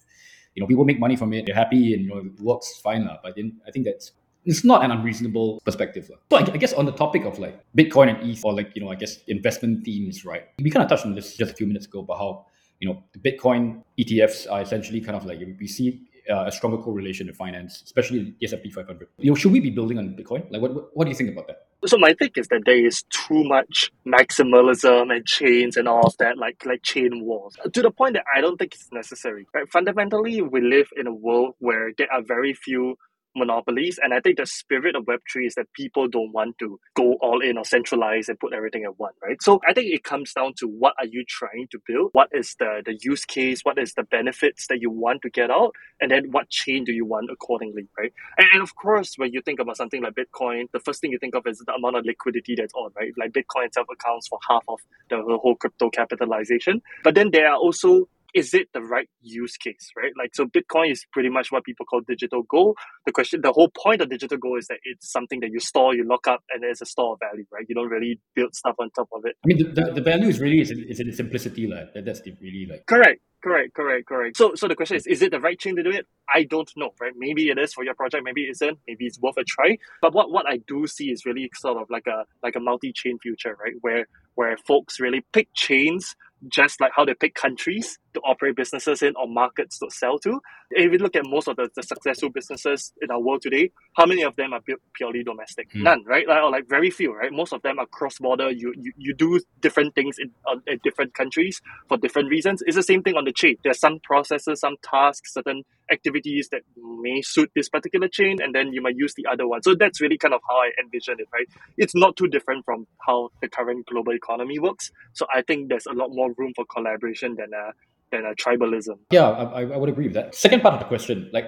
you 0.55 0.61
know 0.61 0.67
people 0.67 0.85
make 0.85 0.99
money 0.99 1.15
from 1.17 1.33
it, 1.33 1.45
they're 1.45 1.55
happy 1.55 1.93
and 1.93 2.03
you 2.03 2.09
know 2.09 2.17
it 2.19 2.39
works 2.39 2.79
fine, 2.79 3.05
lah. 3.05 3.17
But 3.21 3.35
then 3.35 3.59
I 3.67 3.71
think 3.71 3.85
that's 3.85 4.13
it's 4.45 4.63
not 4.63 4.83
an 4.85 4.89
unreasonable 4.91 5.59
perspective. 5.65 6.09
So 6.29 6.37
I, 6.37 6.41
I 6.41 6.57
guess 6.57 6.73
on 6.73 6.85
the 6.85 6.91
topic 6.93 7.25
of 7.25 7.37
like 7.39 7.59
Bitcoin 7.77 8.07
and 8.09 8.17
ETH 8.29 8.43
or 8.45 8.53
like 8.53 8.71
you 8.73 8.81
know, 8.81 8.89
I 8.89 8.95
guess 8.95 9.19
investment 9.27 9.83
themes, 9.83 10.23
right? 10.23 10.45
We 10.59 10.71
kind 10.71 10.83
of 10.83 10.89
touched 10.89 11.05
on 11.05 11.13
this 11.13 11.35
just 11.35 11.51
a 11.51 11.55
few 11.55 11.67
minutes 11.67 11.85
ago 11.87 11.99
about 11.99 12.17
how 12.19 12.45
you 12.79 12.87
know 12.87 13.03
the 13.13 13.19
Bitcoin 13.19 13.83
ETFs 13.99 14.49
are 14.49 14.61
essentially 14.61 15.01
kind 15.01 15.15
of 15.15 15.25
like 15.25 15.39
we 15.59 15.67
see 15.67 16.01
uh, 16.31 16.45
a 16.45 16.51
stronger 16.51 16.77
correlation 16.77 17.27
to 17.27 17.33
finance, 17.33 17.81
especially 17.83 18.35
the 18.39 18.45
S&P 18.45 18.69
500. 18.71 19.07
You 19.17 19.31
know, 19.31 19.35
should 19.35 19.51
we 19.51 19.59
be 19.59 19.69
building 19.69 19.97
on 19.97 20.15
Bitcoin? 20.15 20.51
Like, 20.51 20.61
what, 20.61 20.95
what, 20.95 21.05
do 21.05 21.11
you 21.11 21.15
think 21.15 21.31
about 21.31 21.47
that? 21.47 21.67
So 21.85 21.97
my 21.97 22.13
take 22.13 22.37
is 22.37 22.47
that 22.47 22.61
there 22.65 22.85
is 22.85 23.03
too 23.03 23.43
much 23.43 23.91
maximalism 24.05 25.13
and 25.13 25.25
chains 25.25 25.77
and 25.77 25.87
all 25.87 26.05
of 26.05 26.15
that, 26.17 26.37
like 26.37 26.63
like 26.65 26.83
chain 26.83 27.25
wars, 27.25 27.55
to 27.73 27.81
the 27.81 27.91
point 27.91 28.13
that 28.13 28.23
I 28.35 28.41
don't 28.41 28.57
think 28.57 28.75
it's 28.75 28.87
necessary. 28.91 29.47
Right? 29.53 29.69
Fundamentally, 29.71 30.41
we 30.41 30.61
live 30.61 30.89
in 30.95 31.07
a 31.07 31.13
world 31.13 31.55
where 31.59 31.91
there 31.97 32.11
are 32.13 32.21
very 32.21 32.53
few 32.53 32.97
monopolies, 33.35 33.99
and 34.01 34.13
I 34.13 34.19
think 34.19 34.37
the 34.37 34.45
spirit 34.45 34.95
of 34.95 35.07
Web 35.07 35.19
three 35.31 35.47
is 35.47 35.55
that 35.55 35.71
people 35.73 36.07
don't 36.07 36.31
want 36.31 36.57
to 36.59 36.79
go 36.95 37.17
all 37.21 37.41
in 37.41 37.57
or 37.57 37.65
centralize 37.65 38.29
and 38.29 38.39
put 38.39 38.53
everything 38.53 38.83
at 38.83 38.99
one. 38.99 39.13
Right. 39.21 39.41
So 39.41 39.59
I 39.67 39.73
think 39.73 39.93
it 39.93 40.03
comes 40.03 40.33
down 40.33 40.53
to 40.57 40.67
what 40.67 40.93
are 40.99 41.05
you 41.05 41.23
trying 41.27 41.67
to 41.71 41.79
build? 41.87 42.09
What 42.13 42.29
is 42.33 42.55
the 42.59 42.81
the 42.85 42.97
use 43.01 43.25
case? 43.25 43.61
What 43.63 43.77
is 43.77 43.93
the 43.93 44.03
benefits 44.03 44.67
that 44.67 44.81
you 44.81 44.89
want 44.89 45.21
to 45.23 45.29
get 45.29 45.49
out? 45.49 45.73
And 45.99 46.11
then 46.11 46.31
what 46.31 46.49
chain 46.49 46.83
do 46.83 46.91
you 46.91 47.05
want 47.05 47.29
accordingly? 47.31 47.87
Right. 47.97 48.13
And, 48.37 48.47
and 48.53 48.61
of 48.61 48.75
course, 48.75 49.13
when 49.17 49.33
you 49.33 49.41
think 49.41 49.59
about 49.59 49.77
something 49.77 50.01
like 50.01 50.13
Bitcoin, 50.15 50.65
the 50.71 50.79
first 50.79 51.01
thing 51.01 51.11
you 51.11 51.19
think 51.19 51.35
of 51.35 51.45
is 51.47 51.59
the 51.65 51.73
amount 51.73 51.97
of 51.97 52.05
liquidity 52.05 52.55
that's 52.55 52.73
on, 52.73 52.91
right? 52.95 53.11
Like 53.17 53.31
Bitcoin 53.31 53.67
itself 53.67 53.87
accounts 53.91 54.27
for 54.27 54.39
half 54.49 54.63
of 54.67 54.79
the 55.09 55.21
whole 55.41 55.55
crypto 55.55 55.89
capitalization. 55.89 56.81
But 57.03 57.15
then 57.15 57.31
there 57.31 57.49
are 57.49 57.57
also 57.57 58.07
is 58.33 58.53
it 58.53 58.69
the 58.73 58.81
right 58.81 59.09
use 59.21 59.57
case, 59.57 59.91
right? 59.95 60.11
Like, 60.17 60.35
so 60.35 60.45
Bitcoin 60.45 60.91
is 60.91 61.05
pretty 61.11 61.29
much 61.29 61.51
what 61.51 61.63
people 61.63 61.85
call 61.85 62.01
digital 62.01 62.43
gold. 62.43 62.77
The 63.05 63.11
question, 63.11 63.41
the 63.41 63.51
whole 63.51 63.69
point 63.69 64.01
of 64.01 64.09
digital 64.09 64.37
gold 64.37 64.59
is 64.59 64.67
that 64.67 64.77
it's 64.83 65.11
something 65.11 65.39
that 65.41 65.51
you 65.51 65.59
store, 65.59 65.95
you 65.95 66.07
lock 66.07 66.27
up, 66.27 66.43
and 66.53 66.63
there's 66.63 66.81
a 66.81 66.85
store 66.85 67.13
of 67.13 67.19
value, 67.19 67.45
right? 67.51 67.65
You 67.67 67.75
don't 67.75 67.89
really 67.89 68.19
build 68.35 68.55
stuff 68.55 68.75
on 68.79 68.89
top 68.91 69.09
of 69.13 69.25
it. 69.25 69.35
I 69.43 69.47
mean, 69.47 69.57
the, 69.57 69.81
the, 69.81 69.93
the 69.93 70.01
value 70.01 70.27
is 70.27 70.39
really 70.39 70.59
is 70.61 70.71
in, 70.71 70.85
is 70.87 70.99
in 70.99 71.11
simplicity, 71.13 71.67
like 71.67 71.93
that, 71.93 72.05
that's 72.05 72.21
the 72.21 72.33
really 72.41 72.67
like. 72.69 72.85
Correct, 72.85 73.21
correct, 73.43 73.73
correct, 73.73 74.07
correct. 74.07 74.37
So, 74.37 74.55
so 74.55 74.67
the 74.67 74.75
question 74.75 74.97
is, 74.97 75.07
is 75.07 75.21
it 75.21 75.31
the 75.31 75.39
right 75.39 75.59
chain 75.59 75.75
to 75.75 75.83
do 75.83 75.91
it? 75.91 76.05
I 76.33 76.43
don't 76.43 76.71
know, 76.77 76.91
right? 77.01 77.13
Maybe 77.17 77.49
it 77.49 77.57
is 77.57 77.73
for 77.73 77.83
your 77.83 77.95
project, 77.95 78.23
maybe 78.23 78.43
it 78.43 78.51
isn't. 78.51 78.79
Maybe 78.87 79.05
it's 79.05 79.19
worth 79.19 79.37
a 79.37 79.43
try. 79.43 79.77
But 80.01 80.13
what, 80.13 80.31
what 80.31 80.45
I 80.47 80.59
do 80.67 80.87
see 80.87 81.11
is 81.11 81.25
really 81.25 81.49
sort 81.55 81.81
of 81.81 81.89
like 81.89 82.07
a 82.07 82.25
like 82.43 82.55
a 82.55 82.59
multi-chain 82.59 83.19
future, 83.19 83.57
right? 83.61 83.73
Where 83.81 84.05
where 84.35 84.55
folks 84.57 84.99
really 84.99 85.25
pick 85.33 85.49
chains 85.53 86.15
just 86.47 86.81
like 86.81 86.91
how 86.95 87.05
they 87.05 87.13
pick 87.13 87.35
countries 87.35 87.99
to 88.13 88.19
operate 88.21 88.55
businesses 88.55 89.01
in 89.01 89.13
or 89.15 89.27
markets 89.27 89.79
to 89.79 89.89
sell 89.89 90.19
to. 90.19 90.41
If 90.71 90.91
you 90.91 90.97
look 90.97 91.15
at 91.15 91.23
most 91.25 91.47
of 91.47 91.55
the, 91.55 91.69
the 91.75 91.83
successful 91.83 92.29
businesses 92.29 92.93
in 93.01 93.11
our 93.11 93.19
world 93.19 93.41
today, 93.41 93.71
how 93.95 94.05
many 94.05 94.23
of 94.23 94.35
them 94.35 94.53
are 94.53 94.61
pu- 94.61 94.77
purely 94.93 95.23
domestic? 95.23 95.71
Hmm. 95.71 95.83
None, 95.83 96.03
right? 96.05 96.27
Like, 96.27 96.41
or 96.43 96.51
like 96.51 96.69
very 96.69 96.89
few, 96.89 97.13
right? 97.13 97.31
Most 97.31 97.53
of 97.53 97.61
them 97.61 97.79
are 97.79 97.85
cross-border. 97.85 98.51
You 98.51 98.73
you, 98.77 98.93
you 98.97 99.13
do 99.13 99.39
different 99.59 99.95
things 99.95 100.17
in, 100.19 100.31
uh, 100.47 100.57
in 100.67 100.79
different 100.83 101.13
countries 101.13 101.61
for 101.87 101.97
different 101.97 102.29
reasons. 102.29 102.61
It's 102.65 102.75
the 102.75 102.83
same 102.83 103.03
thing 103.03 103.15
on 103.15 103.25
the 103.25 103.33
chain. 103.33 103.55
There's 103.63 103.79
some 103.79 103.99
processes, 104.03 104.59
some 104.61 104.75
tasks, 104.83 105.33
certain 105.33 105.63
activities 105.91 106.49
that 106.51 106.61
may 106.77 107.21
suit 107.21 107.51
this 107.55 107.69
particular 107.69 108.07
chain, 108.07 108.37
and 108.41 108.55
then 108.55 108.71
you 108.71 108.81
might 108.81 108.95
use 108.95 109.13
the 109.15 109.25
other 109.29 109.47
one. 109.47 109.61
So 109.61 109.75
that's 109.75 109.99
really 109.99 110.17
kind 110.17 110.33
of 110.33 110.41
how 110.47 110.55
I 110.55 110.71
envision 110.81 111.15
it, 111.19 111.27
right? 111.33 111.47
It's 111.77 111.95
not 111.95 112.15
too 112.15 112.27
different 112.27 112.65
from 112.65 112.87
how 113.05 113.29
the 113.41 113.49
current 113.49 113.85
global 113.87 114.13
economy 114.13 114.59
works. 114.59 114.91
So 115.13 115.25
I 115.33 115.41
think 115.41 115.69
there's 115.69 115.85
a 115.85 115.93
lot 115.93 116.09
more 116.11 116.33
room 116.37 116.53
for 116.55 116.65
collaboration 116.65 117.35
than 117.35 117.51
a 117.53 117.73
than 118.11 118.25
a 118.25 118.35
tribalism. 118.35 118.99
Yeah, 119.11 119.29
I, 119.29 119.61
I 119.61 119.77
would 119.77 119.89
agree 119.89 120.05
with 120.05 120.15
that. 120.15 120.35
Second 120.35 120.61
part 120.61 120.73
of 120.73 120.79
the 120.79 120.85
question, 120.85 121.29
like 121.33 121.45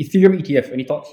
Ethereum 0.00 0.40
ETF, 0.40 0.72
any 0.72 0.84
thoughts? 0.84 1.12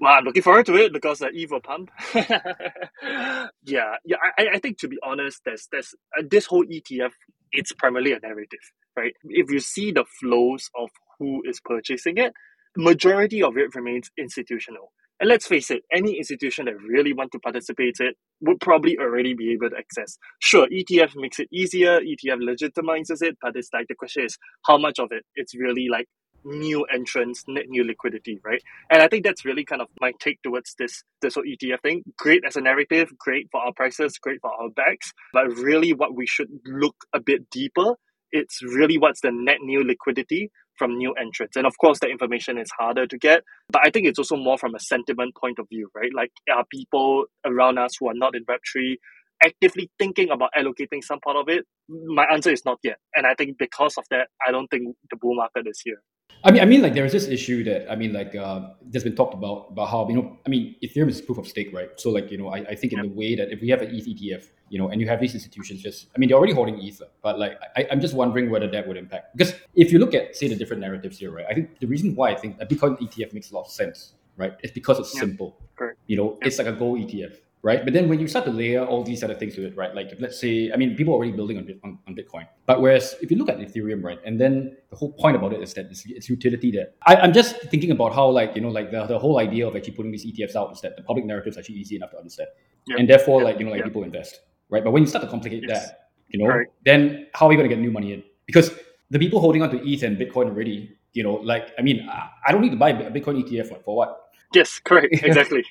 Well, 0.00 0.14
I'm 0.14 0.24
looking 0.24 0.42
forward 0.42 0.66
to 0.66 0.76
it 0.76 0.92
because 0.92 1.20
uh, 1.20 1.28
ETH 1.32 1.50
will 1.50 1.60
pump. 1.60 1.90
yeah, 2.14 3.50
yeah. 3.64 4.16
I, 4.38 4.48
I 4.54 4.58
think 4.58 4.78
to 4.78 4.88
be 4.88 4.98
honest, 5.02 5.42
there's 5.44 5.68
there's 5.70 5.94
uh, 6.18 6.22
this 6.28 6.46
whole 6.46 6.64
ETF. 6.64 7.10
It's 7.52 7.72
primarily 7.72 8.12
a 8.12 8.20
narrative, 8.20 8.60
right? 8.96 9.12
If 9.24 9.50
you 9.50 9.60
see 9.60 9.92
the 9.92 10.04
flows 10.20 10.70
of 10.74 10.88
who 11.18 11.42
is 11.44 11.60
purchasing 11.60 12.16
it, 12.16 12.32
the 12.74 12.82
majority 12.82 13.42
of 13.42 13.58
it 13.58 13.74
remains 13.74 14.10
institutional. 14.16 14.92
And 15.20 15.28
let's 15.28 15.46
face 15.46 15.70
it, 15.70 15.82
any 15.92 16.16
institution 16.16 16.64
that 16.64 16.80
really 16.80 17.12
want 17.12 17.30
to 17.32 17.38
participate 17.38 17.96
it 18.00 18.16
would 18.40 18.58
probably 18.60 18.96
already 18.98 19.34
be 19.34 19.52
able 19.52 19.68
to 19.68 19.76
access. 19.76 20.16
Sure, 20.38 20.66
ETF 20.68 21.12
makes 21.14 21.38
it 21.38 21.48
easier, 21.52 22.00
ETF 22.00 22.40
legitimizes 22.42 23.20
it, 23.20 23.36
but 23.42 23.54
it's 23.54 23.68
like 23.72 23.86
the 23.88 23.94
question 23.94 24.24
is 24.24 24.38
how 24.64 24.78
much 24.78 24.98
of 24.98 25.08
it 25.12 25.24
it's 25.34 25.54
really 25.54 25.88
like 25.90 26.06
new 26.44 26.84
entrants, 26.84 27.44
net 27.48 27.66
new 27.68 27.84
liquidity, 27.84 28.40
right? 28.44 28.62
And 28.90 29.02
I 29.02 29.08
think 29.08 29.24
that's 29.24 29.44
really 29.44 29.64
kind 29.64 29.82
of 29.82 29.88
my 30.00 30.12
take 30.20 30.40
towards 30.42 30.74
this 30.78 31.02
this 31.20 31.34
whole 31.34 31.44
ETF 31.44 31.82
thing. 31.82 32.02
Great 32.16 32.44
as 32.46 32.56
a 32.56 32.60
narrative, 32.60 33.12
great 33.18 33.48
for 33.52 33.60
our 33.60 33.72
prices, 33.74 34.18
great 34.18 34.40
for 34.40 34.50
our 34.50 34.70
backs, 34.70 35.12
but 35.32 35.48
really 35.56 35.92
what 35.92 36.14
we 36.14 36.26
should 36.26 36.48
look 36.64 36.96
a 37.12 37.20
bit 37.20 37.50
deeper, 37.50 37.94
it's 38.32 38.62
really 38.62 38.98
what's 38.98 39.20
the 39.20 39.30
net 39.32 39.58
new 39.60 39.84
liquidity 39.84 40.50
from 40.76 40.96
new 40.96 41.12
entrants. 41.14 41.56
And 41.56 41.66
of 41.66 41.76
course 41.78 41.98
that 42.00 42.10
information 42.10 42.58
is 42.58 42.70
harder 42.78 43.06
to 43.06 43.18
get, 43.18 43.42
but 43.68 43.82
I 43.84 43.90
think 43.90 44.06
it's 44.06 44.18
also 44.18 44.36
more 44.36 44.56
from 44.56 44.74
a 44.74 44.80
sentiment 44.80 45.34
point 45.36 45.58
of 45.58 45.68
view, 45.68 45.90
right? 45.94 46.10
Like 46.14 46.32
are 46.50 46.64
people 46.70 47.26
around 47.44 47.78
us 47.78 47.92
who 47.98 48.08
are 48.08 48.14
not 48.14 48.34
in 48.34 48.44
Web3 48.44 48.96
actively 49.44 49.90
thinking 49.98 50.30
about 50.30 50.50
allocating 50.56 51.02
some 51.02 51.20
part 51.20 51.36
of 51.36 51.48
it? 51.48 51.66
My 51.88 52.24
answer 52.32 52.50
is 52.50 52.64
not 52.64 52.78
yet. 52.82 52.98
And 53.14 53.26
I 53.26 53.34
think 53.34 53.58
because 53.58 53.96
of 53.98 54.04
that, 54.10 54.28
I 54.46 54.50
don't 54.52 54.68
think 54.68 54.96
the 55.10 55.16
bull 55.16 55.34
market 55.34 55.66
is 55.66 55.80
here. 55.84 56.02
I 56.42 56.50
mean, 56.52 56.62
I 56.62 56.64
mean, 56.64 56.80
like 56.80 56.94
there 56.94 57.04
is 57.04 57.12
this 57.12 57.28
issue 57.28 57.64
that 57.64 57.90
I 57.90 57.96
mean, 57.96 58.12
like 58.14 58.34
uh, 58.34 58.70
there's 58.82 59.04
been 59.04 59.16
talked 59.16 59.34
about 59.34 59.68
about 59.72 59.90
how 59.90 60.08
you 60.08 60.14
know, 60.14 60.38
I 60.46 60.48
mean, 60.48 60.76
Ethereum 60.82 61.10
is 61.10 61.20
proof 61.20 61.36
of 61.36 61.46
stake, 61.46 61.70
right? 61.74 61.90
So 61.96 62.10
like 62.10 62.30
you 62.30 62.38
know, 62.38 62.48
I, 62.48 62.58
I 62.60 62.74
think 62.74 62.94
in 62.94 63.02
the 63.02 63.08
way 63.08 63.34
that 63.34 63.52
if 63.52 63.60
we 63.60 63.68
have 63.68 63.82
an 63.82 63.94
ETH 63.94 64.06
ETF, 64.06 64.46
you 64.70 64.78
know, 64.78 64.88
and 64.90 65.00
you 65.00 65.08
have 65.08 65.20
these 65.20 65.34
institutions 65.34 65.82
just, 65.82 66.06
I 66.14 66.18
mean, 66.18 66.28
they're 66.28 66.38
already 66.38 66.54
holding 66.54 66.78
Ether, 66.78 67.08
but 67.22 67.38
like 67.38 67.54
I, 67.76 67.86
I'm 67.90 68.00
just 68.00 68.14
wondering 68.14 68.48
whether 68.50 68.68
that 68.70 68.86
would 68.88 68.96
impact 68.96 69.36
because 69.36 69.52
if 69.74 69.92
you 69.92 69.98
look 69.98 70.14
at 70.14 70.34
say 70.36 70.46
the 70.48 70.56
different 70.56 70.80
narratives 70.80 71.18
here, 71.18 71.30
right? 71.32 71.46
I 71.50 71.54
think 71.54 71.78
the 71.80 71.86
reason 71.94 72.14
why 72.14 72.30
I 72.30 72.36
think 72.36 72.56
a 72.60 72.66
Bitcoin 72.66 72.96
ETF 73.02 73.34
makes 73.34 73.50
a 73.50 73.54
lot 73.56 73.64
of 73.66 73.70
sense, 73.82 74.14
right? 74.36 74.54
It's 74.62 74.72
because 74.72 74.98
it's 74.98 75.14
Yeah. 75.14 75.20
simple. 75.26 75.56
Correct. 75.76 75.98
You 76.06 76.16
know, 76.16 76.38
it's 76.40 76.58
like 76.58 76.68
a 76.68 76.72
gold 76.72 76.98
ETF. 77.00 77.36
Right, 77.62 77.84
but 77.84 77.92
then 77.92 78.08
when 78.08 78.18
you 78.18 78.26
start 78.26 78.46
to 78.46 78.50
layer 78.50 78.82
all 78.86 79.02
these 79.04 79.22
other 79.22 79.34
things 79.34 79.54
to 79.56 79.66
it, 79.66 79.76
right? 79.76 79.94
Like 79.94 80.12
let's 80.18 80.40
say, 80.40 80.70
I 80.72 80.76
mean, 80.78 80.96
people 80.96 81.12
are 81.12 81.18
already 81.18 81.32
building 81.32 81.58
on, 81.58 81.68
on, 81.84 81.98
on 82.08 82.16
Bitcoin, 82.16 82.46
but 82.64 82.80
whereas 82.80 83.16
if 83.20 83.30
you 83.30 83.36
look 83.36 83.50
at 83.50 83.58
Ethereum, 83.58 84.02
right, 84.02 84.18
and 84.24 84.40
then 84.40 84.78
the 84.88 84.96
whole 84.96 85.12
point 85.12 85.36
about 85.36 85.52
it 85.52 85.60
is 85.60 85.74
that 85.74 85.84
it's, 85.90 86.02
it's 86.06 86.30
utility 86.30 86.70
there. 86.70 86.86
I, 87.06 87.16
I'm 87.16 87.34
just 87.34 87.60
thinking 87.72 87.90
about 87.90 88.14
how, 88.14 88.30
like, 88.30 88.54
you 88.56 88.62
know, 88.62 88.70
like 88.70 88.90
the, 88.90 89.04
the 89.04 89.18
whole 89.18 89.38
idea 89.38 89.68
of 89.68 89.76
actually 89.76 89.92
putting 89.92 90.10
these 90.10 90.24
ETFs 90.24 90.56
out 90.56 90.72
is 90.72 90.80
that 90.80 90.96
the 90.96 91.02
public 91.02 91.26
narrative 91.26 91.52
is 91.52 91.58
actually 91.58 91.74
easy 91.74 91.96
enough 91.96 92.12
to 92.12 92.16
understand, 92.16 92.48
Yeah. 92.86 92.96
and 92.98 93.06
therefore, 93.06 93.40
Yeah. 93.42 93.48
like, 93.48 93.58
you 93.58 93.66
know, 93.66 93.72
like 93.72 93.80
Yeah. 93.80 93.84
people 93.88 94.04
invest, 94.04 94.40
right? 94.70 94.82
But 94.84 94.92
when 94.92 95.02
you 95.02 95.08
start 95.08 95.24
to 95.24 95.30
complicate 95.30 95.64
Yes. 95.68 95.86
that, 95.88 96.10
you 96.28 96.38
know, 96.38 96.46
Right. 96.46 96.66
then 96.84 97.26
how 97.34 97.46
are 97.46 97.52
you 97.52 97.58
going 97.58 97.68
to 97.68 97.74
get 97.74 97.80
new 97.80 97.90
money 97.90 98.12
in? 98.12 98.22
Because 98.46 98.72
the 99.10 99.18
people 99.18 99.40
holding 99.40 99.62
on 99.62 99.70
to 99.70 99.78
ETH 99.88 100.02
and 100.02 100.16
Bitcoin 100.16 100.46
already, 100.46 100.96
you 101.12 101.22
know, 101.22 101.34
like, 101.34 101.72
I 101.78 101.82
mean, 101.82 102.08
I, 102.46 102.52
don't 102.52 102.60
need 102.62 102.70
to 102.70 102.76
buy 102.76 102.90
a 102.90 103.10
Bitcoin 103.10 103.42
ETF 103.42 103.68
for, 103.68 103.78
for 103.84 103.96
what? 103.96 104.16
Yes, 104.54 104.80
correct, 104.80 105.08
exactly. 105.22 105.64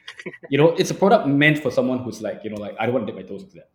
you 0.50 0.58
know, 0.58 0.70
it's 0.72 0.92
a 0.92 0.94
product 0.94 1.28
meant 1.28 1.60
for 1.60 1.72
someone 1.72 2.00
who's 2.00 2.22
like, 2.22 2.42
you 2.44 2.50
know, 2.50 2.58
like 2.58 2.76
I 2.80 2.86
don't 2.86 2.94
want 2.96 3.08
to 3.08 3.12
dip 3.14 3.22
my 3.22 3.28
toes 3.28 3.44
into 3.44 3.56
that. 3.56 3.70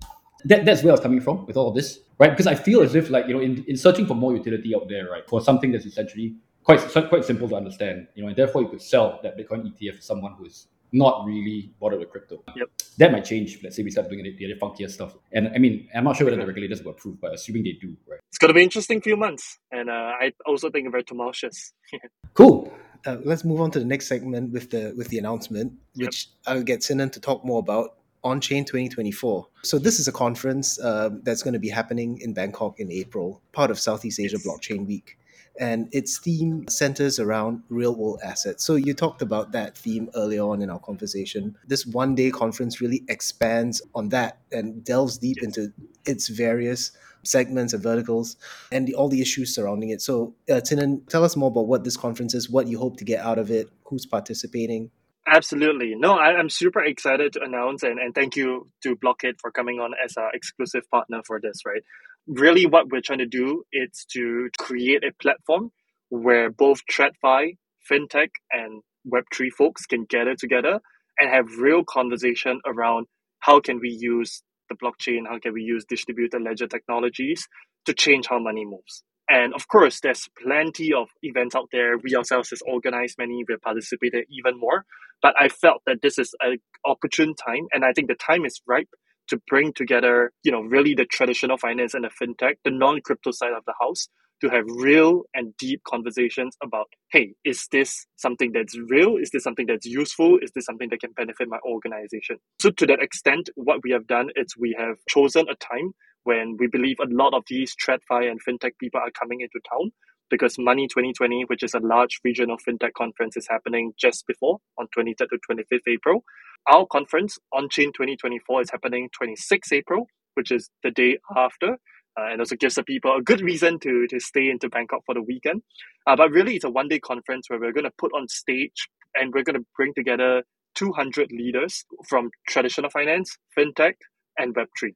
That 0.46 0.64
that's 0.66 0.82
where 0.82 0.92
I 0.92 0.94
was 0.94 1.00
coming 1.00 1.20
from 1.20 1.46
with 1.46 1.56
all 1.56 1.68
of 1.68 1.74
this, 1.74 2.00
right? 2.18 2.30
Because 2.30 2.46
I 2.46 2.54
feel 2.54 2.80
as 2.82 2.94
if 2.94 3.08
like, 3.10 3.26
you 3.26 3.34
know, 3.34 3.40
in, 3.40 3.64
in 3.66 3.76
searching 3.76 4.06
for 4.06 4.14
more 4.14 4.34
utility 4.34 4.74
out 4.74 4.88
there, 4.88 5.10
right, 5.10 5.26
for 5.28 5.40
something 5.40 5.72
that's 5.72 5.86
essentially 5.86 6.36
quite 6.62 6.80
quite 7.08 7.24
simple 7.24 7.48
to 7.48 7.54
understand, 7.56 8.08
you 8.14 8.22
know, 8.22 8.28
and 8.28 8.36
therefore 8.36 8.62
you 8.62 8.68
could 8.68 8.82
sell 8.82 9.20
that 9.22 9.36
Bitcoin 9.38 9.64
ETF 9.70 9.96
to 9.96 10.02
someone 10.02 10.34
who's 10.38 10.66
not 10.94 11.24
really 11.26 11.72
bothered 11.80 11.98
with 12.00 12.10
crypto. 12.10 12.42
Yep. 12.56 12.68
That 12.98 13.12
might 13.12 13.24
change. 13.24 13.58
Let's 13.62 13.76
say 13.76 13.82
we 13.82 13.90
start 13.90 14.08
doing 14.08 14.22
the, 14.22 14.34
the 14.36 14.52
other 14.52 14.60
funkier 14.60 14.88
stuff. 14.90 15.16
And 15.32 15.48
I 15.54 15.58
mean, 15.58 15.88
I'm 15.94 16.04
not 16.04 16.16
sure 16.16 16.24
whether 16.26 16.36
the 16.38 16.46
regulators 16.46 16.82
will 16.82 16.92
approve, 16.92 17.20
but 17.20 17.34
assuming 17.34 17.64
they 17.64 17.72
do, 17.80 17.96
right? 18.08 18.20
It's 18.28 18.38
going 18.38 18.48
to 18.48 18.54
be 18.54 18.60
an 18.60 18.64
interesting 18.64 19.00
few 19.02 19.16
months. 19.16 19.58
And 19.72 19.90
uh, 19.90 20.12
I 20.20 20.32
also 20.46 20.70
think 20.70 20.90
very 20.90 21.04
tumultuous. 21.04 21.72
Cool. 22.34 22.72
Uh, 23.06 23.18
let's 23.24 23.44
move 23.44 23.60
on 23.60 23.70
to 23.72 23.78
the 23.78 23.84
next 23.84 24.06
segment 24.08 24.50
with 24.52 24.70
the 24.70 24.92
with 24.96 25.08
the 25.08 25.18
announcement, 25.18 25.72
Yep. 25.94 26.06
which 26.06 26.28
I'll 26.46 26.62
get 26.62 26.80
Qin 26.80 27.00
En 27.00 27.10
to 27.10 27.20
talk 27.20 27.44
more 27.44 27.58
about 27.60 27.96
Onchain 28.24 28.64
2024. 28.66 29.46
So 29.62 29.78
this 29.78 30.00
is 30.00 30.08
a 30.08 30.12
conference 30.12 30.82
um, 30.82 31.20
that's 31.22 31.42
going 31.42 31.52
to 31.52 31.60
be 31.60 31.68
happening 31.68 32.18
in 32.22 32.32
Bangkok 32.32 32.80
in 32.80 32.90
April, 32.90 33.42
part 33.52 33.70
of 33.70 33.78
Southeast 33.78 34.18
Asia 34.18 34.38
Yes. 34.38 34.46
Blockchain 34.46 34.86
Week. 34.86 35.18
And 35.60 35.88
its 35.92 36.18
theme 36.18 36.66
centers 36.68 37.20
around 37.20 37.62
real 37.68 37.94
world 37.94 38.20
assets. 38.24 38.64
So 38.64 38.74
you 38.74 38.92
talked 38.92 39.22
about 39.22 39.52
that 39.52 39.78
theme 39.78 40.10
earlier 40.16 40.42
on 40.42 40.62
in 40.62 40.70
our 40.70 40.80
conversation. 40.80 41.56
This 41.66 41.86
one 41.86 42.14
day 42.14 42.30
conference 42.30 42.80
really 42.80 43.04
expands 43.08 43.80
on 43.94 44.08
that 44.08 44.38
and 44.50 44.84
delves 44.84 45.18
deep 45.18 45.42
into 45.42 45.72
its 46.06 46.28
various 46.28 46.90
segments 47.22 47.72
and 47.72 47.82
verticals 47.82 48.36
and 48.72 48.86
the, 48.86 48.94
all 48.94 49.08
the 49.08 49.20
issues 49.20 49.54
surrounding 49.54 49.90
it. 49.90 50.02
So, 50.02 50.34
uh, 50.50 50.54
Qin 50.54 50.82
En, 50.82 51.02
tell 51.08 51.24
us 51.24 51.36
more 51.36 51.48
about 51.48 51.66
what 51.66 51.84
this 51.84 51.96
conference 51.96 52.34
is, 52.34 52.50
what 52.50 52.66
you 52.66 52.78
hope 52.78 52.96
to 52.98 53.04
get 53.04 53.24
out 53.24 53.38
of 53.38 53.50
it, 53.50 53.68
who's 53.84 54.06
participating. 54.06 54.90
Absolutely. 55.26 55.94
No, 55.94 56.18
I, 56.18 56.38
am 56.38 56.50
super 56.50 56.84
excited 56.84 57.32
to 57.32 57.42
announce 57.42 57.82
and, 57.82 57.98
and 57.98 58.14
thank 58.14 58.36
you 58.36 58.68
to 58.82 58.94
Blockhead 58.96 59.36
for 59.40 59.50
coming 59.50 59.80
on 59.80 59.92
as 60.04 60.16
our 60.18 60.30
exclusive 60.34 60.82
partner 60.90 61.22
for 61.26 61.40
this, 61.40 61.62
right? 61.66 61.82
Really, 62.26 62.64
what 62.64 62.88
we're 62.88 63.02
trying 63.02 63.18
to 63.18 63.26
do 63.26 63.64
is 63.72 64.06
to 64.12 64.48
create 64.58 65.04
a 65.04 65.12
platform 65.20 65.70
where 66.08 66.50
both 66.50 66.80
TradFi, 66.90 67.58
FinTech, 67.90 68.30
and 68.50 68.82
Web3 69.06 69.50
folks 69.50 69.84
can 69.84 70.04
gather 70.04 70.34
together 70.34 70.80
and 71.18 71.30
have 71.30 71.58
real 71.58 71.84
conversation 71.84 72.60
around 72.64 73.06
how 73.40 73.60
can 73.60 73.78
we 73.78 73.90
use 73.90 74.42
the 74.70 74.74
blockchain, 74.76 75.28
how 75.28 75.38
can 75.38 75.52
we 75.52 75.62
use 75.62 75.84
distributed 75.86 76.40
ledger 76.40 76.66
technologies 76.66 77.46
to 77.84 77.92
change 77.92 78.26
how 78.26 78.38
money 78.38 78.64
moves. 78.64 79.02
And 79.28 79.54
of 79.54 79.68
course, 79.68 80.00
there's 80.00 80.28
plenty 80.42 80.92
of 80.94 81.08
events 81.22 81.54
out 81.54 81.68
there. 81.72 81.98
We 81.98 82.16
ourselves 82.16 82.50
has 82.50 82.62
organized 82.66 83.16
many, 83.18 83.44
we've 83.46 83.60
participated 83.60 84.24
even 84.30 84.58
more. 84.58 84.84
But 85.22 85.34
I 85.38 85.48
felt 85.48 85.82
that 85.86 86.02
this 86.02 86.18
is 86.18 86.34
an 86.40 86.58
opportune 86.86 87.34
time, 87.34 87.66
and 87.72 87.84
I 87.84 87.92
think 87.92 88.08
the 88.08 88.14
time 88.14 88.44
is 88.44 88.60
ripe 88.66 88.88
to 89.28 89.40
bring 89.48 89.72
together, 89.72 90.32
you 90.42 90.52
know, 90.52 90.60
really 90.60 90.94
the 90.94 91.04
traditional 91.04 91.56
finance 91.58 91.94
and 91.94 92.04
the 92.04 92.10
fintech, 92.10 92.54
the 92.64 92.70
non-crypto 92.70 93.30
side 93.30 93.52
of 93.56 93.64
the 93.66 93.74
house, 93.80 94.08
to 94.40 94.50
have 94.50 94.64
real 94.68 95.22
and 95.32 95.56
deep 95.56 95.80
conversations 95.86 96.56
about, 96.62 96.86
hey, 97.10 97.34
is 97.44 97.66
this 97.72 98.06
something 98.16 98.52
that's 98.52 98.76
real? 98.90 99.16
Is 99.16 99.30
this 99.30 99.42
something 99.42 99.66
that's 99.66 99.86
useful? 99.86 100.38
Is 100.42 100.50
this 100.54 100.66
something 100.66 100.88
that 100.90 101.00
can 101.00 101.12
benefit 101.12 101.48
my 101.48 101.58
organization? 101.66 102.36
So 102.60 102.70
to 102.70 102.86
that 102.86 103.00
extent, 103.00 103.48
what 103.54 103.80
we 103.82 103.92
have 103.92 104.06
done 104.06 104.30
is 104.36 104.54
we 104.58 104.76
have 104.78 104.96
chosen 105.08 105.46
a 105.48 105.54
time 105.54 105.92
when 106.24 106.56
we 106.58 106.66
believe 106.66 106.96
a 107.00 107.06
lot 107.08 107.34
of 107.34 107.44
these 107.48 107.74
TradFi 107.76 108.30
and 108.30 108.40
fintech 108.42 108.72
people 108.78 109.00
are 109.00 109.10
coming 109.10 109.40
into 109.40 109.60
town 109.70 109.92
because 110.34 110.58
Money 110.58 110.88
2020, 110.88 111.44
which 111.44 111.62
is 111.62 111.74
a 111.74 111.78
large 111.78 112.18
regional 112.24 112.56
fintech 112.56 112.92
conference, 112.94 113.36
is 113.36 113.46
happening 113.48 113.92
just 113.96 114.26
before 114.26 114.58
on 114.76 114.88
23rd 114.88 115.28
to 115.28 115.38
25th 115.48 115.86
April. 115.86 116.24
Our 116.66 116.86
conference, 116.86 117.38
Onchain 117.54 117.94
2024, 117.94 118.62
is 118.62 118.70
happening 118.70 119.08
26th 119.22 119.72
April, 119.72 120.08
which 120.34 120.50
is 120.50 120.70
the 120.82 120.90
day 120.90 121.18
after. 121.36 121.76
Uh, 122.18 122.30
and 122.32 122.40
also 122.40 122.56
gives 122.56 122.74
the 122.74 122.82
people 122.82 123.16
a 123.16 123.22
good 123.22 123.40
reason 123.40 123.78
to, 123.78 124.08
to 124.08 124.18
stay 124.18 124.48
into 124.50 124.68
Bangkok 124.68 125.02
for 125.06 125.14
the 125.14 125.22
weekend. 125.22 125.62
Uh, 126.04 126.16
but 126.16 126.32
really, 126.32 126.56
it's 126.56 126.64
a 126.64 126.70
one 126.70 126.88
day 126.88 126.98
conference 126.98 127.48
where 127.48 127.60
we're 127.60 127.72
going 127.72 127.84
to 127.84 127.92
put 127.96 128.12
on 128.12 128.26
stage 128.26 128.88
and 129.14 129.32
we're 129.32 129.44
going 129.44 129.58
to 129.58 129.66
bring 129.76 129.94
together 129.94 130.42
200 130.74 131.30
leaders 131.30 131.84
from 132.08 132.30
traditional 132.48 132.90
finance, 132.90 133.36
fintech, 133.56 133.94
and 134.36 134.52
Web3 134.56 134.94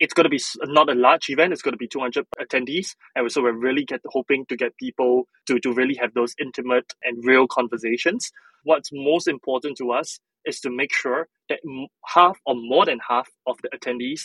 it's 0.00 0.14
going 0.14 0.24
to 0.24 0.30
be 0.30 0.40
not 0.64 0.90
a 0.90 0.94
large 0.94 1.28
event. 1.30 1.52
It's 1.52 1.62
going 1.62 1.72
to 1.72 1.78
be 1.78 1.88
200 1.88 2.26
attendees. 2.40 2.88
And 3.14 3.30
so 3.30 3.42
we're 3.42 3.52
really 3.52 3.84
get, 3.84 4.00
hoping 4.06 4.44
to 4.46 4.56
get 4.56 4.76
people 4.76 5.28
to, 5.46 5.58
to 5.60 5.72
really 5.72 5.94
have 5.94 6.14
those 6.14 6.34
intimate 6.40 6.92
and 7.02 7.24
real 7.24 7.46
conversations. 7.46 8.30
What's 8.64 8.90
most 8.92 9.28
important 9.28 9.76
to 9.78 9.92
us 9.92 10.18
is 10.44 10.60
to 10.60 10.70
make 10.70 10.94
sure 10.94 11.28
that 11.48 11.60
half 12.06 12.38
or 12.46 12.54
more 12.56 12.84
than 12.86 12.98
half 13.08 13.28
of 13.46 13.56
the 13.62 13.70
attendees 13.76 14.22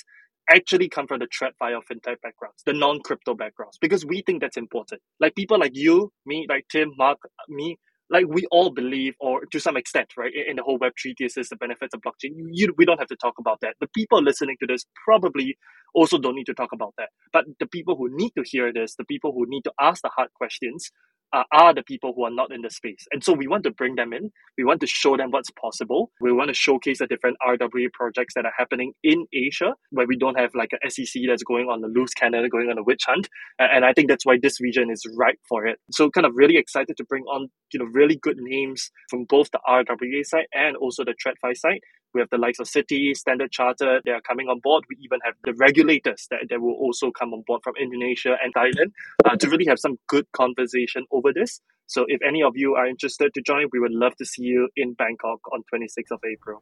actually 0.52 0.90
come 0.90 1.08
from 1.08 1.20
the 1.20 1.28
TradFi 1.28 1.80
fintech 1.90 2.22
backgrounds, 2.22 2.64
the 2.66 2.74
non-crypto 2.74 3.36
backgrounds, 3.36 3.78
because 3.80 4.06
we 4.06 4.24
think 4.26 4.42
that's 4.42 4.58
important. 4.58 5.02
Like 5.20 5.36
people 5.36 5.60
like 5.60 5.76
you, 5.76 6.12
me, 6.26 6.48
like 6.50 6.66
Tim, 6.72 6.94
Mark, 6.98 7.20
me, 7.48 7.78
like 8.10 8.26
we 8.28 8.46
all 8.52 8.72
believe, 8.72 9.14
or 9.20 9.46
to 9.46 9.60
some 9.60 9.78
extent, 9.78 10.14
right, 10.18 10.32
in, 10.34 10.56
the 10.56 10.64
whole 10.64 10.80
Web3 10.80 11.16
thesis, 11.18 11.50
the 11.50 11.56
benefits 11.56 11.94
of 11.94 12.02
blockchain, 12.02 12.32
you, 12.52 12.74
we 12.78 12.86
don't 12.86 13.00
have 13.00 13.08
to 13.08 13.16
talk 13.16 13.36
about 13.40 13.60
that. 13.62 13.76
The 13.80 13.88
people 13.96 14.22
listening 14.22 14.58
to 14.62 14.68
this 14.68 14.86
probably 15.06 15.58
also 15.94 16.18
don't 16.18 16.36
need 16.36 16.48
to 16.48 16.54
talk 16.54 16.72
about 16.72 16.94
that. 16.98 17.10
But 17.32 17.46
the 17.60 17.68
people 17.68 17.96
who 17.96 18.10
need 18.16 18.32
to 18.38 18.44
hear 18.44 18.74
this, 18.74 18.96
the 18.96 19.06
people 19.06 19.32
who 19.34 19.46
need 19.48 19.64
to 19.64 19.74
ask 19.80 20.02
the 20.02 20.10
hard 20.10 20.30
questions, 20.34 20.92
uh, 21.34 21.44
are 21.52 21.74
the 21.74 21.84
people 21.84 22.14
who 22.16 22.24
are 22.24 22.32
not 22.32 22.52
in 22.52 22.62
the 22.62 22.70
space. 22.70 23.06
And 23.12 23.24
so 23.24 23.34
we 23.34 23.48
want 23.48 23.64
to 23.64 23.72
bring 23.72 23.96
them 23.96 24.14
in. 24.14 24.32
We 24.58 24.64
want 24.64 24.82
to 24.82 24.88
show 24.88 25.18
them 25.18 25.32
what's 25.32 25.52
possible. 25.52 26.12
We 26.22 26.32
want 26.32 26.50
to 26.50 26.54
showcase 26.54 27.00
the 27.00 27.08
different 27.08 27.38
RWA 27.48 27.92
projects 27.94 28.34
that 28.36 28.46
are 28.46 28.54
happening 28.58 28.94
in 29.04 29.26
Asia, 29.34 29.74
where 29.92 30.08
we 30.08 30.18
don't 30.18 30.40
have 30.40 30.52
like 30.56 30.72
a 30.74 30.90
SEC 30.90 31.24
that's 31.28 31.44
going 31.44 31.68
on 31.68 31.82
the 31.82 31.88
loose 31.88 32.14
cannon, 32.14 32.48
going 32.50 32.70
on 32.70 32.78
a 32.78 32.84
witch 32.84 33.04
hunt. 33.06 33.28
And 33.60 33.86
I 33.86 33.94
think 33.94 34.10
that's 34.10 34.26
why 34.26 34.38
this 34.42 34.60
region 34.60 34.90
is 34.90 35.04
ripe 35.18 35.40
for 35.48 35.66
it. 35.66 35.80
So 35.92 36.10
kind 36.10 36.26
of 36.26 36.34
really 36.36 36.58
excited 36.58 36.98
to 36.98 37.04
bring 37.04 37.24
on, 37.24 37.50
you 37.74 37.80
know, 37.80 37.88
really 37.94 38.16
good 38.16 38.38
names 38.40 38.92
from 39.10 39.26
both 39.26 39.52
the 39.52 39.60
RWA 39.68 40.26
side 40.26 40.48
and 40.54 40.76
also 40.76 41.04
the 41.04 41.14
TradFi 41.14 41.56
side 41.56 41.80
we 42.14 42.22
have 42.22 42.30
the 42.30 42.38
likes 42.38 42.60
of 42.60 42.68
Citi, 42.68 43.16
Standard 43.16 43.52
Chartered, 43.52 44.04
they 44.06 44.12
are 44.12 44.22
coming 44.22 44.48
on 44.48 44.60
board. 44.60 44.84
We 44.90 44.98
even 45.02 45.20
have 45.24 45.34
the 45.44 45.54
regulators 45.54 46.28
that, 46.32 46.40
that 46.50 46.62
will 46.62 46.74
also 46.74 47.12
come 47.12 47.34
on 47.34 47.44
board 47.46 47.62
from 47.64 47.76
Indonesia 47.80 48.36
and 48.44 48.52
Thailand 48.54 48.92
uh, 49.26 49.36
to 49.36 49.50
really 49.50 49.66
have 49.66 49.80
some 49.80 50.00
good 50.08 50.26
conversation 50.32 51.06
over 51.12 51.34
this. 51.34 51.62
So 51.88 52.06
if 52.08 52.22
any 52.26 52.42
of 52.44 52.56
you 52.56 52.76
are 52.76 52.88
interested 52.88 53.34
to 53.34 53.42
join, 53.42 53.66
we 53.72 53.80
would 53.80 53.92
love 53.92 54.16
to 54.18 54.26
see 54.26 54.44
you 54.44 54.70
in 54.76 54.94
Bangkok 54.94 55.40
on 55.52 55.64
26th 55.74 56.12
of 56.12 56.20
April. 56.30 56.62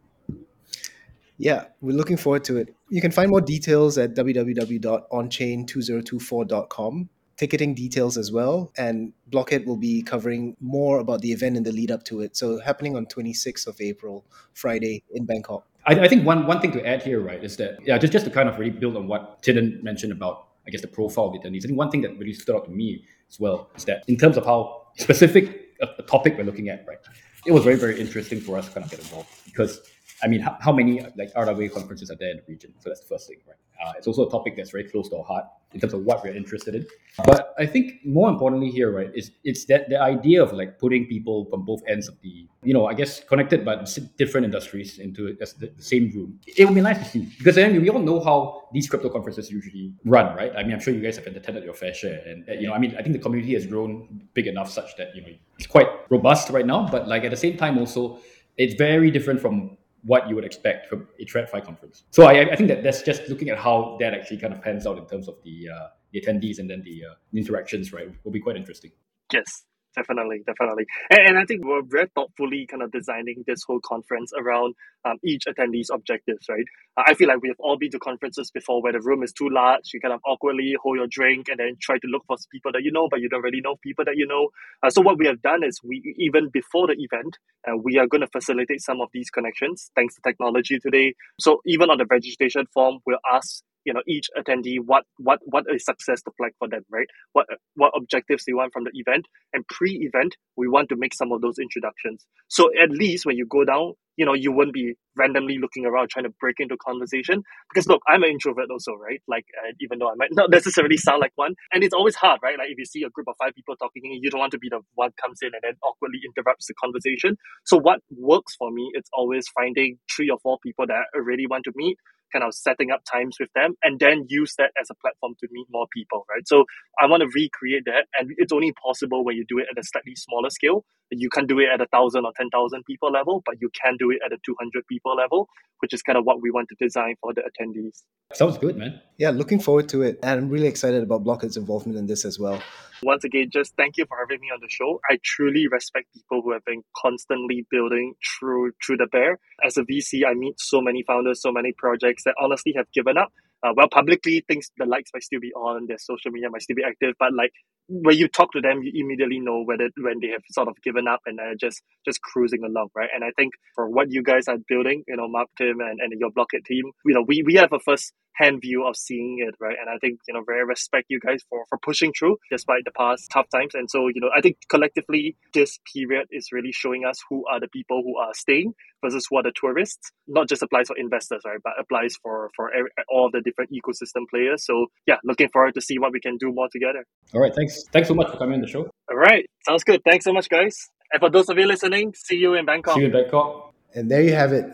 Yeah, 1.38 1.66
we're 1.82 1.96
looking 1.96 2.18
forward 2.18 2.44
to 2.46 2.58
it. 2.58 2.74
You 2.90 3.02
can 3.02 3.12
find 3.12 3.30
more 3.30 3.42
details 3.42 3.98
at 3.98 4.16
www.onchain2024.com 4.16 7.10
ticketing 7.38 7.74
details 7.74 8.18
as 8.18 8.32
well. 8.32 8.72
And 8.78 9.14
Blockhead 9.28 9.66
will 9.66 9.78
be 9.78 10.02
covering 10.02 10.56
more 10.60 11.00
about 11.00 11.22
the 11.22 11.32
event 11.32 11.56
in 11.56 11.64
the 11.64 11.72
lead 11.72 11.92
up 11.92 12.04
to 12.06 12.22
it. 12.22 12.36
So 12.36 12.60
happening 12.60 12.96
on 12.96 13.06
26th 13.06 13.68
of 13.68 13.80
April, 13.80 14.26
Friday 14.54 15.04
in 15.12 15.26
Bangkok. 15.26 15.66
I, 15.86 16.02
I, 16.02 16.08
think 16.08 16.26
one, 16.26 16.46
one 16.48 16.60
thing 16.60 16.72
to 16.74 16.86
add 16.86 17.04
here, 17.04 17.22
right, 17.22 17.42
is 17.44 17.56
that, 17.58 17.78
yeah, 17.86 17.98
just, 17.98 18.12
just 18.12 18.26
to 18.26 18.32
kind 18.32 18.50
of 18.50 18.60
really 18.60 18.72
build 18.72 18.98
on 18.98 19.08
what 19.08 19.42
Qin 19.42 19.58
En 19.58 19.80
mentioned 19.84 20.12
about, 20.12 20.48
I 20.66 20.72
guess, 20.72 20.82
the 20.82 20.88
profile 20.88 21.26
of 21.26 21.34
the 21.34 21.40
attendees. 21.40 21.64
I 21.64 21.68
think 21.68 21.78
one 21.78 21.92
thing 21.92 22.02
that 22.02 22.18
really 22.18 22.34
stood 22.34 22.56
out 22.56 22.66
to 22.66 22.72
me 22.72 23.06
as 23.30 23.40
well 23.40 23.70
is 23.76 23.86
that 23.86 24.04
in 24.08 24.18
terms 24.18 24.36
of 24.36 24.46
how 24.46 24.88
specific 24.98 25.76
a, 25.82 25.88
a 26.00 26.04
topic 26.04 26.36
we're 26.38 26.44
looking 26.44 26.70
at, 26.70 26.86
right, 26.88 26.98
it 27.46 27.54
was 27.54 27.64
very, 27.64 27.78
very 27.78 28.00
interesting 28.00 28.42
for 28.42 28.58
us 28.58 28.68
to 28.68 28.74
kind 28.74 28.84
of 28.84 28.92
get 28.92 29.00
involved 29.00 29.30
because 29.46 29.80
I 30.24 30.28
mean, 30.28 30.40
how, 30.42 30.58
how 30.60 30.72
many 30.72 31.02
like 31.16 31.34
RWA 31.34 31.72
conferences 31.72 32.10
are 32.10 32.16
there 32.16 32.32
in 32.32 32.38
the 32.38 32.44
region? 32.48 32.74
So 32.80 32.90
that's 32.90 33.02
the 33.02 33.08
first 33.08 33.28
thing, 33.28 33.38
right? 33.48 33.56
Uh, 33.80 33.94
it's 33.98 34.08
also 34.08 34.28
a 34.28 34.32
topic 34.32 34.56
that's 34.56 34.72
very 34.72 34.84
close 34.84 35.08
to 35.10 35.18
our 35.18 35.24
heart 35.24 35.46
in 35.74 35.80
terms 35.80 35.94
of 35.94 36.04
what 36.04 36.24
we're 36.24 36.36
interested 36.36 36.74
in. 36.74 36.88
But 37.26 37.54
I 37.60 37.66
think 37.66 38.04
more 38.04 38.30
importantly 38.30 38.72
here, 38.72 38.92
right, 38.92 39.12
is 39.14 39.32
it's 39.44 39.66
that 39.66 39.90
the 39.90 40.02
idea 40.02 40.42
of 40.42 40.54
like 40.54 40.80
putting 40.80 41.06
people 41.06 41.46
from 41.46 41.64
both 41.64 41.82
ends 41.88 42.08
of 42.08 42.20
the, 42.22 42.48
you 42.64 42.74
know, 42.74 42.88
I 42.88 42.96
guess 42.96 43.24
connected 43.24 43.64
but 43.64 43.96
different 44.18 44.46
industries 44.46 44.98
into 44.98 45.36
the, 45.36 45.54
the 45.60 45.84
same 45.84 46.12
room. 46.16 46.40
It 46.48 46.66
would 46.66 46.74
be 46.74 46.82
nice 46.82 46.98
to 47.00 47.06
see 47.06 47.32
because 47.38 47.56
then 47.56 47.80
we 47.80 47.90
all 47.90 48.00
know 48.00 48.20
how 48.20 48.70
these 48.74 48.90
crypto 48.90 49.10
conferences 49.10 49.52
usually 49.52 49.94
run, 50.06 50.36
right? 50.36 50.54
I 50.58 50.64
mean, 50.64 50.74
I'm 50.74 50.80
sure 50.80 50.94
you 50.94 51.02
guys 51.02 51.18
have 51.18 51.28
attended 51.28 51.64
your 51.64 51.74
fair 51.76 51.94
share, 51.94 52.24
and 52.26 52.46
you 52.60 52.68
know, 52.68 52.74
I 52.74 52.80
mean, 52.80 52.96
I 52.98 53.04
think 53.04 53.14
the 53.14 53.22
community 53.22 53.54
has 53.54 53.68
grown 53.68 54.28
big 54.34 54.48
enough 54.48 54.72
such 54.72 54.96
that 54.98 55.16
you 55.16 55.22
know 55.22 55.28
it's 55.60 55.68
quite 55.68 55.88
robust 56.10 56.50
right 56.50 56.66
now. 56.66 56.88
But 56.90 57.08
like 57.08 57.24
at 57.24 57.32
the 57.32 57.38
same 57.38 57.58
time, 57.58 57.78
also 57.78 58.20
it's 58.58 58.74
very 58.74 59.12
different 59.12 59.40
from 59.40 59.78
what 60.08 60.28
you 60.28 60.36
would 60.36 60.46
expect 60.46 60.88
from 60.88 61.08
a 61.20 61.26
TradFi 61.26 61.64
conference. 61.64 62.06
So 62.12 62.24
I, 62.24 62.52
I, 62.52 62.56
think 62.56 62.70
that 62.70 62.82
that's 62.82 63.04
just 63.04 63.28
looking 63.28 63.50
at 63.50 63.58
how 63.58 63.98
that 64.00 64.14
actually 64.14 64.38
kind 64.38 64.54
of 64.54 64.62
pans 64.62 64.88
out 64.88 64.98
in 64.98 65.06
terms 65.06 65.28
of 65.28 65.36
the 65.44 65.68
uh, 65.70 65.88
the 66.12 66.22
attendees 66.22 66.60
and 66.60 66.70
then 66.70 66.82
the 66.84 67.04
uh, 67.06 67.14
interactions, 67.36 67.92
right, 67.92 68.10
will 68.24 68.32
be 68.32 68.40
quite 68.40 68.56
interesting. 68.56 68.92
Yes, 69.34 69.66
definitely, 69.98 70.42
definitely. 70.46 70.86
And, 71.10 71.28
and, 71.28 71.38
I 71.38 71.46
think 71.46 71.66
we're 71.66 71.82
very 71.84 72.08
thoughtfully 72.14 72.68
kind 72.70 72.84
of 72.84 72.92
designing 72.92 73.44
this 73.48 73.64
whole 73.64 73.80
conference 73.84 74.32
around 74.38 74.76
um, 75.04 75.18
each 75.24 75.46
attendee's 75.48 75.90
objectives, 75.92 76.46
right? 76.48 76.66
Uh, 76.96 77.04
I 77.08 77.14
feel 77.16 77.28
like 77.28 77.42
we 77.42 77.50
have 77.50 77.60
all 77.60 77.78
been 77.78 77.92
to 77.92 78.00
conferences 78.00 78.52
before 78.52 78.82
where 78.82 78.94
the 78.94 79.02
room 79.02 79.24
is 79.24 79.34
too 79.34 79.50
large, 79.50 79.92
you 79.94 80.00
kind 80.00 80.14
of 80.14 80.22
awkwardly 80.26 80.76
hold 80.82 80.98
your 80.98 81.08
drink 81.08 81.48
and 81.50 81.60
then 81.60 81.78
try 81.82 81.98
to 81.98 82.08
look 82.08 82.24
for 82.28 82.38
people 82.52 82.72
that 82.72 82.84
you 82.84 82.92
know, 82.92 83.08
but 83.10 83.20
you 83.20 83.30
don't 83.30 83.42
really 83.42 83.62
know 83.62 83.76
people 83.82 84.06
that 84.06 84.16
you 84.16 84.28
know. 84.28 84.50
Uh, 84.84 84.90
so 84.90 85.02
what 85.02 85.18
we 85.18 85.26
have 85.26 85.42
done 85.42 85.64
is 85.64 85.80
we, 85.84 86.16
even 86.18 86.50
before 86.50 86.88
the 86.88 86.96
event, 86.98 87.38
uh, 87.68 87.76
we 87.76 87.98
are 87.98 88.08
going 88.08 88.22
to 88.22 88.28
facilitate 88.28 88.82
some 88.82 89.02
of 89.02 89.10
these 89.14 89.30
connections 89.30 89.92
thanks 89.96 90.16
to 90.16 90.22
technology 90.22 90.80
today. 90.80 91.14
So 91.40 91.62
even 91.66 91.90
on 91.90 91.98
the 91.98 92.06
registration 92.06 92.66
form, 92.74 93.00
we'll 93.06 93.18
ask 93.34 93.64
you 93.88 93.94
know 93.94 94.04
each 94.06 94.28
attendee 94.38 94.80
what 94.84 95.06
what 95.18 95.40
what 95.46 95.64
is 95.74 95.86
success 95.86 96.22
look 96.26 96.36
like 96.40 96.54
for 96.60 96.68
them 96.68 96.84
right? 96.92 97.08
What 97.32 97.48
what 97.76 97.94
objectives 97.96 98.44
they 98.46 98.54
want 98.54 98.74
from 98.74 98.84
the 98.84 98.92
event. 98.94 99.26
And 99.54 99.66
pre-event 99.68 100.36
we 100.58 100.68
want 100.68 100.90
to 100.90 100.98
make 100.98 101.14
some 101.14 101.32
of 101.32 101.42
those 101.42 101.58
introductions. 101.58 102.26
So 102.50 102.70
at 102.84 102.92
least 102.92 103.26
when 103.26 103.38
you 103.38 103.48
go 103.48 103.64
down 103.64 103.94
you 104.18 104.26
know 104.26 104.34
you 104.34 104.52
wouldn't 104.52 104.74
be 104.74 104.96
randomly 105.16 105.58
looking 105.60 105.86
around 105.86 106.10
trying 106.10 106.26
to 106.26 106.34
break 106.42 106.58
into 106.60 106.76
conversation. 106.86 107.44
Because 107.70 107.88
look 107.88 108.02
i'm 108.10 108.24
an 108.24 108.30
introvert 108.30 108.70
also 108.70 108.92
right? 108.94 109.22
Like 109.26 109.46
uh, 109.64 109.72
even 109.80 110.00
though 110.00 110.12
i 110.12 110.16
might 110.16 110.34
not 110.34 110.50
necessarily 110.52 110.98
sound 110.98 111.22
like 111.22 111.32
one. 111.36 111.56
And 111.72 111.82
it's 111.82 111.94
always 111.94 112.16
hard 112.16 112.42
right? 112.44 112.58
Like 112.60 112.70
if 112.70 112.78
you 112.78 112.86
see 112.86 113.04
a 113.04 113.10
group 113.10 113.30
of 113.30 113.36
five 113.40 113.56
people 113.56 113.78
talking 113.78 114.02
you 114.04 114.30
don't 114.30 114.40
want 114.40 114.52
to 114.52 114.60
be 114.60 114.68
the 114.70 114.82
one 114.96 115.12
comes 115.24 115.40
in 115.42 115.52
and 115.54 115.64
then 115.64 115.76
awkwardly 115.82 116.20
interrupts 116.26 116.68
the 116.68 116.74
conversation. 116.84 117.38
So 117.64 117.78
what 117.78 118.02
works 118.12 118.54
for 118.60 118.70
me 118.70 118.92
it's 118.96 119.10
always 119.14 119.48
finding 119.48 119.98
three 120.14 120.30
or 120.30 120.40
four 120.44 120.58
people 120.62 120.86
that 120.88 121.04
i 121.16 121.18
really 121.18 121.48
want 121.48 121.64
to 121.64 121.72
meet 121.76 121.98
kind 122.32 122.44
of 122.44 122.54
setting 122.54 122.92
up 122.92 123.02
times 123.12 123.38
with 123.40 123.50
them 123.56 123.76
and 123.84 124.00
then 124.00 124.26
use 124.28 124.56
that 124.58 124.72
as 124.80 124.90
a 124.90 124.96
platform 124.96 125.36
to 125.40 125.48
meet 125.52 125.68
more 125.70 125.88
people, 125.94 126.26
right? 126.30 126.48
So 126.48 126.66
I 127.00 127.08
want 127.08 127.22
to 127.22 127.30
recreate 127.34 127.84
that. 127.86 128.06
And 128.20 128.32
it's 128.38 128.54
only 128.54 128.74
possible 128.74 129.24
when 129.24 129.36
you 129.36 129.46
do 129.48 129.60
it 129.60 129.68
at 129.72 129.80
a 129.80 129.84
slightly 129.84 130.16
smaller 130.16 130.50
scale. 130.50 130.86
You 131.10 131.30
can't 131.30 131.48
do 131.48 131.60
it 131.60 131.68
at 131.74 131.80
a 131.82 131.88
thousand 131.88 132.26
or 132.26 132.34
10,000 132.36 132.84
people 132.86 133.12
level, 133.12 133.42
but 133.46 133.56
you 133.62 133.70
can 133.82 133.96
do 133.98 134.12
it 134.12 134.20
at 134.26 134.34
a 134.34 134.38
200 134.46 134.86
people 134.88 135.16
level, 135.16 135.48
which 135.80 135.94
is 135.94 136.02
kind 136.02 136.18
of 136.18 136.26
what 136.26 136.42
we 136.42 136.52
want 136.52 136.68
to 136.70 136.76
design 136.80 137.16
for 137.22 137.34
the 137.34 137.42
attendees. 137.42 138.04
Sounds 138.34 138.58
good, 138.58 138.76
man. 138.76 139.00
Yeah, 139.18 139.30
looking 139.30 139.60
forward 139.60 139.88
to 139.90 140.02
it. 140.02 140.20
And 140.22 140.40
I'm 140.40 140.50
really 140.50 140.68
excited 140.68 141.02
about 141.02 141.24
Blockhead's 141.24 141.56
involvement 141.56 141.98
in 141.98 142.08
this 142.08 142.26
as 142.26 142.38
well. 142.38 142.62
Once 143.04 143.24
again, 143.24 143.50
just 143.52 143.76
thank 143.78 143.96
you 143.98 144.06
for 144.06 144.18
having 144.18 144.42
me 144.42 144.48
on 144.54 144.60
the 144.62 144.68
show. 144.70 145.00
I 145.10 145.18
truly 145.24 145.68
respect 145.68 146.08
people 146.14 146.42
who 146.42 146.52
have 146.52 146.66
been 146.66 146.84
constantly 146.96 147.66
building 147.72 148.16
through 148.40 148.72
through 148.86 148.98
the 148.98 149.08
bear. 149.08 149.40
As 149.64 149.78
a 149.78 149.84
VC, 149.84 150.26
I 150.28 150.34
meet 150.34 150.60
so 150.60 150.82
many 150.82 151.04
founders, 151.04 151.42
so 151.42 151.52
many 151.52 151.74
projects 151.78 152.24
that 152.26 152.36
honestly 152.42 152.74
have 152.76 152.92
given 152.92 153.18
up. 153.18 153.32
Uh, 153.66 153.74
well, 153.76 153.88
publicly, 153.90 154.44
things 154.48 154.70
the 154.78 154.86
lights 154.86 155.12
might 155.14 155.24
still 155.24 155.40
be 155.40 155.52
on, 155.54 155.88
their 155.88 155.98
social 155.98 156.32
media 156.32 156.50
might 156.50 156.62
still 156.62 156.76
be 156.76 156.84
active, 156.84 157.16
but 157.20 157.34
like 157.34 157.52
when 157.90 158.18
you 158.18 158.28
talk 158.28 158.52
to 158.52 158.62
them, 158.62 158.82
you 158.84 158.92
immediately 158.96 159.40
know 159.40 159.64
whether 159.64 159.90
when 159.98 160.20
they 160.22 160.28
have 160.28 160.42
sort 160.52 160.68
of 160.68 160.76
given 160.84 161.08
up 161.08 161.22
and 161.26 161.40
are 161.40 161.56
just 161.60 161.82
just 162.06 162.22
cruising 162.22 162.64
along, 162.64 162.90
right? 162.96 163.10
And 163.14 163.24
I 163.24 163.32
think 163.38 163.54
for 163.76 163.90
what 163.90 164.12
you 164.12 164.22
guys 164.22 164.48
are 164.48 164.58
building, 164.68 165.04
you 165.08 165.16
know, 165.16 165.28
Mark, 165.28 165.48
Tim, 165.58 165.80
and, 165.80 166.00
and 166.02 166.14
your 166.20 166.32
Blockhead 166.32 166.66
team, 166.66 166.84
you 167.06 167.14
know, 167.14 167.24
we, 167.28 167.44
we 167.46 167.56
have 167.56 167.72
a 167.72 167.80
first 167.80 168.14
hand 168.38 168.62
view 168.62 168.86
of 168.88 168.96
seeing 168.96 169.38
it, 169.46 169.56
right? 169.60 169.76
And 169.80 169.90
I 169.90 169.98
think, 169.98 170.20
you 170.28 170.34
know, 170.34 170.44
very 170.46 170.64
respect 170.66 171.08
you 171.10 171.20
guys 171.20 171.44
for, 171.50 171.66
for 171.70 171.78
pushing 171.80 172.14
through 172.18 172.38
despite 172.52 172.86
the 172.86 172.92
past 172.92 173.30
tough 173.34 173.48
times. 173.54 173.74
And 173.74 173.90
so, 173.90 174.08
you 174.08 174.22
know, 174.22 174.30
I 174.36 174.42
think 174.42 174.58
collectively 174.70 175.36
this 175.54 175.80
period 175.94 176.28
is 176.32 176.50
really 176.52 176.72
showing 176.72 177.06
us 177.06 177.18
who 177.30 177.46
are 177.48 177.60
the 177.60 177.68
people 177.68 178.02
who 178.04 178.18
are 178.18 178.34
staying 178.34 178.74
versus 179.04 179.28
who 179.30 179.38
are 179.38 179.44
the 179.44 179.54
tourists. 179.60 180.12
Not 180.28 180.48
just 180.48 180.62
applies 180.62 180.88
for 180.88 180.98
investors, 180.98 181.42
right? 181.46 181.60
But 181.64 181.74
applies 181.80 182.16
for, 182.22 182.50
for 182.56 182.72
every, 182.74 182.90
all 183.10 183.30
the 183.32 183.42
different 183.42 183.72
ecosystem 183.72 184.24
players. 184.30 184.66
So 184.66 184.88
yeah, 185.08 185.18
looking 185.24 185.50
forward 185.50 185.74
to 185.74 185.82
see 185.82 185.98
what 186.00 186.12
we 186.12 186.20
can 186.20 186.38
do 186.38 186.52
more 186.54 186.70
together. 186.72 187.06
All 187.34 187.42
right. 187.42 187.54
Thanks. 187.54 187.84
Thanks 187.92 188.08
so 188.08 188.14
much 188.14 188.30
for 188.32 188.38
coming 188.38 188.56
on 188.56 188.62
the 188.62 188.68
show. 188.68 188.90
All 189.10 189.18
right. 189.18 189.46
Sounds 189.66 189.84
good. 189.84 190.02
Thanks 190.04 190.26
so 190.26 190.34
much, 190.34 190.50
guys. 190.50 190.90
And 191.12 191.20
for 191.20 191.30
those 191.30 191.50
of 191.50 191.58
you 191.58 191.66
listening, 191.66 192.14
see 192.16 192.36
you 192.38 192.54
in 192.54 192.66
Bangkok. 192.66 192.96
See 192.96 193.02
you 193.02 193.08
in 193.08 193.14
Bangkok. 193.14 193.74
And 193.96 194.12
there 194.12 194.22
you 194.22 194.34
have 194.34 194.54
it. 194.54 194.66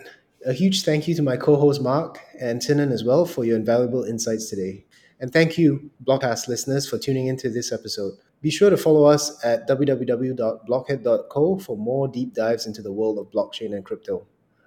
A 0.45 0.51
huge 0.51 0.83
thank 0.83 1.07
you 1.07 1.15
to 1.15 1.21
my 1.21 1.37
co 1.37 1.55
host 1.55 1.81
Mark 1.81 2.19
and 2.39 2.59
Qin 2.59 2.79
En 2.79 2.91
as 2.91 3.03
well 3.03 3.25
for 3.25 3.45
your 3.45 3.55
invaluable 3.55 4.03
insights 4.03 4.49
today. 4.49 4.83
And 5.21 5.31
thank 5.31 5.57
you, 5.57 5.89
Blockcast 6.03 6.49
listeners, 6.49 6.89
for 6.89 6.97
tuning 6.97 7.27
into 7.27 7.49
this 7.49 7.71
episode. 7.71 8.13
Be 8.41 8.49
sure 8.49 8.69
to 8.69 8.75
follow 8.75 9.05
us 9.05 9.41
at 9.45 9.69
www.blockhead.co 9.69 11.59
for 11.59 11.77
more 11.77 12.09
deep 12.09 12.33
dives 12.33 12.67
into 12.67 12.81
the 12.81 12.91
world 12.91 13.17
of 13.19 13.31
blockchain 13.31 13.73
and 13.73 13.85
crypto. 13.85 14.25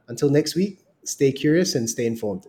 Until 0.08 0.30
next 0.30 0.54
week, 0.54 0.78
stay 1.04 1.30
curious 1.30 1.74
and 1.74 1.90
stay 1.90 2.06
informed. 2.06 2.46